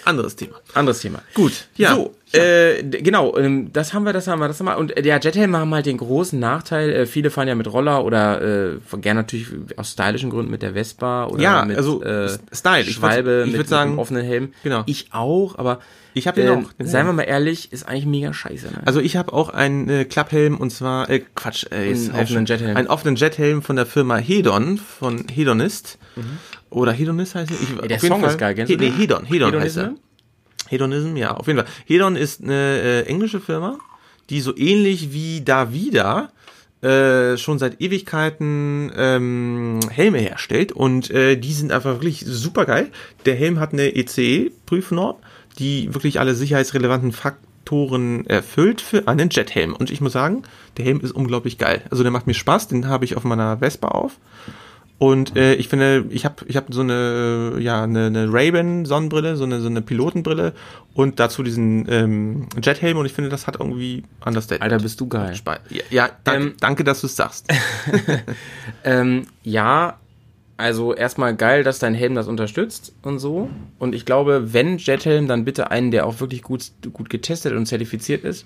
[0.05, 0.55] anderes Thema.
[0.73, 1.21] Anderes Thema.
[1.35, 1.93] Gut, ja.
[1.93, 4.77] So, Äh, d- genau, ähm, das haben wir, das haben wir, das haben wir.
[4.77, 8.05] Und äh, der Jethelme haben halt den großen Nachteil, äh, viele fahren ja mit Roller
[8.05, 12.29] oder äh, gerne natürlich aus stylischen Gründen mit der Vespa oder Ja, mit also, äh,
[12.53, 12.81] Style.
[12.83, 14.53] Ich Schwalbe würd- ich würd sagen- mit einem offenen Helm.
[14.63, 14.83] Genau.
[14.85, 15.79] Ich auch, aber
[16.13, 18.67] Ich hab den ähm, auch, den Seien wir mal ehrlich, ist eigentlich mega scheiße.
[18.67, 18.81] Ne?
[18.85, 22.21] Also ich habe auch einen äh, Klapphelm und zwar äh, Quatsch, äh, jetzt Einen ich
[22.23, 22.77] offenen Jethelm.
[22.77, 25.97] einen offenen Jethelm von der Firma Hedon von Hedonist
[26.69, 27.57] oder Hedonist heißt er.
[27.61, 27.87] Ich, Mhm.
[27.87, 28.95] der Song ist geil, kennst He nee, den?
[28.97, 29.93] Hedon, Hedon heißt er.
[30.69, 31.69] Hedonism, ja, auf jeden Fall.
[31.85, 33.77] Hedon ist eine äh, englische Firma,
[34.29, 36.29] die so ähnlich wie Davida
[36.81, 42.89] äh, schon seit Ewigkeiten ähm, Helme herstellt und äh, die sind einfach wirklich super geil.
[43.25, 45.17] Der Helm hat eine ECE-Prüfnorm,
[45.57, 49.75] die wirklich alle sicherheitsrelevanten Faktoren erfüllt für einen Jethelm.
[49.75, 50.43] Und ich muss sagen,
[50.77, 51.83] der Helm ist unglaublich geil.
[51.91, 54.17] Also der macht mir Spaß, den habe ich auf meiner Vespa auf.
[54.99, 59.37] Und äh, ich finde, ich habe ich hab so eine, ja, eine, eine Ray-Ban Sonnenbrille,
[59.37, 60.53] so eine, so eine Pilotenbrille
[60.93, 64.61] und dazu diesen ähm, Jethelm und ich finde, das hat irgendwie Understatement.
[64.71, 65.33] Alter, bist du geil.
[65.35, 67.47] Spe- Ja, ja danke, Ähm, danke, dass du es sagst.
[68.83, 69.97] Ähm, ja,
[70.57, 73.49] also erstmal geil, dass dein Helm das unterstützt und so.
[73.77, 77.65] Und ich glaube, wenn Jethelm, dann bitte einen, der auch wirklich gut, gut getestet und
[77.65, 78.45] zertifiziert ist.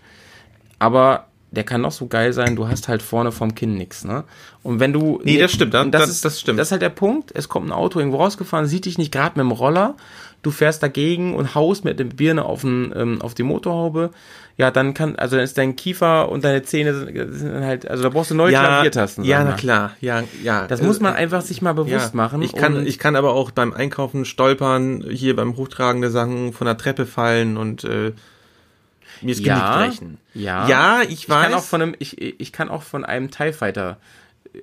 [0.79, 4.23] Aber der kann noch so geil sein, du hast halt vorne vom Kinn nix, ne?
[4.63, 5.21] Und wenn du.
[5.23, 6.59] Nee, das stimmt, das- das, ist, das stimmt.
[6.59, 7.31] Das ist halt der Punkt.
[7.33, 9.95] Es kommt ein Auto irgendwo rausgefahren, sieht dich nicht gerade mit dem Roller.
[10.41, 14.09] Du fährst dagegen und haust mit der Birne auf, den, ähm, auf die Motorhaube.
[14.57, 16.93] Ja, dann kann, also dann ist dein Kiefer und deine Zähne
[17.31, 19.23] sind, halt, also da brauchst du neue Klaviertasten.
[19.23, 20.67] ja, na klar, ja, ja.
[20.67, 22.41] Das Äh, muss man einfach sich mal bewusst ja, machen.
[22.41, 26.65] Ich kann, ich kann aber auch beim Einkaufen stolpern, hier beim Hochtragen der Sachen von
[26.65, 28.11] der Treppe fallen und äh,
[29.23, 30.17] mir das ja, Genick brechen.
[30.33, 31.43] Ja, Ja, ich weiß.
[31.43, 33.97] kann auch von einem, ich, ich kann auch von einem TIE Fighter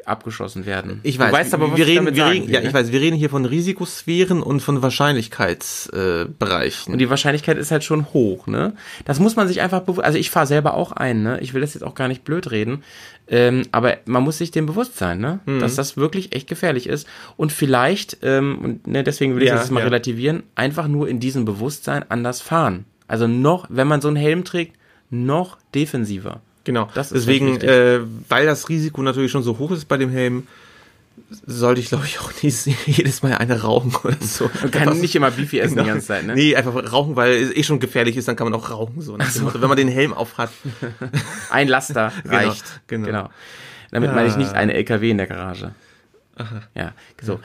[0.04, 1.00] abgeschossen werden.
[1.02, 2.68] Ich Du weiß, weißt aber, was wir ich reden, wir sagen reden, will, ja, ne?
[2.68, 6.90] ich weiß, wir reden hier von Risikosphären und von Wahrscheinlichkeitsbereichen.
[6.90, 6.92] Äh.
[6.92, 8.74] Und die Wahrscheinlichkeit ist halt schon hoch, ne?
[9.04, 11.38] Das muss man sich einfach bewusst, also ich fahre selber auch ein, ne?
[11.40, 12.82] Ich will das jetzt auch gar nicht blöd reden,
[13.28, 15.40] ähm, aber man muss sich dem bewusst sein, ne?
[15.46, 15.60] Mhm.
[15.60, 17.06] Dass das wirklich echt gefährlich ist
[17.36, 19.86] und vielleicht, ähm, und ne, deswegen will ich Ja, das jetzt mal ja.
[19.86, 22.84] relativieren, einfach nur in diesem Bewusstsein anders fahren.
[23.10, 24.76] Also noch, wenn man so einen Helm trägt,
[25.10, 26.40] noch defensiver.
[26.62, 26.88] Genau.
[26.94, 30.46] Das ist Deswegen, äh, weil das Risiko natürlich schon so hoch ist bei dem Helm,
[31.46, 34.48] sollte ich glaube ich auch nicht jedes Mal eine rauchen oder so.
[34.62, 35.88] Man kann nicht immer Beefy essen die Genau.
[35.94, 36.34] ganze Zeit, ne?
[36.34, 39.00] Nee, einfach rauchen, weil es eh schon gefährlich ist, dann kann man auch rauchen.
[39.02, 40.50] So, Motto, wenn man den Helm aufhat.
[41.50, 42.64] Ein Laster Genau, reicht.
[42.86, 43.28] genau.
[43.90, 45.74] Damit meine ich nicht eine LKW in der Garage.
[46.76, 47.40] Ja, so.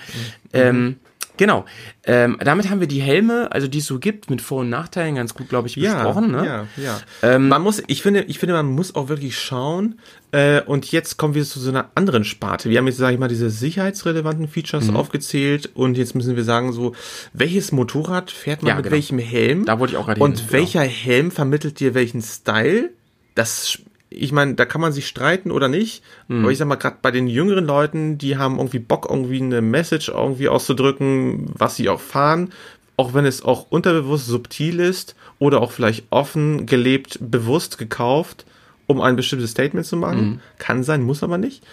[0.53, 0.97] Ähm,
[1.38, 1.65] genau.
[2.05, 5.15] Ähm, damit haben wir die Helme, also die es so gibt, mit Vor- und Nachteilen
[5.15, 6.31] ganz gut, glaube ich, besprochen.
[6.31, 6.45] ne?
[6.45, 6.99] ja, ja.
[7.23, 9.99] Ähm, man muss, ich finde, ich finde, man muss auch wirklich schauen.
[10.31, 12.69] Äh, und jetzt kommen wir zu so einer anderen Sparte.
[12.69, 14.97] Wir haben jetzt, sage ich mal, diese sicherheitsrelevanten Features Mhm.
[14.97, 16.93] aufgezählt und jetzt müssen wir sagen, so,
[17.33, 18.95] welches Motorrad fährt man Ja, mit genau.
[18.95, 19.65] welchem Helm?
[19.65, 20.51] Da wollte ich auch gerade Und hin, genau.
[20.59, 22.89] welcher Helm vermittelt dir welchen Style?
[23.36, 23.79] Das,
[24.10, 26.03] ich meine, da kann man sich streiten oder nicht.
[26.28, 26.43] Mhm.
[26.43, 29.62] Aber ich sag mal, gerade bei den jüngeren Leuten, die haben irgendwie Bock, irgendwie eine
[29.62, 32.51] Message irgendwie auszudrücken, was sie auch fahren.
[32.97, 38.45] Auch wenn es auch unterbewusst subtil ist oder auch vielleicht offen gelebt, bewusst gekauft,
[38.88, 40.26] um ein bestimmtes Statement zu machen.
[40.26, 40.39] Mhm.
[40.60, 41.64] Kann sein, muss aber nicht.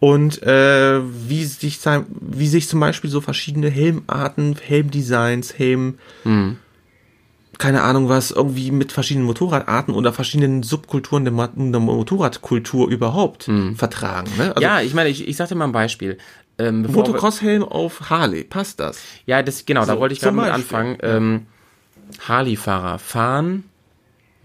[0.00, 1.78] Und äh, wie sich
[2.10, 5.98] wie sich zum Beispiel so verschiedene Helmarten, Helmdesigns, Helm
[7.58, 13.50] keine Ahnung was, irgendwie mit verschiedenen Motorradarten oder verschiedenen Subkulturen der, Ma- der Motorradkultur überhaupt
[13.76, 14.30] vertragen.
[14.38, 14.48] Ne?
[14.54, 16.18] Also ja, ich meine, ich, ich sag dir mal ein Beispiel.
[16.58, 19.00] Ähm, Motocross-Helm auf Harley, passt das?
[19.26, 20.98] Ja, das, genau, da So, wollte ich gerade mit Beispiel, anfangen.
[21.02, 21.46] Ähm,
[22.26, 23.64] Harley-Fahrer fahren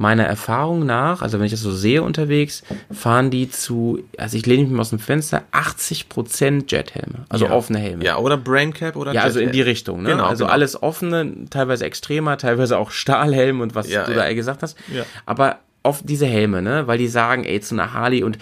[0.01, 4.45] meiner Erfahrung nach, also wenn ich das so sehe unterwegs, fahren die zu, also ich
[4.45, 7.51] lehne mich mal aus dem Fenster, 80% Jethelme, also Ja.
[7.51, 8.03] offene Helme.
[8.03, 10.09] Ja, oder Braincap oder Ja, also in die Richtung, ne?
[10.09, 10.53] Genau, also genau.
[10.53, 14.17] alles offene, teilweise extremer, teilweise auch Stahlhelm und was Ja, du ja.
[14.17, 14.75] da gesagt hast.
[15.25, 16.87] Aber oft diese Helme, ne?
[16.87, 18.37] Weil die sagen, ey, zu einer Harley und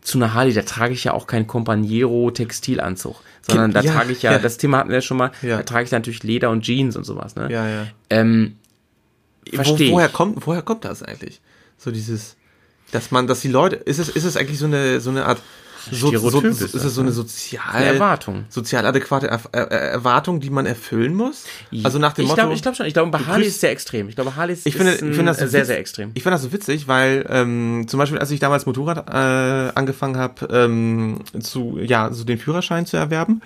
[0.00, 4.22] zu einer Harley, da trage ich ja auch keinen Companiero Textilanzug, sondern da trage ich
[4.22, 5.58] ja, das Thema hatten wir ja schon mal, Ja.
[5.58, 7.48] da trage ich natürlich Leder und Jeans und sowas, ne?
[7.52, 7.86] Ja, ja.
[8.10, 8.56] Ähm,
[9.50, 10.12] Wo, verstehe woher ich.
[10.12, 11.40] kommt, woher kommt das eigentlich?
[11.78, 12.36] So dieses,
[12.92, 15.40] dass man, dass die Leute, ist es, ist es eigentlich so eine, so eine Art,
[15.90, 17.14] so, so, ist, es so eine ne?
[17.16, 18.44] sozial, Eine Erwartung.
[18.48, 21.44] sozial adäquate er er Erwartung, die man erfüllen muss?
[21.82, 22.40] Also nach dem ich Motto.
[22.40, 24.08] glaube ich glaub schon, ich glaube, bei Harley ist sehr extrem.
[24.08, 26.12] Ich glaube, Harley ist, Ich finde, ist ich finde das so sehr, sehr extrem.
[26.14, 30.16] Ich finde das so witzig, weil ähm, zum Beispiel, als ich damals Motorrad äh, angefangen
[30.16, 33.42] habe, ähm, zu ja so den Führerschein zu erwerben,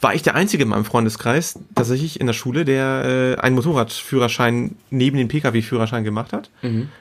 [0.00, 4.76] war ich der Einzige in meinem Freundeskreis tatsächlich in der Schule, der äh, einen Motorradführerschein
[4.90, 6.50] neben den Pkw-Führerschein gemacht hat,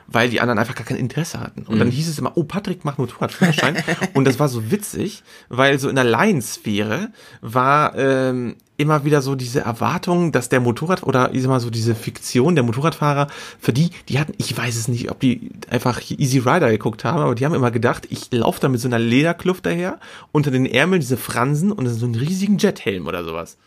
[0.07, 1.63] weil die anderen einfach gar kein Interesse hatten.
[1.63, 3.77] Und dann hieß es immer, oh, Patrick macht Motorradführerschein.
[4.13, 7.09] und das war so witzig, weil so in der Laiensphäre
[7.41, 11.69] war ähm, immer wieder so diese Erwartung, dass der Motorrad oder ich sag mal so
[11.69, 13.28] diese Fiktion der Motorradfahrer,
[13.59, 17.19] für die, die hatten, ich weiß es nicht, ob die einfach Easy Rider geguckt haben,
[17.19, 19.99] aber die haben immer gedacht, ich laufe da mit so einer Lederkluft daher,
[20.32, 23.57] unter den Ärmeln diese Fransen und so einen riesigen Jethelm oder sowas.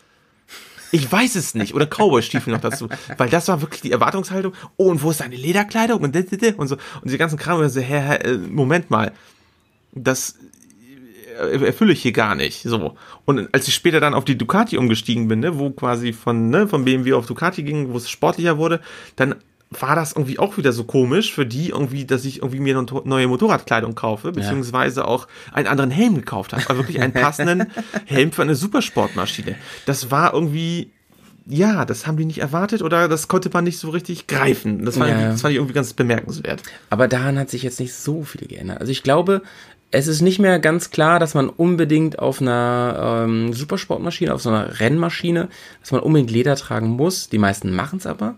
[0.93, 1.73] Ich weiß es nicht.
[1.73, 2.89] Oder Cowboy-Stiefel noch dazu.
[3.17, 4.53] Weil das war wirklich die Erwartungshaltung.
[4.75, 6.01] Oh, und wo ist deine Lederkleidung?
[6.01, 6.75] Und, und so.
[6.75, 7.59] Und diese ganzen Kram.
[7.59, 9.13] Und so, hä, hä, äh, Moment mal.
[9.93, 10.35] Das
[11.37, 12.63] erfülle ich hier gar nicht.
[12.63, 12.95] So.
[13.25, 16.67] Und als ich später dann auf die Ducati umgestiegen bin, ne, wo quasi von, ne,
[16.67, 18.79] von BMW auf Ducati ging, wo es sportlicher wurde,
[19.15, 19.35] dann
[19.71, 22.85] war das irgendwie auch wieder so komisch für die irgendwie, dass ich irgendwie mir eine
[23.05, 26.63] neue Motorradkleidung kaufe, beziehungsweise auch einen anderen Helm gekauft habe.
[26.67, 27.67] Also wirklich einen passenden
[28.05, 29.55] Helm für eine Supersportmaschine.
[29.85, 30.91] Das war irgendwie,
[31.45, 34.83] ja, das haben die nicht erwartet oder das konnte man nicht so richtig greifen.
[34.83, 35.29] Das, war Ja.
[35.29, 36.63] das fand ich irgendwie ganz bemerkenswert.
[36.89, 38.81] Aber daran hat sich jetzt nicht so viel geändert.
[38.81, 39.41] Also ich glaube,
[39.91, 44.49] es ist nicht mehr ganz klar, dass man unbedingt auf einer ähm, Supersportmaschine, auf so
[44.49, 45.49] einer Rennmaschine,
[45.81, 47.29] dass man unbedingt Leder tragen muss.
[47.29, 48.35] Die meisten machen es aber.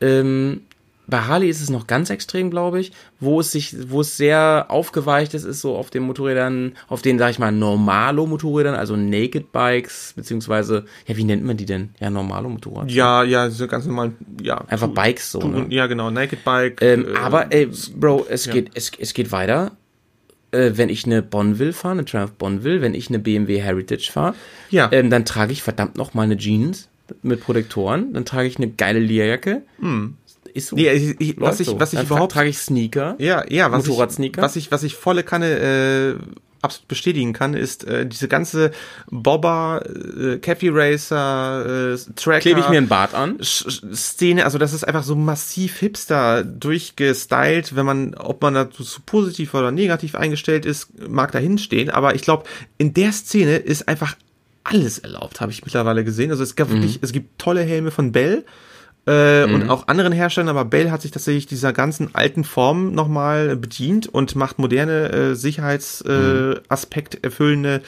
[0.00, 0.62] Ähm,
[1.10, 4.66] bei Harley ist es noch ganz extrem, glaube ich, wo es sich, wo es sehr
[4.68, 9.50] aufgeweicht ist, ist so auf den Motorrädern, auf den, sag ich mal, Normalo-Motorrädern, also Naked
[9.52, 11.90] Bikes, beziehungsweise, ja, wie nennt man die denn?
[11.98, 12.90] Ja, Normalo-Motorrad.
[12.90, 14.64] Ja, ja, so ganz normal, ja.
[14.68, 15.66] Einfach Bikes so, ne?
[15.68, 16.80] Ja, genau, Naked Bike.
[16.80, 18.52] Ähm, äh, aber, ey, Bro, es ja.
[18.52, 19.72] geht, es, es geht weiter.
[20.52, 24.34] Äh, wenn ich eine Bonneville fahre, eine Triumph Bonneville, wenn ich eine BMW Heritage fahre,
[24.70, 24.88] Ja.
[24.92, 26.88] ähm, dann trage ich verdammt noch mal eine Jeans
[27.22, 29.62] mit Protektoren, dann trage ich eine geile Lederjacke.
[30.54, 30.76] Ist so.
[30.76, 33.14] Nee, ich, ich, was ich, was ich dann überhaupt trage ich Sneaker.
[33.18, 34.40] Ja, ja, was Motorradsneaker?
[34.40, 36.24] ich, was ich, was ich volle Kanne äh,
[36.62, 38.70] absolut bestätigen kann, ist äh, diese ganze
[39.10, 42.40] Bobber, äh, Cafe Racer, äh, Tracker.
[42.40, 43.38] Klebe ich mir einen Bart an.
[43.38, 48.84] Sch- Szene, also das ist einfach so massiv hipster durchgestylt, wenn man, ob man dazu
[48.84, 52.44] zu positiv oder negativ eingestellt ist, mag dahin stehen, aber ich glaube,
[52.78, 54.16] in der Szene ist einfach
[54.64, 56.30] alles erlaubt, habe ich mittlerweile gesehen.
[56.30, 58.44] Also es gab wirklich, es gibt tolle Helme von Bell,
[59.06, 63.56] äh, und auch anderen Herstellern, aber Bell hat sich tatsächlich dieser ganzen alten Form nochmal
[63.56, 67.82] bedient und macht moderne äh, Sicherheitsaspekt äh, Aspekt erfüllende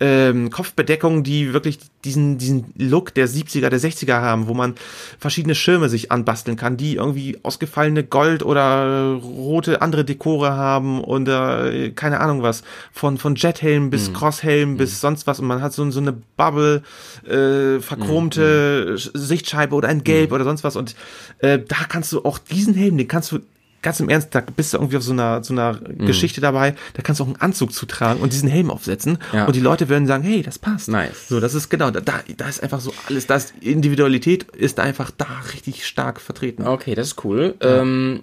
[0.00, 4.74] ähm, Kopfbedeckungen, die wirklich diesen, diesen Look der 70er, der 60er haben, wo man
[5.18, 11.28] verschiedene Schirme sich anbasteln kann, die irgendwie ausgefallene Gold oder rote andere Dekore haben und
[11.28, 12.62] äh, keine Ahnung was,
[12.92, 15.40] von, von Jethelm bis Crosshelm bis sonst was.
[15.40, 16.82] Und man hat so, so eine Bubble,
[17.24, 20.94] äh, verchromte Sichtscheibe oder ein Gelb oder sonst was und
[21.38, 23.40] äh, da kannst du auch diesen Helm, den kannst du
[23.82, 27.02] ganz im Ernst, da bist du irgendwie auf so einer, so einer Geschichte dabei, da
[27.02, 29.44] kannst du auch einen Anzug zutragen und diesen Helm aufsetzen Ja.
[29.44, 30.88] und die Leute werden sagen, hey, das passt.
[30.88, 31.28] Nice.
[31.28, 35.12] So, das ist genau, da, da, ist einfach so alles, da ist Individualität ist einfach
[35.12, 36.66] da richtig stark vertreten.
[36.66, 37.54] Okay, das ist cool.
[37.60, 38.22] Ähm,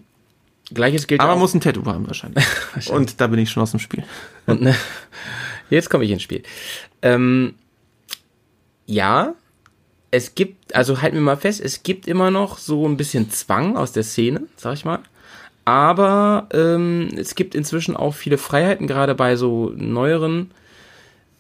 [0.74, 1.38] Gleiches gilt Aber auch.
[1.40, 2.44] muss ein Tattoo haben wahrscheinlich.
[2.90, 4.04] und da bin ich schon aus dem Spiel.
[4.48, 4.76] Und, ne,
[5.70, 6.44] jetzt komme ich ins Spiel.
[7.02, 7.54] Ähm,
[8.86, 9.34] ja,
[10.14, 13.76] es gibt, also halten wir mal fest, es gibt immer noch so ein bisschen Zwang
[13.76, 15.00] aus der Szene, sag ich mal.
[15.66, 20.52] Aber ähm, es gibt inzwischen auch viele Freiheiten, gerade bei so neueren,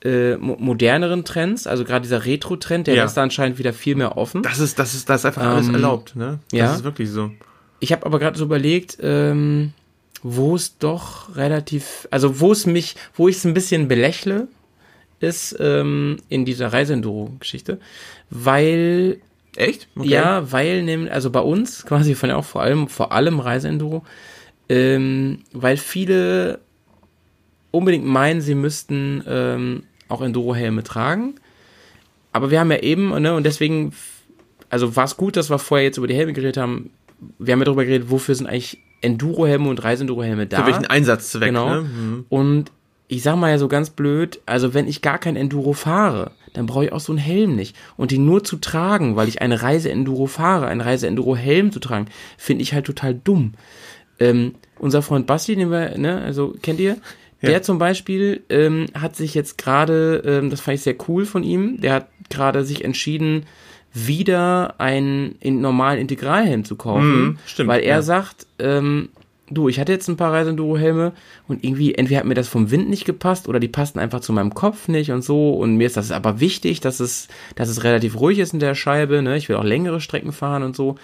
[0.04, 1.68] äh, mo moderneren Trends.
[1.68, 3.04] Also gerade dieser Retro-Trend, der Ja.
[3.04, 4.42] lässt da anscheinend wieder viel mehr offen.
[4.42, 6.40] Das ist, das ist, das ist einfach alles Ähm, erlaubt, ne?
[6.52, 6.74] Das ja.
[6.76, 7.32] ist wirklich so.
[7.80, 9.74] ich habe aber gerade so überlegt, ähm,
[10.24, 14.48] wo es doch relativ, also wo es mich, wo ich es ein bisschen belächle,
[15.24, 17.80] ist ähm, in dieser Reiseenduro-Geschichte,
[18.30, 19.20] weil
[19.56, 19.88] Echt?
[19.96, 20.10] Okay.
[20.10, 24.04] ja, weil nämlich, also bei uns quasi von ja auch vor allem, vor allem Reiseenduro,
[24.70, 26.60] ähm, weil viele
[27.72, 31.36] unbedingt meinen, sie müssten ähm, auch Enduro-Helme tragen.
[32.32, 33.94] Aber wir haben ja eben, ne, und deswegen,
[34.70, 36.92] also war es gut, dass wir vorher jetzt über die Helme geredet haben.
[37.38, 40.62] Wir haben ja darüber geredet, wofür sind eigentlich Enduro-Helme und Reiseenduro-Helme da.
[40.62, 41.70] Für welchen Einsatzzweck, Genau.
[41.70, 41.82] ne?
[41.82, 42.26] Mhm.
[42.30, 42.72] Und
[43.16, 46.66] ich sag mal ja so ganz blöd, also wenn ich gar kein Enduro fahre, dann
[46.66, 47.76] brauche ich auch so einen Helm nicht.
[47.98, 52.06] Und den nur zu tragen, weil ich eine Reise-Enduro fahre, einen Reise-Enduro-Helm zu tragen,
[52.38, 53.54] finde ich halt total dumm.
[54.20, 56.98] Ähm, unser Freund Basti, den wir, ne, also kennt ihr?
[57.42, 61.44] Der zum Beispiel ähm, hat sich jetzt gerade, ähm, das fand ich sehr cool von
[61.44, 63.46] ihm, der hat gerade sich entschieden,
[63.94, 68.02] wieder einen in normalen Integralhelm zu kaufen, Mhm, stimmt, weil er ja.
[68.02, 69.10] sagt, ähm,
[69.54, 71.14] du, ich hatte jetzt ein paar Reiseenduro-Helme
[71.48, 74.34] und irgendwie, entweder hat mir das vom Wind nicht gepasst oder die passten einfach zu
[74.34, 75.52] meinem Kopf nicht und so.
[75.54, 78.76] Und mir ist das aber wichtig, dass es, dass es relativ ruhig ist in der
[78.76, 80.96] Scheibe, ne, ich will auch längere Strecken fahren und so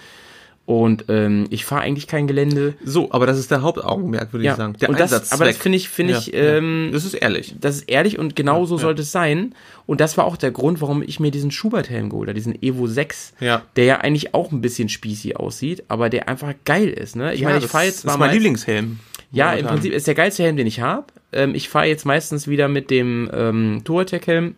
[0.70, 2.74] und ähm, ich fahre eigentlich kein Gelände.
[2.84, 4.74] So, aber das ist der Hauptaugenmerk, würde Ja, ich sagen.
[4.80, 6.56] Der und das, aber das finde ich, finde ich, Ja, ja.
[6.58, 7.56] ähm, Das ist ehrlich.
[7.60, 8.82] das ist ehrlich und genau so ja.
[8.82, 9.56] sollte es sein.
[9.86, 12.86] Und das war auch der Grund, warum ich mir diesen Schubert-Helm geholt habe, diesen Evo
[12.86, 13.62] 6, Ja.
[13.74, 17.16] der ja eigentlich auch ein bisschen spießy aussieht, aber der einfach geil ist.
[17.16, 17.34] Ne?
[17.34, 19.00] Ich meine, ich fahre jetzt das ist mein Lieblingshelm.
[19.32, 19.66] Ja, im.
[19.66, 21.06] Prinzip ist der geilste Helm, den ich habe.
[21.32, 24.54] Ähm, ich fahre jetzt meistens wieder mit dem ähm, Touratec-Helm,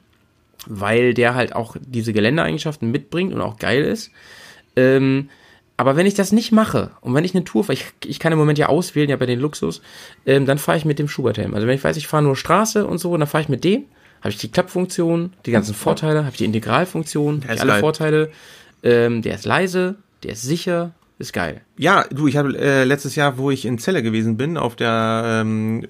[0.67, 4.11] weil der halt auch diese Geländeeigenschaften mitbringt und auch geil ist.
[4.77, 5.31] Ähm,
[5.77, 8.33] aber wenn ich das nicht mache und wenn ich eine Tour fahre, ich, ich kann
[8.33, 9.83] im Moment ja auswählen, ja bei den Luxus,
[10.27, 11.55] ähm, dann fahre ich mit dem Schubert-Helm.
[11.55, 13.85] Also wenn ich weiß, ich fahre nur Straße und so, dann fahre ich mit dem,
[14.21, 17.73] habe ich die Klappfunktion, die ganzen Vorteile, habe ich die Integralfunktion, hab ist ich alle
[17.73, 17.81] geil.
[17.81, 18.31] Vorteile.
[18.85, 20.93] Ähm, der ist leise, der ist sicher,
[21.23, 21.63] ist geil.
[21.79, 25.41] Ja, du, ich habe äh, letztes Jahr, wo ich in Celle gewesen bin, auf der
[25.43, 25.87] ähm,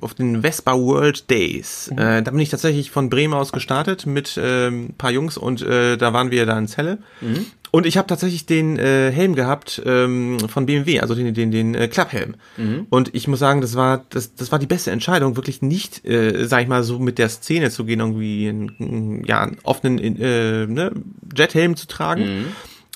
[0.00, 1.98] auf den Vespa World Days, Mhm.
[1.98, 5.62] äh, da bin ich tatsächlich von Bremen aus gestartet mit ähm, ein paar Jungs und
[5.62, 6.98] äh, da waren wir da in Celle.
[7.20, 7.46] Mhm.
[7.70, 11.74] Und ich habe tatsächlich den äh, Helm gehabt ähm, von BMW, also den den den
[11.74, 12.36] äh, Klapphelm.
[12.56, 12.86] Mhm.
[12.88, 16.44] Und ich muss sagen, das war das das war die beste Entscheidung, wirklich nicht, äh,
[16.46, 20.66] sag ich mal, so mit der Szene zu gehen, irgendwie einen, ja einen offenen äh,
[20.66, 20.92] ne,
[21.36, 22.46] Jethelm zu tragen Mhm.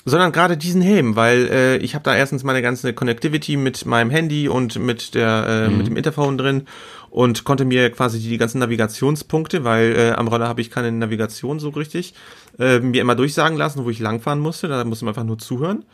[0.09, 4.09] Sondern gerade diesen Helm, weil äh, ich habe da erstens meine ganze Connectivity mit meinem
[4.09, 6.63] Handy und mit der äh, mit dem Interphone drin
[7.09, 11.59] und konnte mir quasi die ganzen Navigationspunkte, weil äh, am Roller habe ich keine Navigation
[11.59, 12.13] so richtig,
[12.59, 14.67] äh, mir immer durchsagen lassen, wo ich langfahren musste.
[14.67, 15.85] Da musste man einfach nur zuhören.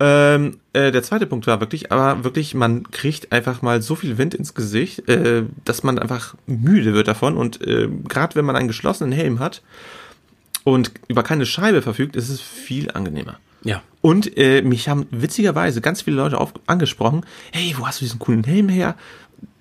[0.00, 4.16] Ähm, äh, der zweite Punkt war wirklich, aber wirklich, man kriegt einfach mal so viel
[4.16, 7.36] Wind ins Gesicht, äh, dass man einfach müde wird davon.
[7.36, 9.62] Und äh, gerade wenn man einen geschlossenen Helm hat
[10.62, 13.38] und über keine Scheibe verfügt, ist es viel angenehmer.
[13.64, 13.82] Ja.
[14.00, 18.18] Und äh, mich haben witzigerweise ganz viele Leute auf, angesprochen, hey, wo hast du diesen
[18.18, 18.94] coolen Helm her?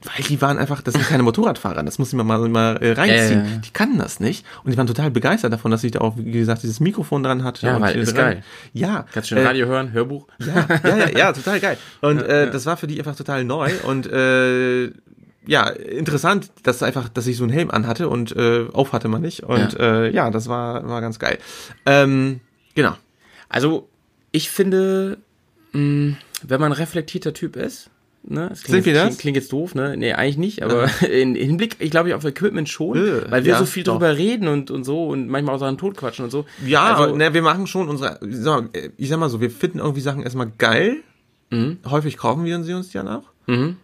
[0.03, 2.93] Weil die waren einfach, das sind keine Motorradfahrer, das muss ich mir mal, mal äh,
[2.93, 3.39] reinziehen.
[3.39, 3.57] Ja, ja, ja.
[3.57, 6.31] Die kannten das nicht und die waren total begeistert davon, dass ich da auch, wie
[6.31, 7.65] gesagt, dieses Mikrofon dran hatte.
[7.65, 8.25] Ja, weil ist dran.
[8.25, 8.43] geil.
[8.73, 9.05] Ja.
[9.11, 10.27] Kannst du schon äh, Radio hören, Hörbuch?
[10.39, 11.77] ja, ja, ja, ja, total geil.
[12.01, 14.91] Und äh, das war für die einfach total neu und äh,
[15.47, 19.21] ja, interessant, dass einfach, dass ich so einen Helm anhatte und äh, auf hatte man
[19.21, 19.43] nicht.
[19.43, 19.85] Und Ja.
[19.85, 21.39] ja, äh, ja das war, war ganz geil.
[21.85, 22.41] Ähm,
[22.75, 22.95] genau.
[23.49, 23.87] Also,
[24.31, 25.17] ich finde,
[25.73, 27.89] mh, wenn man ein reflektierter Typ ist,
[28.23, 29.05] ne, das Sind klingt, wir jetzt, das?
[29.07, 29.95] Klingt, klingt jetzt doof, ne?
[29.97, 33.59] Nee, eigentlich nicht, aber in Hinblick, ich glaube, auf Equipment schon, Äh, weil wir ja,
[33.59, 33.93] so viel doch.
[33.93, 36.45] drüber reden und, und so und manchmal auch Sachen totquatschen und so.
[36.65, 39.39] Ja, also, aber ne, wir machen schon unsere, ich sag, mal, ich sag mal so,
[39.41, 40.97] wir finden irgendwie Sachen erstmal geil.
[41.85, 43.23] Häufig kaufen wir sie uns dann auch.
[43.47, 43.77] Mhm.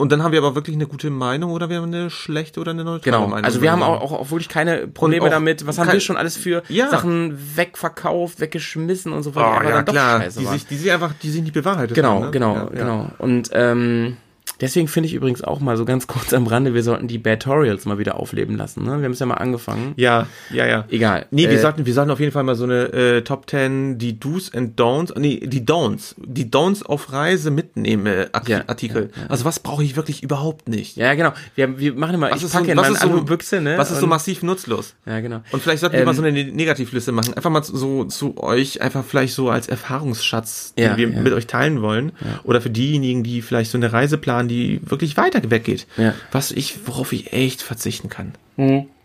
[0.00, 2.70] Und dann haben wir aber wirklich eine gute Meinung oder wir haben eine schlechte oder
[2.70, 3.44] eine neutrale Genau, Meinung.
[3.44, 5.66] also wir haben auch, auch, auch wirklich keine Probleme auch damit.
[5.66, 6.88] Was haben wir schon alles für Ja.
[6.88, 10.54] Sachen wegverkauft, weggeschmissen und so, die Oh, ja, dann doch klar, scheiße die waren.
[10.54, 12.30] sich, die sich einfach, die sich nicht bewahrheitet Genau, haben, ne?
[12.30, 12.64] genau, ja.
[12.72, 13.10] genau.
[13.18, 14.16] Und ähm,
[14.60, 17.84] deswegen finde ich übrigens auch mal so ganz kurz am Rande, wir sollten die Batorials
[17.84, 18.84] mal wieder aufleben lassen.
[18.84, 18.98] Ne?
[18.98, 19.94] Wir haben es ja mal angefangen.
[19.96, 20.84] Ja, ja, ja.
[20.90, 21.26] Egal.
[21.30, 23.98] Nee, wir Äh, sollten, wir sollten auf jeden Fall mal so eine äh, Top 10,
[23.98, 28.62] die Do's and Don'ts, nee, die Don'ts, die Don'ts auf Reise mitnehmen äh, Art Ja,
[28.66, 29.10] Artikel.
[29.28, 30.96] Also was brauche ich wirklich überhaupt nicht?
[30.96, 31.32] Ja, genau.
[31.54, 33.76] Wir, wir machen immer, Was ich ist so- packe in meine so- Alubüchse, ne?
[33.78, 34.94] Was ist so massiv nutzlos?
[35.06, 35.40] Ja, genau.
[35.52, 37.34] Und vielleicht sollten wir Ähm, mal so eine Ne- Negativliste machen.
[37.34, 41.20] Einfach mal so zu euch, einfach vielleicht so als Erfahrungsschatz, den Ja, wir ja.
[41.20, 42.12] mit euch teilen wollen.
[42.44, 45.86] Oder für diejenigen, die vielleicht so eine Reise planen, die wirklich weiter weggeht.
[45.96, 46.14] Ja.
[46.32, 48.32] Was ich, worauf ich echt verzichten kann.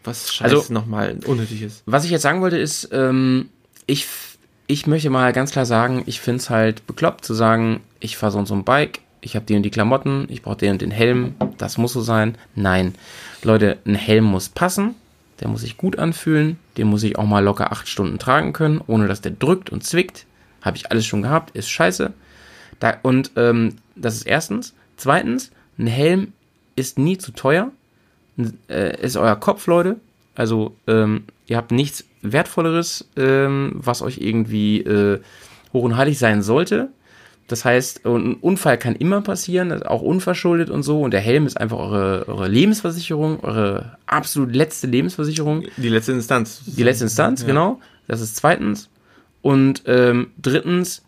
[0.03, 1.83] Was scheiße Also- nochmal unnötig ist.
[1.85, 3.49] Was ich jetzt sagen wollte ist, ähm,
[3.87, 4.05] ich,
[4.67, 8.31] ich möchte mal ganz klar sagen, ich finde es halt bekloppt zu sagen, ich fahre
[8.33, 10.81] so und so ein Bike, ich habe die und die Klamotten, ich brauche den und
[10.81, 12.37] den Helm, das muss so sein.
[12.55, 12.93] Nein,
[13.43, 14.93] Leute, ein Helm muss passen,
[15.39, 18.81] der muss sich gut anfühlen, den muss ich auch mal locker acht Stunden tragen können,
[18.85, 20.25] ohne dass der drückt und zwickt.
[20.61, 22.13] Habe ich alles schon gehabt, ist scheiße.
[22.79, 24.73] Da, und ähm, das ist erstens.
[24.97, 26.33] Zweitens, ein Helm
[26.75, 27.71] ist nie zu teuer.
[28.69, 29.97] Äh, ist euer Kopf, Leute.
[30.35, 35.21] Also ähm, ihr habt nichts Wertvolleres, ähm, was euch irgendwie äh,
[35.71, 36.89] hoch und heilig sein sollte.
[37.47, 41.01] Das heißt, ein Unfall kann immer passieren, auch unverschuldet und so.
[41.01, 45.63] Und der Helm ist einfach eure, eure Lebensversicherung, eure absolut letzte Lebensversicherung.
[45.77, 46.63] Die letzte Instanz.
[46.65, 47.79] Die letzte Instanz, genau.
[48.07, 48.89] Das ist zweitens.
[49.43, 51.03] Und ähm, drittens,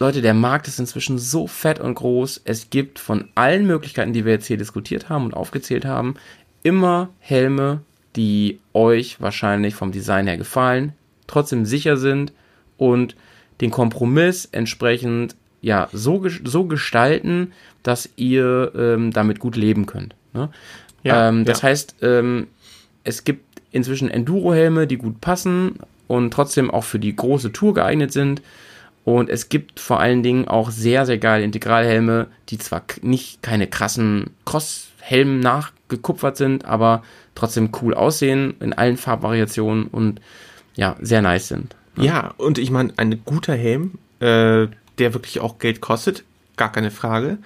[0.00, 2.42] Leute, der Markt ist inzwischen so fett und groß.
[2.44, 6.14] Es gibt von allen Möglichkeiten, die wir jetzt hier diskutiert haben und aufgezählt haben,
[6.62, 7.80] immer Helme,
[8.14, 10.92] die euch wahrscheinlich vom Design her gefallen,
[11.26, 12.32] trotzdem sicher sind
[12.76, 13.16] und
[13.60, 20.14] den Kompromiss entsprechend ja so, so gestalten, dass ihr ähm, damit gut leben könnt.
[20.32, 20.50] Ne?
[21.02, 21.68] Ja, ähm, das ja.
[21.68, 22.46] heißt, ähm,
[23.02, 28.12] es gibt inzwischen Enduro-Helme, die gut passen und trotzdem auch für die große Tour geeignet
[28.12, 28.42] sind.
[29.16, 33.66] Und es gibt vor allen Dingen auch sehr, sehr geile Integralhelme, die zwar nicht keine
[33.66, 37.02] krassen Cross-Helmen nachgekupfert sind, aber
[37.34, 40.20] trotzdem cool aussehen in allen Farbvariationen und
[40.74, 41.74] ja, sehr nice sind.
[41.96, 44.66] Ja, und ich meine, ein guter Helm, äh,
[44.98, 46.24] der wirklich auch Geld kostet,
[46.58, 47.38] gar keine Frage.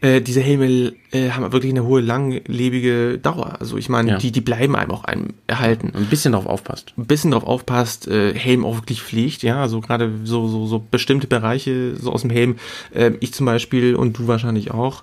[0.00, 3.56] Äh, diese Helme äh, haben wirklich eine hohe langlebige Dauer.
[3.60, 4.18] Also ich meine, Ja.
[4.18, 5.92] die, die bleiben einem auch einem erhalten.
[5.94, 6.92] Ein bisschen drauf aufpasst.
[6.98, 10.78] Ein bisschen drauf aufpasst, äh, Helm auch wirklich pflegt, ja, also gerade so, so, so
[10.90, 12.56] bestimmte Bereiche so aus dem Helm.
[12.92, 15.02] Äh, ich zum Beispiel und du wahrscheinlich auch.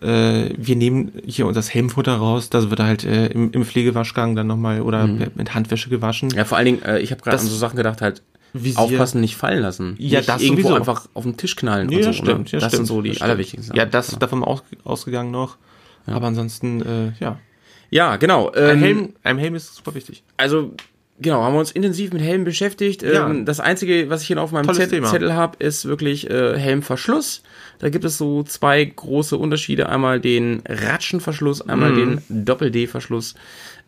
[0.00, 4.48] Äh, wir nehmen hier das Helmfutter raus, das wird halt äh, im, im Pflegewaschgang dann
[4.48, 6.30] nochmal oder mit Handwäsche gewaschen.
[6.30, 8.22] Ja, vor allen Dingen, äh, ich habe gerade an so Sachen gedacht, halt
[8.52, 8.78] Visier.
[8.78, 9.94] aufpassen, nicht fallen lassen.
[9.98, 10.76] Ja, nicht das irgendwo sowieso.
[10.76, 12.12] einfach auf den Tisch knallen Ja, und so.
[12.12, 12.58] stimmt, ne?
[12.58, 13.30] ja, das stimmt, sind so die das stimmt.
[13.30, 13.76] allerwichtigsten Sachen.
[13.78, 15.56] Ja, das ist davon aus, ausgegangen noch.
[16.06, 17.38] Aber ansonsten, äh, ja.
[17.90, 18.52] Ja, genau.
[18.54, 20.22] Ähm, Ein Helm, ein Helm ist super wichtig.
[20.36, 20.72] Also,
[21.20, 23.02] Genau, haben wir uns intensiv mit Helmen beschäftigt.
[23.02, 23.28] Ja.
[23.30, 25.04] Ähm, das Einzige, was ich hier auf meinem Zettel.
[25.04, 27.42] Zettel habe, ist wirklich äh, Helmverschluss.
[27.78, 29.88] Da gibt es so zwei große Unterschiede.
[29.88, 32.20] Einmal den Ratschenverschluss, einmal Mhm.
[32.28, 33.34] den Doppel-D-Verschluss.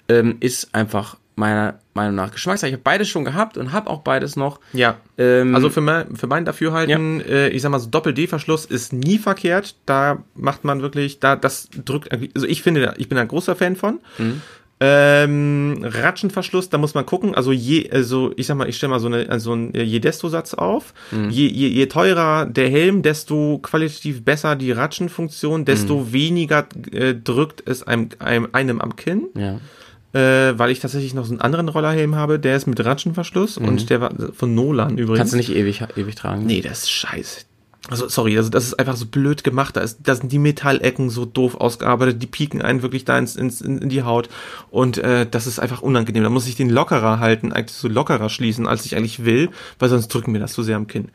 [0.09, 2.69] Ähm, ist einfach meiner Meinung nach Geschmackssache.
[2.69, 4.61] Ich habe beides schon gehabt und habe auch beides noch.
[4.73, 4.97] Ja.
[5.19, 9.19] Ähm, Also für mein, für mein Dafürhalten, äh, ich sag mal so Doppel-D-Verschluss ist nie
[9.19, 9.75] verkehrt.
[9.87, 13.77] Da macht man wirklich, da das drückt, also ich finde, ich bin ein großer Fan
[13.77, 14.01] von.
[14.81, 17.35] Ähm, Ratschenverschluss, da muss man gucken.
[17.35, 20.93] Also je, also ich sag mal, ich stelle mal so eine, so ein Jedesto-Satz auf.
[21.31, 27.67] Je, je, je teurer der Helm, desto qualitativ besser die Ratschenfunktion, desto weniger äh, drückt
[27.69, 29.61] es einem, einem, einem am Kinn ja.
[30.15, 33.91] Äh, weil ich tatsächlich noch so einen anderen Rollerhelm habe, der ist mit Ratschenverschluss und
[33.91, 35.19] der war von Nolan übrigens.
[35.19, 36.47] Kannst du nicht ewig, ewig tragen.
[36.47, 37.41] Nee, das ist scheiße.
[37.91, 39.77] Also, sorry, also das ist einfach so blöd gemacht.
[39.77, 43.37] Da, ist, da sind die Metallecken so doof ausgearbeitet, die pieken einen wirklich da ins,
[43.37, 44.31] ins, in, die Haut.
[44.71, 46.23] Und äh, das ist einfach unangenehm.
[46.23, 49.91] Da muss ich den lockerer halten, eigentlich so lockerer schließen, als ich eigentlich will, weil
[49.91, 51.09] sonst drücken mir das so sehr am Kinn.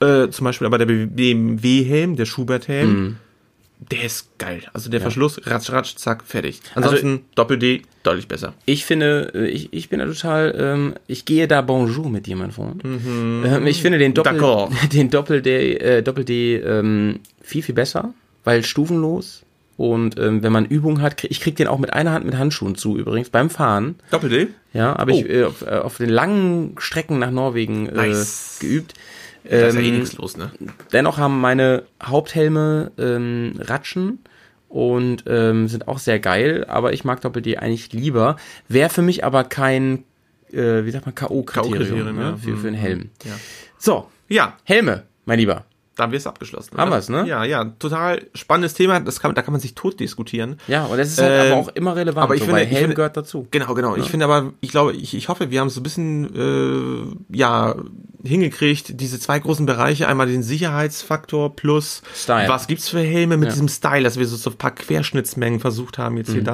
[0.00, 3.18] Äh, zum Beispiel aber der BMW-Helm, der Schubert-Helm,
[3.90, 4.62] der ist geil.
[4.72, 6.60] Also der Verschluss, ratsch, ratsch, zack, fertig.
[6.74, 8.54] Ansonsten Doppel-D, deutlich besser.
[8.66, 12.36] Ich finde, äh, ich, ich bin da total, ähm, ich gehe da Bonjour mit dir,
[12.36, 12.82] mein Freund.
[12.84, 19.42] Ähm, ich finde den Doppel, den Doppel-D, äh, Doppel-D ähm, viel, viel besser, weil stufenlos.
[19.76, 22.36] Und ähm, wenn man Übung hat, krieg, ich krieg den auch mit einer Hand mit
[22.36, 23.96] Handschuhen zu übrigens beim Fahren.
[24.12, 24.46] Doppel-D?
[24.72, 25.18] Ja, habe Oh.
[25.18, 28.58] ich äh, auf, äh, auf den langen Strecken nach Norwegen äh, Nice.
[28.60, 28.94] geübt.
[29.48, 30.50] Da ist ja eh Ähm, nichts los, ne?
[30.92, 34.20] Dennoch haben meine Haupthelme ähm, Ratschen
[34.68, 38.36] und ähm, sind auch sehr geil, aber ich mag Doppel-D eigentlich lieber.
[38.68, 40.04] Wäre für mich aber kein,
[40.52, 42.36] äh, wie sagt man, K.O.-Kriterium K.O.-Kriterium, ne, ja.
[42.36, 43.10] für, für einen Helm.
[43.24, 43.32] Ja.
[43.78, 45.64] So, Ja, Helme, mein Lieber.
[45.96, 46.76] Da haben wir es abgeschlossen.
[46.76, 46.96] Haben oder?
[46.98, 47.26] wir's, ne?
[47.26, 48.98] Ja, ja, total spannendes Thema.
[49.00, 50.56] Das kann, da kann man sich tot diskutieren.
[50.66, 52.76] Ja, und das ist halt Ähm, aber auch immer relevant, aber ich so, finde- Helm
[52.80, 53.46] finde- gehört dazu.
[53.50, 53.96] Genau, genau.
[53.96, 56.34] Ich finde aber, ich glaube, ich, ich hoffe, wir haben es so ein bisschen,
[57.30, 57.76] äh, ja,
[58.24, 62.48] hingekriegt, diese zwei großen Bereiche, einmal den Sicherheitsfaktor plus Style.
[62.48, 65.98] was gibt's für Helme mit diesem Style, dass wir so, so ein paar Querschnittsmengen versucht
[65.98, 66.44] haben, jetzt hier Mhm.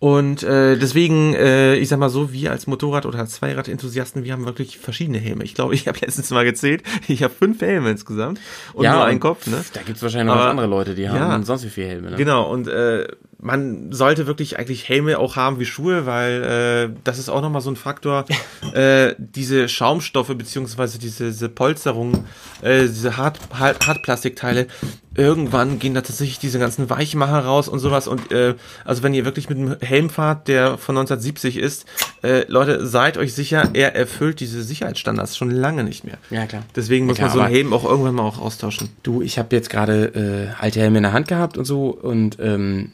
[0.00, 4.46] Und äh, deswegen, äh, ich sag mal so, wir als Motorrad- oder Zweirad-Enthusiasten, wir haben
[4.46, 5.44] wirklich verschiedene Helme.
[5.44, 8.40] Ich glaube, ich habe letztens mal gezählt, ich habe fünf Helme insgesamt
[8.72, 9.46] und nur einen Kopf.
[9.46, 9.62] Ne?
[9.74, 11.12] Da gibt's wahrscheinlich noch Aber- andere Leute, die ja.
[11.12, 12.10] haben sonst wie viele Helme.
[12.12, 12.16] Ne?
[12.16, 13.08] Genau, und äh,
[13.42, 17.62] man sollte wirklich eigentlich Helme auch haben wie Schuhe, weil äh, das ist auch nochmal
[17.62, 18.26] so ein Faktor.
[18.74, 22.24] äh, diese Schaumstoffe beziehungsweise diese, diese Polsterung,
[22.62, 24.66] äh, diese Hart, Hart, Hartplastikteile,
[25.14, 28.08] irgendwann gehen da tatsächlich diese ganzen Weichmacher raus und sowas.
[28.08, 28.54] Und äh,
[28.84, 31.86] also wenn ihr wirklich mit einem Helm fahrt, der von 1970 ist,
[32.22, 36.18] äh, Leute, seid euch sicher, er erfüllt diese Sicherheitsstandards schon lange nicht mehr.
[36.30, 36.62] Ja, klar.
[36.76, 38.90] Deswegen muss Ja, man so einen Helm auch irgendwann mal auch austauschen.
[39.02, 42.38] Du, ich habe jetzt gerade äh, alte Helme in der Hand gehabt und so und
[42.38, 42.92] ähm,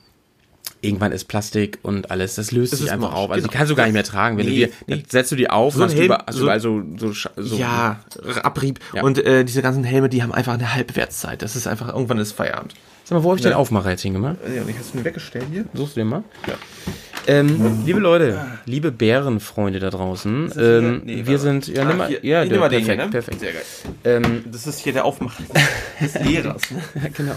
[0.80, 3.30] irgendwann ist Plastik und alles, das löst Das sich einfach morsch, auf.
[3.30, 3.58] Also die genau.
[3.58, 4.36] kannst du gar nicht mehr tragen.
[4.38, 5.02] Wenn Nee, du dir, nee.
[5.08, 7.12] setzt du die auf, So hast, du Helm, über, hast so- du überall so, so,
[7.36, 8.00] so Ja,
[8.42, 8.80] Abrieb.
[8.94, 9.02] Ja.
[9.02, 11.42] Und äh, diese ganzen Helme, die haben einfach eine Halbwertszeit.
[11.42, 12.74] Das ist einfach, irgendwann ist Feierabend.
[13.04, 14.36] Sag mal, wo habe ich den Aufmacher jetzt hingemacht?
[14.54, 15.64] Ja, und ich hast du ihn weggestellt hier?
[15.74, 16.24] Suchst du den mal?
[16.48, 16.54] Ja.
[17.28, 20.62] Ähm, liebe Leute, liebe Bärenfreunde da draußen, hier?
[20.78, 22.20] ähm, Nee, wir sind, ja, nimm mal, hier.
[22.22, 23.10] ja, mal den perfekt, hier, ne?
[23.10, 23.40] perfekt.
[23.40, 23.62] Sehr geil.
[24.04, 25.42] Ähm, Das ist hier der Aufmacher
[26.00, 26.62] des Lehrers.
[27.14, 27.32] Genau.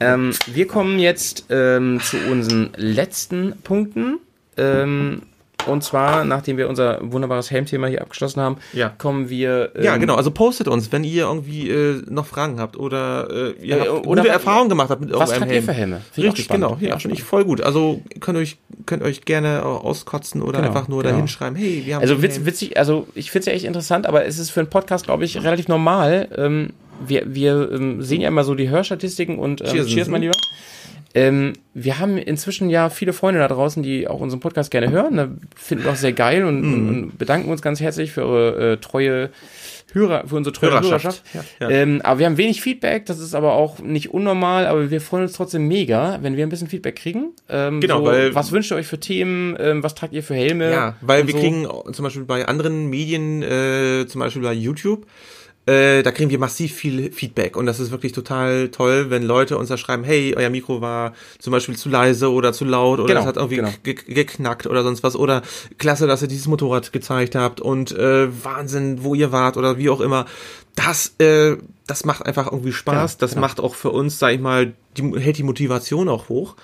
[0.00, 4.18] ähm, wir kommen jetzt ähm, zu unseren letzten Punkten.
[4.56, 5.22] Ähm,
[5.66, 8.88] und zwar, nachdem wir unser wunderbares Helmthema hier abgeschlossen haben, Ja.
[8.90, 9.72] kommen wir.
[9.74, 10.14] Ähm, Ja, genau.
[10.16, 13.90] Also postet uns, wenn ihr irgendwie äh, noch Fragen habt oder äh, ihr Äh, habt
[13.90, 15.64] oder gute was- Erfahrungen gemacht habt mit Was irgendeinem tragt ihr Helm.
[15.64, 16.00] für Helme?
[16.12, 16.76] Finde Richtig, genau.
[16.80, 17.60] Ja, finde ich voll gut.
[17.60, 21.12] Also könnt euch könnt euch gerne auskotzen oder Genau, einfach nur genau.
[21.14, 22.46] dahin schreiben, hey, wir haben Also witz, Helm.
[22.46, 25.24] witzig, also ich finde es ja echt interessant, aber es ist für einen Podcast, glaube
[25.24, 26.28] ich, relativ normal.
[26.36, 26.70] Ähm,
[27.06, 29.86] wir wir ähm, sehen ja immer so die Hörstatistiken und ähm, Cheers.
[29.88, 30.34] cheers, mein Lieber.
[31.16, 35.16] Ähm, wir haben inzwischen ja viele Freunde da draußen, die auch unseren Podcast gerne hören.
[35.16, 36.88] Da finden wir auch sehr geil und, Mhm.
[36.88, 39.30] und, bedanken uns ganz herzlich für eure äh, treue
[39.92, 41.04] Hörer, für unsere treue Hörerschaft.
[41.04, 41.22] Hörerschaft.
[41.60, 41.70] Ja, ja.
[41.70, 45.22] Ähm, aber wir haben wenig Feedback, das ist aber auch nicht unnormal, aber wir freuen
[45.22, 47.28] uns trotzdem mega, wenn wir ein bisschen Feedback kriegen.
[47.48, 49.56] Ähm, Genau, so, weil- was wünscht ihr euch für Themen?
[49.60, 50.68] Ähm, was tragt ihr für Helme?
[50.72, 51.38] Ja, weil wir so.
[51.40, 55.06] kriegen zum Beispiel bei anderen Medien, äh, zum Beispiel bei YouTube,
[55.66, 59.56] äh, da kriegen wir massiv viel Feedback und das ist wirklich total toll, wenn Leute
[59.56, 63.08] uns da schreiben, hey, euer Mikro war zum Beispiel zu leise oder zu laut oder
[63.08, 63.70] Genau, es hat irgendwie genau.
[63.82, 65.42] ge geknackt oder sonst was oder
[65.78, 69.88] klasse, dass ihr dieses Motorrad gezeigt habt und äh, Wahnsinn, wo ihr wart oder wie
[69.88, 70.26] auch immer.
[70.74, 73.12] Das, äh, das macht einfach irgendwie Spaß.
[73.12, 76.56] Genau, das macht auch für uns, sag ich mal, die, hält die Motivation auch hoch.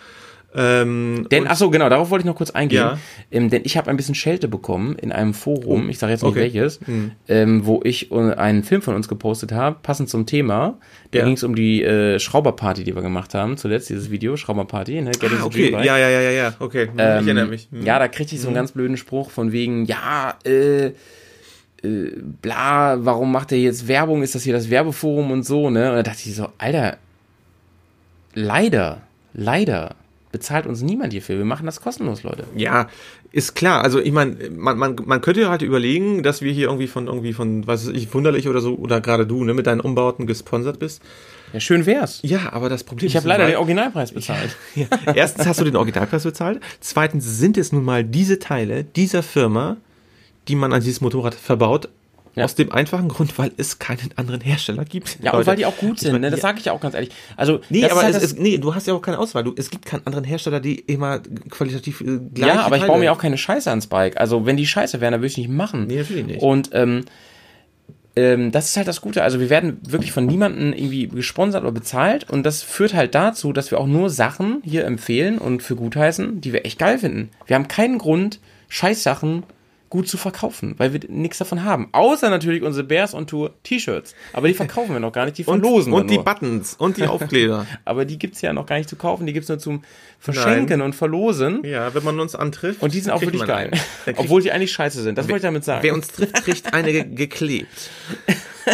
[0.52, 2.78] Ähm, Denn, ach so, genau, darauf wollte ich noch kurz eingehen.
[2.80, 2.98] Ja.
[3.30, 6.30] Ähm, denn ich habe ein bisschen Schelte bekommen in einem Forum, ich sage jetzt nicht
[6.32, 6.40] okay.
[6.40, 6.80] welches,
[7.28, 10.78] ähm, wo ich einen Film von uns gepostet habe, passend zum Thema.
[11.12, 11.24] Da Ja.
[11.24, 15.12] ging es um die äh, Schrauberparty, die wir gemacht haben, zuletzt dieses Video, Schrauberparty, ne?
[15.12, 16.84] Getting ah, okay, ja, ja, ja, ja, ja, okay.
[16.84, 17.68] ich Ähm, erinnere mich.
[17.70, 17.84] Hm.
[17.86, 20.92] Ja, da kriegte ich so einen ganz blöden Spruch von wegen, ja, äh, äh,
[22.42, 24.22] bla, warum macht er jetzt Werbung?
[24.24, 25.90] Ist das hier das Werbeforum und so, ne?
[25.90, 26.96] Und da dachte ich so, Alter,
[28.34, 29.02] leider,
[29.32, 29.94] leider
[30.32, 31.36] bezahlt uns niemand hierfür.
[31.38, 32.44] Wir machen das kostenlos, Leute.
[32.54, 32.88] Ja,
[33.32, 33.82] ist klar.
[33.82, 37.32] Also ich meine, man, man, man könnte halt überlegen, dass wir hier irgendwie von irgendwie
[37.32, 40.78] von, was weiß ich, wunderlich oder so, oder gerade du, ne, mit deinen Umbauten gesponsert
[40.78, 41.02] bist.
[41.52, 42.20] Ja, schön wär's.
[42.22, 44.56] Ja, aber das Problem Ich habe ist leider nun den mal- Originalpreis bezahlt.
[44.76, 44.86] Ja.
[45.14, 46.60] Erstens hast du den Originalpreis bezahlt.
[46.78, 49.76] Zweitens sind es nun mal diese Teile dieser Firma,
[50.46, 51.88] die man an dieses Motorrad verbaut.
[52.36, 52.44] Ja.
[52.44, 55.18] Aus dem einfachen Grund, weil es keinen anderen Hersteller gibt.
[55.20, 55.46] Ja, und Leute.
[55.48, 56.30] weil die auch gut sind, ne?
[56.30, 56.42] Das Ja.
[56.42, 57.10] sage ich auch ganz ehrlich.
[57.36, 59.42] Also, Nee, aber halt es, es, nee, du hast ja auch keine Auswahl.
[59.42, 61.18] Du, es gibt keinen anderen Hersteller, die immer
[61.50, 64.16] qualitativ äh, gleich Ja, aber ich baue mir auch keine Scheiße ans Bike.
[64.20, 65.86] Also, wenn die Scheiße wären, dann würde ich nicht machen.
[65.88, 66.40] Nee, natürlich nicht.
[66.40, 67.04] Und ähm,
[68.16, 69.22] ähm, das ist halt das Gute.
[69.22, 72.30] Also, wir werden wirklich von niemandem irgendwie gesponsert oder bezahlt.
[72.30, 75.96] Und das führt halt dazu, dass wir auch nur Sachen hier empfehlen und für gut
[75.96, 77.30] heißen, die wir echt geil finden.
[77.46, 78.38] Wir haben keinen Grund,
[78.68, 79.42] Scheißsachen
[79.90, 81.88] gut zu verkaufen, weil wir nichts davon haben.
[81.92, 84.14] Außer natürlich unsere Bears on Tour T-Shirts.
[84.32, 86.24] Aber die verkaufen wir noch gar nicht, die und, verlosen und wir die nur.
[86.24, 87.66] Buttons und die Aufkleber.
[87.84, 89.82] Aber die gibt's ja noch gar nicht zu kaufen, die gibt's nur zum
[90.20, 91.64] Verschenken und Verlosen.
[91.64, 92.82] ja, wenn man uns antrifft.
[92.82, 93.72] Und die sind auch wirklich geil.
[94.16, 95.18] Obwohl die eigentlich scheiße sind.
[95.18, 95.82] Das wollte ich damit sagen.
[95.82, 97.90] Wer uns trifft, kriegt eine ge geklebt.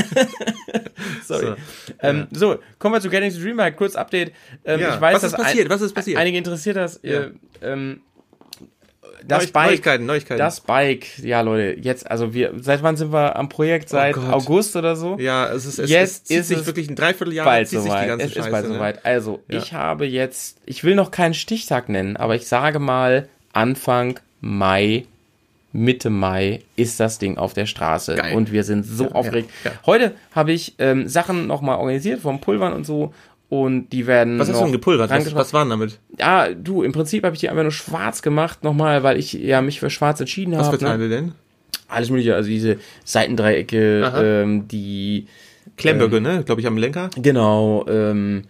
[1.24, 1.46] Sorry.
[1.46, 1.56] So.
[2.02, 3.76] Ähm, so, kommen wir zu Getting to Dream Bike.
[3.76, 4.32] Kurz Update.
[4.64, 5.70] Ähm, Ja, ich weiß, was ist passiert?
[5.70, 6.18] Was ist passiert?
[6.18, 7.00] Einige interessiert das.
[7.02, 7.22] Ja.
[7.22, 7.30] Äh,
[7.62, 8.00] ähm,
[9.28, 9.66] das Neu- Bike.
[9.68, 10.38] Neuigkeiten, Neuigkeiten.
[10.38, 11.18] Das Bike.
[11.18, 13.88] Ja, Leute, jetzt, also wir, seit wann sind wir am Projekt?
[13.88, 14.20] Seit Oh.
[14.30, 15.16] August oder so?
[15.18, 18.08] Ja, es ist, es, Jetzt es ist sich es wirklich ein Dreivierteljahr bald zieht soweit.
[18.08, 18.46] ganze Es Scheiße.
[18.46, 18.74] ist bald ne?
[18.74, 19.04] soweit.
[19.04, 19.58] Also, Ja.
[19.58, 25.06] ich habe jetzt, ich will noch keinen Stichtag nennen, aber ich sage mal, Anfang Mai,
[25.72, 28.14] Mitte Mai ist das Ding auf der Straße.
[28.14, 28.34] Geil.
[28.34, 29.50] Und wir sind so aufgeregt.
[29.64, 29.76] ja, ja.
[29.86, 33.12] Heute habe ich ähm, Sachen nochmal organisiert vom Pulvern und so.
[33.48, 34.38] Und die werden.
[34.38, 35.10] Was hast du denn gepulvert?
[35.10, 36.00] Was, was waren damit?
[36.18, 39.62] Ja, du, im Prinzip habe ich die einfach nur schwarz gemacht, nochmal, weil ich ja
[39.62, 40.84] mich für schwarz entschieden Was für habe.
[40.84, 40.90] Ne?
[40.90, 41.32] Teile denn?
[41.88, 45.28] Alles mögliche, also diese Seitendreiecke, ähm, die
[45.76, 46.42] Klemmböcke, ne?
[46.44, 47.10] Glaube ich, am Lenker.
[47.14, 48.42] Genau, ähm,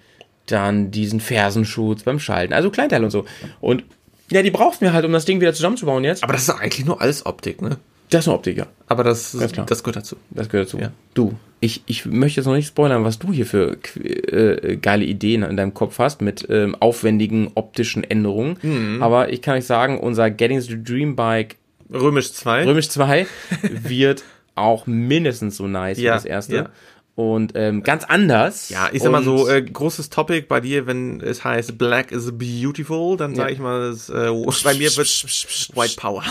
[0.46, 3.26] dann diesen Fersenschutz beim Schalten, also Kleinteil und so.
[3.60, 3.84] Und
[4.30, 6.24] ja, die brauchten wir halt, um das Ding wieder zusammenzubauen jetzt.
[6.24, 7.76] Aber das ist eigentlich nur alles Optik, ne?
[8.10, 8.66] Das ist eine Optik, ja.
[8.86, 10.16] Aber das, das gehört dazu.
[10.30, 10.78] Das gehört dazu.
[10.78, 10.92] Ja.
[11.14, 15.42] Du, ich, ich möchte jetzt noch nicht spoilern, was du hier für äh, geile Ideen
[15.42, 18.58] in deinem Kopf hast mit ähm, aufwendigen optischen Änderungen.
[18.62, 19.02] Mhm.
[19.02, 21.56] Aber ich kann euch sagen, unser Getting the Dream Bike
[21.92, 22.64] Römisch 2.
[22.64, 23.26] Römisch 2
[23.62, 24.22] wird
[24.54, 26.56] auch mindestens so nice wie Ja, das erste.
[26.56, 26.68] ja.
[27.14, 28.68] Und ähm, ganz anders.
[28.68, 32.30] Ja, ich sag mal so, äh, großes Topic bei dir, wenn es heißt Black is
[32.36, 33.52] beautiful, dann sag Ja.
[33.54, 34.30] ich mal, das, äh,
[34.64, 35.08] bei mir wird
[35.74, 36.22] White Power.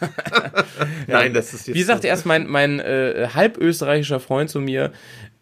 [1.06, 4.92] Nein, das ist jetzt Wie sagte erst mein, mein äh, halb österreichischer Freund zu mir,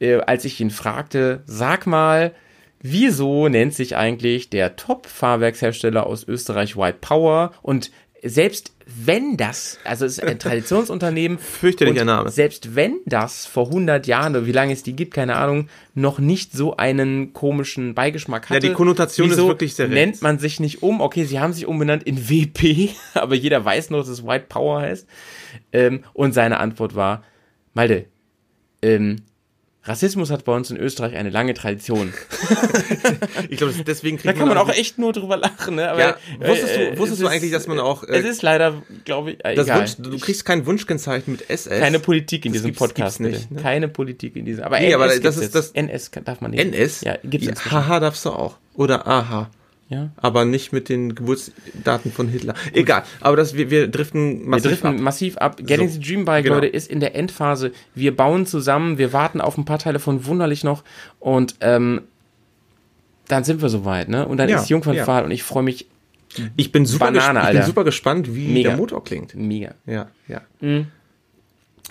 [0.00, 2.32] äh, als ich ihn fragte, sag mal,
[2.80, 7.52] wieso nennt sich eigentlich der Top-Fahrwerkshersteller aus Österreich White Power?
[7.62, 7.90] Und
[8.28, 12.30] selbst wenn das, also es ist ein Traditionsunternehmen, Fürchterlicher Name.
[12.30, 16.18] Selbst wenn das vor 100 Jahren oder wie lange es die gibt, keine Ahnung, noch
[16.18, 18.60] nicht so einen komischen Beigeschmack hatte.
[18.60, 20.22] die Konnotation ist wirklich sehr nennt rechts.
[20.22, 21.00] man sich nicht um.
[21.00, 24.80] Okay, sie haben sich umbenannt in WP, aber jeder weiß noch, dass es White Power
[24.80, 25.08] heißt.
[25.72, 27.24] Ähm, und seine Antwort war,
[27.74, 28.06] Malte,
[28.82, 29.16] ähm,
[29.86, 32.12] Rassismus hat bei uns in Österreich eine lange Tradition.
[33.48, 35.76] Ich glaube, deswegen Da kriegt kann man auch echt nur drüber lachen.
[35.76, 35.88] Ne?
[35.88, 38.42] Aber, Ja, wusstest äh, du, wusstest es du eigentlich, dass man auch äh, Es ist
[38.42, 39.80] leider, glaube ich, äh, das egal.
[39.80, 41.78] Wunsch, du kriegst kein Wunschkennzeichen mit SS.
[41.78, 43.20] Keine Politik in Das diesem Podcast.
[43.20, 43.60] nicht, ne?
[43.62, 44.64] Keine Politik in diesem.
[44.64, 46.60] Aber Nee, NS aber das ist das- NS darf man nicht.
[46.60, 47.02] NS?
[47.02, 47.70] Ja, gibt's ja.
[47.70, 48.56] Haha darfst du auch.
[48.74, 49.50] Oder Aha.
[49.88, 50.10] Ja.
[50.16, 52.54] Aber nicht mit den Geburtsdaten von Hitler.
[52.72, 55.00] Egal, aber das, wir, wir driften Wir massiv driften ab.
[55.00, 55.56] massiv ab.
[55.58, 56.56] Getting So, the Dream Bike, genau.
[56.56, 57.70] Leute, ist in der Endphase.
[57.94, 60.82] Wir bauen zusammen, wir warten auf ein paar Teile von Wunderlich noch
[61.20, 62.00] und ähm,
[63.28, 64.26] dann sind wir soweit, ne?
[64.26, 65.86] Und dann Ja, ist Jungfernfahrt und ich freue mich
[66.56, 68.70] Ich bin super, Banane, ich bin super gespannt, wie Mega.
[68.70, 69.34] der Motor klingt.
[69.34, 69.74] mega.
[69.86, 70.42] Ja, ja.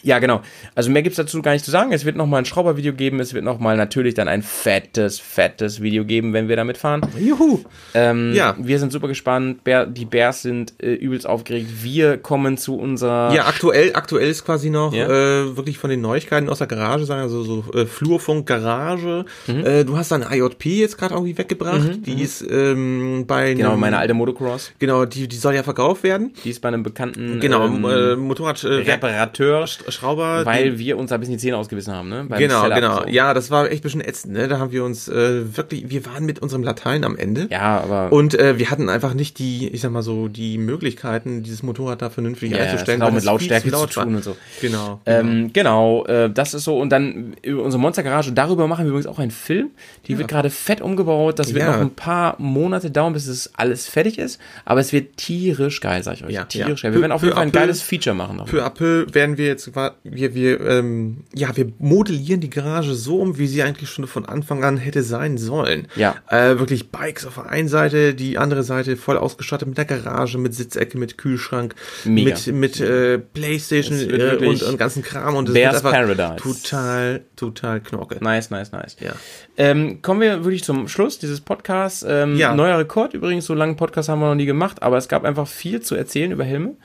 [0.05, 0.41] Ja, genau.
[0.75, 1.91] Also mehr gibt's dazu gar nicht zu sagen.
[1.91, 3.19] Es wird nochmal ein Schraubervideo geben.
[3.19, 7.01] Es wird nochmal natürlich dann ein fettes, fettes Video geben, wenn wir damit fahren.
[7.19, 7.59] Juhu.
[7.95, 8.55] Ähm, Ja.
[8.59, 9.61] Wir sind super gespannt.
[9.65, 11.69] Die Bears sind äh, übelst aufgeregt.
[11.83, 13.33] Wir kommen zu unserer.
[13.33, 15.05] Ja, aktuell, aktuell ist quasi noch Ja.
[15.07, 19.25] äh, wirklich von den Neuigkeiten aus der Garage, sagen also so äh, Flurfunk Garage.
[19.47, 19.65] Mhm.
[19.65, 22.05] Äh, du hast deine IJP jetzt gerade irgendwie weggebracht.
[22.05, 24.71] die ist ähm, bei Genau, einem- meine alte Motocross.
[24.77, 26.31] Genau, die, die soll ja verkauft werden.
[26.43, 29.65] Die ist bei einem bekannten Genau, ähm, äh, Motorrad äh, Reparateur.
[29.65, 30.45] St- Schrauber.
[30.45, 32.25] Weil wir uns ein bisschen die Zähne ausgebissen haben, ne?
[32.29, 33.01] Beim Genau, Setup, genau.
[33.01, 33.07] so.
[33.07, 34.47] Ja, das war echt ein bisschen ätzend, ne?
[34.47, 37.47] Da haben wir uns äh, wirklich, wir waren mit unserem Latein am Ende.
[37.49, 38.11] Ja, aber.
[38.11, 42.01] Und äh, wir hatten einfach nicht die, ich sag mal so, die Möglichkeiten, dieses Motorrad
[42.01, 43.01] da vernünftig Ja, ja, einzustellen.
[43.01, 44.35] weil mit Lautstärke zu laut zu tun und so.
[44.61, 45.01] Genau.
[45.05, 46.77] Ähm, genau, äh, das ist so.
[46.79, 49.71] Und dann unsere Monstergarage, darüber machen wir übrigens auch einen Film.
[50.07, 51.39] Die wird gerade fett umgebaut.
[51.39, 51.71] Das wird Ja.
[51.73, 54.39] noch ein paar Monate dauern, bis es alles fertig ist.
[54.65, 56.31] Aber es wird tierisch geil, sag ich euch.
[56.33, 56.89] Ja, tierisch ja.
[56.89, 56.95] geil.
[56.95, 58.41] Wir werden auf jeden Fall ein geiles Feature machen.
[58.45, 62.93] Peu à peu werden wir jetzt, wa- wir, wir, ähm, ja, wir modellieren die Garage
[62.93, 65.87] so um, wie sie eigentlich schon von Anfang an hätte sein sollen.
[65.95, 66.15] Ja.
[66.29, 70.37] Äh, wirklich Bikes auf der einen Seite, die andere Seite voll ausgestattet mit der Garage,
[70.37, 72.31] mit Sitzecke, mit Kühlschrank, Mega.
[72.31, 75.35] mit, mit äh, Playstation äh, und, und ganzen Kram.
[75.35, 76.43] Und das Bears wird einfach Paradise.
[76.61, 78.17] total, total knorke.
[78.23, 78.95] Nice, nice, nice.
[78.99, 79.13] Ja.
[79.57, 82.05] Ähm, kommen wir wirklich zum Schluss dieses Podcasts.
[82.07, 82.53] Ähm, Ja.
[82.55, 85.47] Neuer Rekord übrigens, so lange Podcast haben wir noch nie gemacht, aber es gab einfach
[85.47, 86.75] viel zu erzählen über Helme.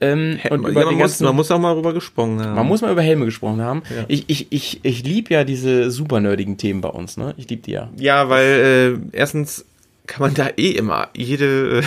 [0.00, 2.54] Ähm, und ja, man, die muss, ganzen, man muss auch mal rüber gesprochen haben.
[2.54, 3.82] man muss mal über Helme gesprochen haben.
[4.08, 7.34] Ich, ich, ich, ich liebe ja diese super nerdigen Themen bei uns, ne?
[7.36, 7.90] Ich liebe die ja.
[7.96, 9.66] Ja, weil äh, erstens
[10.06, 11.82] kann man da eh immer jede, äh,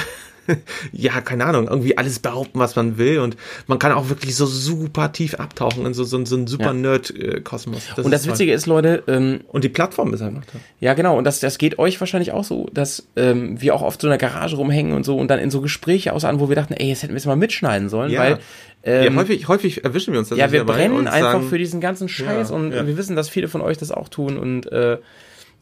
[0.91, 3.37] ja, keine Ahnung, irgendwie alles behaupten, was man will und
[3.67, 6.73] man kann auch wirklich so super tief abtauchen in so, so, so einen super Ja.
[6.73, 7.97] Nerd-Kosmos.
[7.97, 10.59] Und das Witzige ist, Leute, ähm, Und die Plattform ist einfach da.
[10.79, 11.17] Ja, genau.
[11.17, 14.11] Und das, das geht euch wahrscheinlich auch so, dass ähm, wir auch oft so in
[14.11, 16.87] der Garage rumhängen und so und dann in so Gespräche ausarten, wo wir dachten, ey,
[16.89, 18.19] jetzt hätten wir es mal mitschneiden sollen, Ja.
[18.21, 18.39] weil
[18.85, 21.57] ähm, ja, häufig, häufig erwischen wir uns das ja, wir brennen und einfach sagen, für
[21.57, 22.85] diesen ganzen Scheiß Ja, und ja.
[22.85, 24.97] wir wissen, dass viele von euch das auch tun und äh,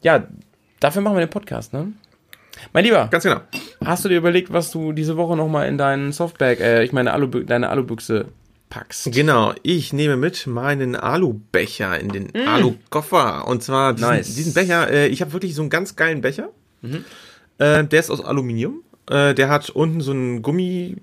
[0.02, 0.26] ja,
[0.80, 1.92] dafür machen wir den Podcast, ne?
[2.72, 3.40] Mein Lieber, Ganz genau.
[3.84, 7.12] hast du dir überlegt, was du diese Woche nochmal in deinen Softbag, äh, ich meine
[7.12, 8.26] Alu, deine Alubüchse
[8.70, 9.10] packst?
[9.12, 13.46] Genau, ich nehme mit meinen Alubecher in den Alukoffer.
[13.48, 14.12] Und zwar diesen, Mm.
[14.12, 14.34] Nice.
[14.34, 16.50] diesen Becher, äh, ich habe wirklich so einen ganz geilen Becher.
[17.58, 18.82] Äh, der ist aus Aluminium.
[19.10, 20.96] Äh, der hat unten so einen Gummi,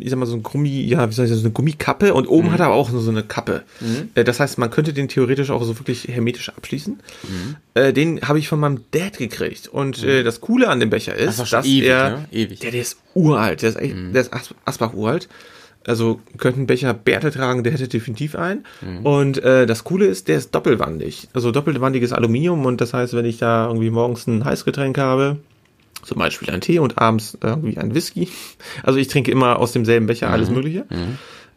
[0.00, 2.26] ich sag mal so ein Gummi, ja, wie soll ich sagen, so eine Gummikappe und
[2.26, 3.62] oben hat er auch so eine Kappe.
[4.14, 6.98] Äh, das heißt, man könnte den theoretisch auch so wirklich hermetisch abschließen.
[7.74, 9.68] Äh, den habe ich von meinem Dad gekriegt.
[9.68, 12.24] Und äh, das Coole an dem Becher ist, Das dass ewig, er, ne?
[12.32, 12.58] Ewig.
[12.60, 15.28] Der, der ist uralt, der ist, echt, der ist As Asbach uralt.
[15.86, 18.64] Also könnte ein Becher Bärte tragen, der hätte definitiv einen.
[19.04, 21.28] Und äh, das Coole ist, der ist doppelwandig.
[21.32, 25.38] Also doppelwandiges Aluminium und das heißt, wenn ich da irgendwie morgens ein Heißgetränk habe,
[26.08, 28.28] zum Beispiel einen Tee und abends irgendwie einen Whisky,
[28.82, 30.86] also ich trinke immer aus demselben Becher alles Mögliche,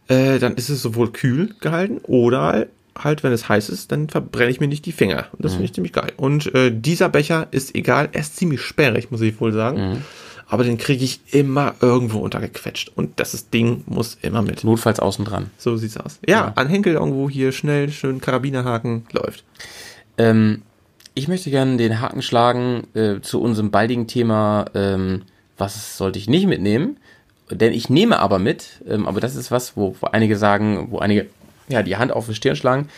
[0.07, 2.68] äh, dann ist es sowohl kühl gehalten oder
[2.98, 5.28] halt, wenn es heiß ist, dann verbrenne ich mir nicht die Finger.
[5.32, 6.11] Und das finde ich ziemlich geil.
[6.18, 10.03] Und äh, dieser Becher ist egal, er ist ziemlich sperrig, muss ich wohl sagen.
[10.48, 12.91] Aber den kriege ich immer irgendwo untergequetscht.
[12.94, 14.65] Und das Ding muss immer mit.
[14.65, 15.49] Notfalls außen dran.
[15.57, 16.19] So sieht's aus.
[16.28, 19.45] Ja, an Henkel irgendwo hier schnell, schön Karabinerhaken läuft.
[20.18, 20.64] Ähm,
[21.14, 25.24] ich möchte gerne den Haken schlagen äh, zu unserem baldigen Thema, ähm,
[25.58, 26.98] was sollte ich nicht mitnehmen?
[27.50, 31.00] Denn ich nehme aber mit, ähm, aber das ist was, wo, wo einige sagen, wo
[31.00, 31.28] einige
[31.68, 32.90] ja die Hand auf die Stirn schlagen.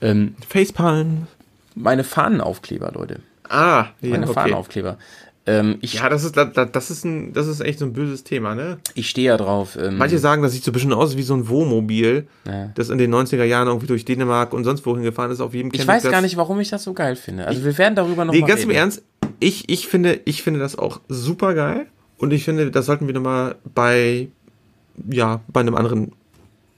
[0.00, 1.26] Ähm, Facepalm.
[1.74, 3.20] meine Fahnenaufkleber, Leute.
[3.48, 4.34] Ah, ja, Meine okay.
[4.34, 4.96] Fahnenaufkleber.
[5.46, 8.54] Ähm, ich, Ja, das ist, das, ist ein, das ist echt so ein böses Thema,
[8.54, 8.78] ne?
[8.94, 9.78] ich stehe ja drauf.
[9.80, 12.70] Ähm, Manche sagen, das sieht so ein bisschen aus wie so ein Wohnmobil, Ja.
[12.74, 15.70] das in den 90er Jahren irgendwie durch Dänemark und sonst wohin gefahren ist, auf jedem
[15.72, 17.46] ich weiß gar nicht, warum ich das so geil finde.
[17.46, 18.70] Also wir werden darüber noch Nee, mal ganz reden.
[18.72, 19.02] im Ernst,
[19.40, 21.86] ich, ich finde, ich finde das auch super geil
[22.18, 24.28] und ich finde, das sollten wir nochmal bei,
[25.10, 26.12] ja, bei einem anderen,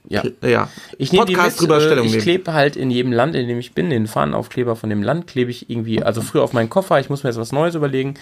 [0.07, 0.23] Ja.
[0.41, 2.23] äh, ja, Ich nehme die Podcast mit, drüber äh, Stellung ich nehmen.
[2.23, 5.51] klebe halt in jedem Land, in dem ich bin, den Fahnenaufkleber von dem Land klebe
[5.51, 8.13] ich irgendwie, also früher auf meinen Koffer, ich muss mir jetzt was Neues überlegen,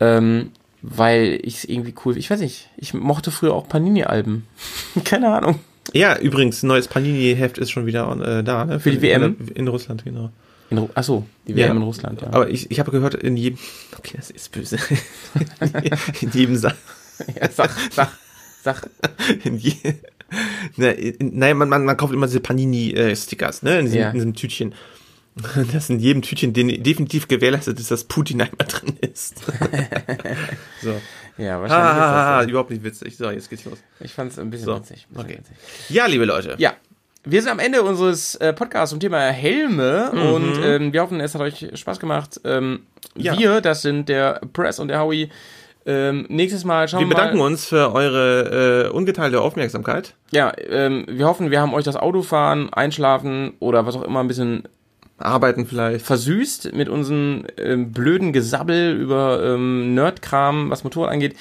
[0.00, 0.50] ähm,
[0.82, 4.46] weil ich es irgendwie cool, ich weiß nicht, ich mochte früher auch Panini-Alben.
[5.04, 5.58] Keine Ahnung.
[5.92, 8.80] Ja, übrigens, ein neues Panini-Heft ist schon wieder äh, da, ne?
[8.80, 9.36] Für die WM?
[9.40, 10.30] In, in Russland, genau.
[10.70, 11.66] In, Achso, die Ja.
[11.66, 12.28] WM in Russland, ja.
[12.28, 13.58] Aber ich, ich habe gehört, in jedem,
[13.98, 14.78] okay, das ist böse,
[16.20, 16.72] in jedem Sa
[17.38, 18.08] ja sag, sag,
[18.62, 18.88] sag.
[19.44, 19.74] in je,
[20.76, 24.08] ne, in, nein, man, man, man kauft immer diese Panini-Stickers, ne, in diesem, Ja.
[24.08, 24.74] in diesem Tütchen.
[25.72, 29.36] Das in jedem Tütchen definitiv gewährleistet ist, dass Putin einmal drin ist.
[30.82, 31.00] so.
[31.38, 32.50] Ja, wahrscheinlich Ha, ist das so.
[32.50, 33.16] überhaupt nicht witzig.
[33.16, 33.78] So, jetzt geht's los.
[34.00, 35.06] Ich fand es ein bisschen So, witzig.
[35.10, 35.38] ein bisschen okay.
[35.40, 35.56] witzig.
[35.88, 36.54] Ja, liebe Leute.
[36.58, 36.74] Ja.
[37.24, 41.34] Wir sind am Ende unseres äh, Podcasts zum Thema Helme und ähm, wir hoffen, es
[41.34, 42.40] hat euch Spaß gemacht.
[42.44, 42.80] Ähm,
[43.14, 43.38] Ja.
[43.38, 45.30] Wir, das sind der Press und der Howie.
[45.86, 47.46] Ähm, nächstes Mal schauen Wir wir bedanken mal.
[47.46, 50.14] uns für eure äh, ungeteilte Aufmerksamkeit.
[50.30, 54.28] Ja, ähm, wir hoffen, wir haben euch das Autofahren, Einschlafen oder was auch immer ein
[54.28, 54.64] bisschen
[55.20, 56.04] Arbeiten vielleicht.
[56.04, 61.36] versüßt mit unserem ähm, blöden Gesabbel über ähm, Nerdkram, was Motorrad angeht.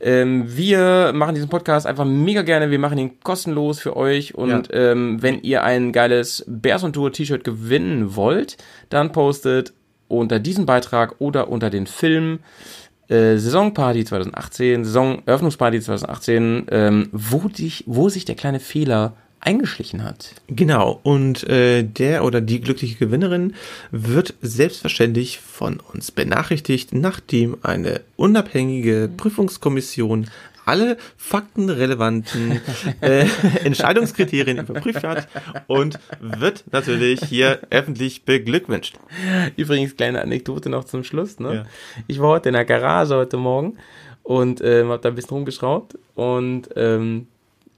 [0.00, 2.70] Ähm, wir machen diesen Podcast einfach mega gerne.
[2.70, 4.34] Wir machen ihn kostenlos für euch.
[4.34, 8.56] Und ähm, wenn ihr ein geiles Bears on Tour T-Shirt gewinnen wollt,
[8.88, 9.72] dann postet
[10.08, 12.40] unter diesem Beitrag oder unter den Film
[13.08, 20.34] äh, Saisonparty 2018, Saisoneröffnungsparty 2018, ähm, wo, dich, wo sich der kleine Fehler eingeschlichen hat.
[20.46, 23.54] Genau, und äh, der oder die glückliche Gewinnerin
[23.90, 30.28] wird selbstverständlich von uns benachrichtigt, nachdem eine unabhängige Prüfungskommission
[30.64, 32.60] alle faktenrelevanten
[33.00, 33.26] äh,
[33.64, 35.28] Entscheidungskriterien überprüft hat
[35.66, 38.96] und wird natürlich hier öffentlich beglückwünscht.
[39.56, 41.40] Übrigens, kleine Anekdote noch zum Schluss.
[41.40, 41.54] Ne?
[41.54, 41.64] Ja.
[42.06, 43.76] Ich war heute in der Garage heute Morgen
[44.22, 47.26] und ähm, habe da ein bisschen rumgeschraubt und ähm,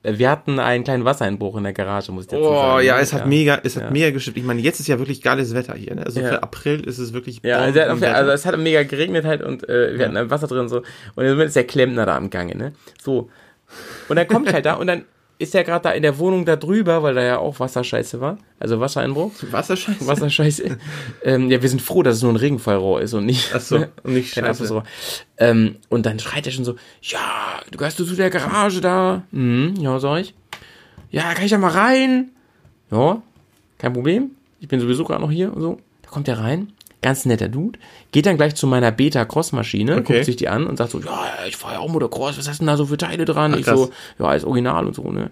[0.05, 2.87] wir hatten einen kleinen Wassereinbruch in der Garage, muss ich dazu Oh sagen.
[2.87, 3.91] ja, es hat mega, es hat Ja.
[3.91, 4.37] mega gestimmt.
[4.37, 5.95] Ich meine, jetzt ist ja wirklich geiles Wetter hier.
[5.95, 6.05] Ne?
[6.05, 6.29] Also Ja.
[6.29, 7.41] für April ist es wirklich.
[7.43, 10.59] Ja, also, also es hat mega geregnet halt und äh, wir hatten ein Wasser drin
[10.61, 10.83] und so.
[11.15, 12.73] Und im Moment ist der Klempner da am Gange, ne?
[13.03, 13.31] So.
[14.09, 15.05] Und dann kommt halt da und dann
[15.39, 18.39] ist er gerade da in der Wohnung da drüber, weil da ja auch Wasserscheiße war.
[18.61, 19.33] Also Wassereinbruch.
[19.51, 20.07] Wasserscheiße.
[20.07, 20.79] Wasserscheiße.
[21.25, 23.51] ähm, ja, wir sind froh, dass es nur ein Regenfallrohr ist und nicht.
[23.55, 24.51] Ach so, und nicht kein Scheiße.
[24.51, 24.85] Abflussrohr.
[25.39, 29.23] Ähm, und dann schreit er schon so: Ja, du gehörst du zu der Garage da?
[29.33, 30.35] Mhm, ja, sag ich.
[31.11, 32.31] Ja, kann ich da mal rein?
[32.91, 33.23] Ja,
[33.79, 34.31] kein Problem.
[34.61, 35.79] Ich bin sowieso gerade noch hier und so.
[36.03, 36.73] Da kommt er rein.
[37.05, 37.79] Ganz netter Dude.
[38.13, 40.15] Geht dann gleich zu meiner Beta-Cross-Maschine, Okay.
[40.15, 42.61] guckt sich die an und sagt so, ja, ich fahre ja auch Motocross, was hast
[42.61, 43.53] denn da so für Teile dran?
[43.55, 43.79] Ach, ich krass.
[43.79, 45.31] so, ja, als Original und so, ne?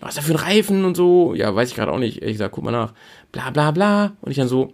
[0.00, 1.34] Was ist da für ein Reifen und so?
[1.34, 2.22] Ja, weiß ich gerade auch nicht.
[2.22, 2.92] Ich sag, guck mal nach.
[3.32, 4.12] Bla, bla, bla.
[4.20, 4.72] Und ich dann so,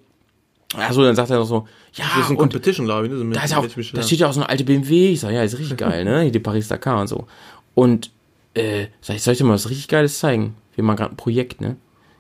[0.77, 3.13] ach so, dann sagt er noch so, ja, Das ist ein Competition, glaube ich.
[3.13, 3.19] Ne?
[3.19, 5.13] So da ist auch, da steht ja auch so eine alte BMW.
[5.13, 6.21] Ich sag, ja, ist richtig geil, ne?
[6.25, 7.27] Hier die Paris-Dakar und so.
[7.75, 8.11] Und,
[8.53, 10.57] äh, sag ich, soll ich dir mal was richtig Geiles zeigen?
[10.75, 11.77] Wir machen gerade ein Projekt, ne?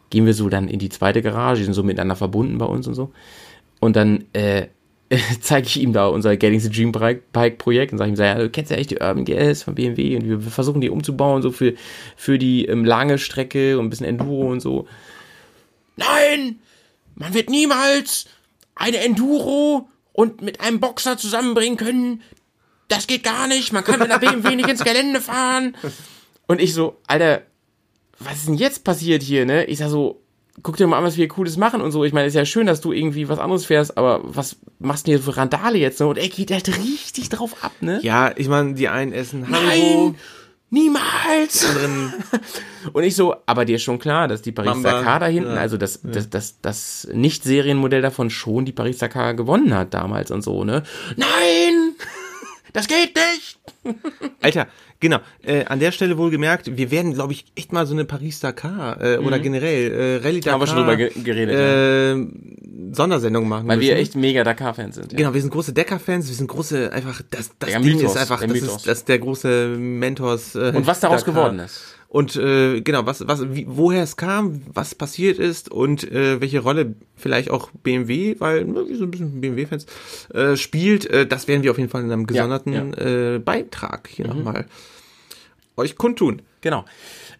[0.08, 2.86] Gehen wir so dann in die zweite Garage, die sind so miteinander verbunden bei uns
[2.86, 3.10] und so.
[3.84, 4.68] Und dann, äh,
[5.42, 8.34] zeige ich ihm da unser Getting the Dream Bike Projekt und sage ihm, so, ja,
[8.34, 11.50] du kennst ja echt die Urban GS von BMW und wir versuchen die umzubauen, so
[11.50, 11.74] für,
[12.16, 14.88] für die ähm, lange Strecke und ein bisschen Enduro und so.
[15.96, 16.60] Nein!
[17.14, 18.24] Man wird niemals
[18.74, 22.22] eine Enduro und mit einem Boxer zusammenbringen können.
[22.88, 23.72] Das geht gar nicht.
[23.74, 25.76] Man kann mit einer BMW nicht ins Gelände fahren.
[26.46, 27.42] Und ich so, Alter,
[28.18, 29.66] was ist denn jetzt passiert hier, ne?
[29.66, 30.23] Ich sag so,
[30.62, 32.04] guck dir mal an, was wir Cooles machen und so.
[32.04, 35.10] Ich meine, ist ja schön, dass du irgendwie was anderes fährst, aber was machst du
[35.10, 36.06] denn hier für Randale jetzt, ne?
[36.06, 38.00] Und er geht halt richtig drauf ab, ne?
[38.02, 40.14] Ja, ich meine, die einen essen Haribo, Nein!
[40.70, 41.66] Niemals!
[41.68, 42.14] anderen
[42.92, 45.60] Und ich so, aber dir ist schon klar, dass die Mamba, Paris-Dakar da hinten, ja,
[45.60, 50.64] also das, das, das, das Nicht-Serienmodell davon schon die Paris-Dakar gewonnen hat damals und so,
[50.64, 50.82] ne?
[51.16, 51.94] Nein!
[52.72, 53.60] Das geht nicht!
[54.42, 54.66] Alter,
[55.04, 55.18] genau.
[55.44, 59.00] Äh, an der Stelle wohl gemerkt, wir werden, glaube ich, echt mal so eine Paris-Dakar
[59.00, 60.60] äh, oder generell äh, Rallye Dakar Mhm.
[60.60, 62.12] Haben wir schon drüber ge geredet, ja.
[62.14, 62.26] äh,
[62.92, 63.88] Sondersendung machen Weil müssen.
[63.90, 65.12] wir echt mega Dakar-Fans sind.
[65.12, 65.18] Ja.
[65.18, 68.16] Genau, wir sind große Decker-Fans, wir sind große, einfach, das, das Der Ding Mythos, ist
[68.20, 68.76] einfach, das Mythos.
[68.76, 70.54] ist, das ist der große Mentors.
[70.54, 71.34] Äh, Und was daraus Dakar.
[71.34, 71.80] geworden ist.
[72.08, 76.60] Und äh, genau, was, was, wie, woher es kam, was passiert ist und äh, welche
[76.60, 79.86] Rolle vielleicht auch BMW, weil ne, wir sind ein bisschen BMW-Fans,
[80.32, 84.28] äh, spielt, äh, das werden wir auf jeden Fall in einem gesonderten Äh, Beitrag hier
[84.28, 84.36] Mhm.
[84.44, 84.66] nochmal
[85.76, 86.42] euch kundtun.
[86.60, 86.84] Genau.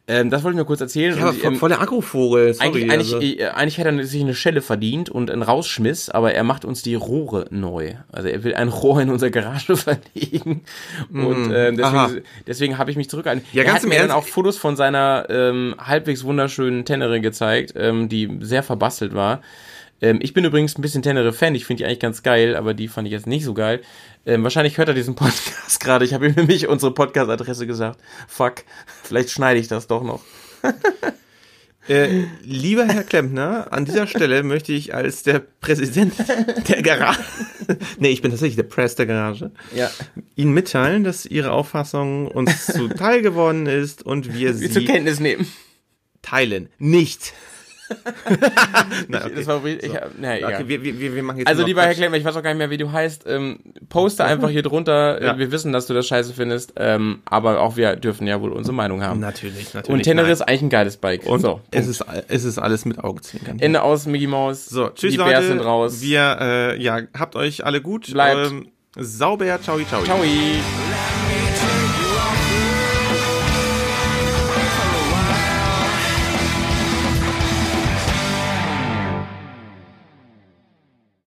[0.07, 1.17] Ähm, das wollte ich nur kurz erzählen.
[1.17, 2.67] Ja, Und, ähm, voll der Agrovogel, sorry.
[2.69, 3.27] eigentlich, eigentlich, also.
[3.27, 6.83] äh, eigentlich hätte er sich eine Schelle verdient und einen Rausschmiss, aber er macht uns
[6.83, 7.95] die Rohre neu.
[8.13, 10.65] Also er will ein Rohr in unsere Garage verlegen.
[11.11, 12.09] Und ähm, aha.
[12.09, 13.47] deswegen, deswegen habe ich mich zurückgehalten.
[13.53, 14.17] Ja, er ganz hat im mir dann Ernst?
[14.29, 19.41] auch Fotos von seiner ähm, halbwegs wunderschönen Tenere gezeigt, ähm, die sehr verbastelt war.
[20.01, 22.89] Ähm, ich bin übrigens ein bisschen Tenere-Fan, ich finde die eigentlich ganz geil, aber die
[22.89, 23.81] fand ich jetzt nicht so geil.
[24.27, 26.05] Ähm, wahrscheinlich hört er diesen Podcast gerade.
[26.05, 28.01] Ich habe ihm nämlich unsere Podcast-Adresse gesagt.
[28.29, 28.65] Fuck,
[29.03, 30.23] vielleicht schneide ich das doch noch.
[31.87, 36.15] Äh, lieber Herr Klempner, an dieser Stelle möchte ich als der Präsident
[36.67, 37.21] der Garage,
[37.99, 39.91] nee, ich bin tatsächlich der Press der Garage, Ja.
[40.35, 45.21] Ihnen mitteilen, dass Ihre Auffassung uns zuteil geworden ist und wir Wir zur sie Kenntnis
[45.21, 45.47] nehmen.
[46.23, 46.71] teilen.
[46.79, 47.35] Nicht.
[49.09, 49.33] Okay.
[49.37, 50.55] Das war, ich, na, egal.
[50.55, 51.95] okay, wir, wir, wir machen jetzt Also lieber Herr.
[51.95, 53.25] Klemmer, ich weiß auch gar nicht mehr, wie du heißt.
[53.27, 53.59] Ähm,
[53.89, 55.23] poste einfach hier drunter.
[55.23, 55.35] Ja.
[55.35, 56.75] Äh, Wir wissen, dass du das scheiße findest.
[56.77, 59.21] Ähm, aber auch wir dürfen ja wohl unsere Meinung haben.
[59.21, 59.89] Natürlich, natürlich.
[59.95, 61.27] Und Tenere ist eigentlich ein geiles Bike.
[61.27, 63.59] Und so, es, ist, es ist alles mit Augenzwinkern.
[63.61, 64.67] Ende aus, Mickey Mouse.
[64.67, 65.31] So, tschüss Die Leute.
[65.31, 66.01] Bärs sind raus.
[66.01, 68.11] Wir, äh, ja, habt euch alle gut.
[68.13, 68.51] Bleibt.
[68.51, 70.03] Ähm, sauber, ciao, ciao.
[70.05, 70.19] Ciao.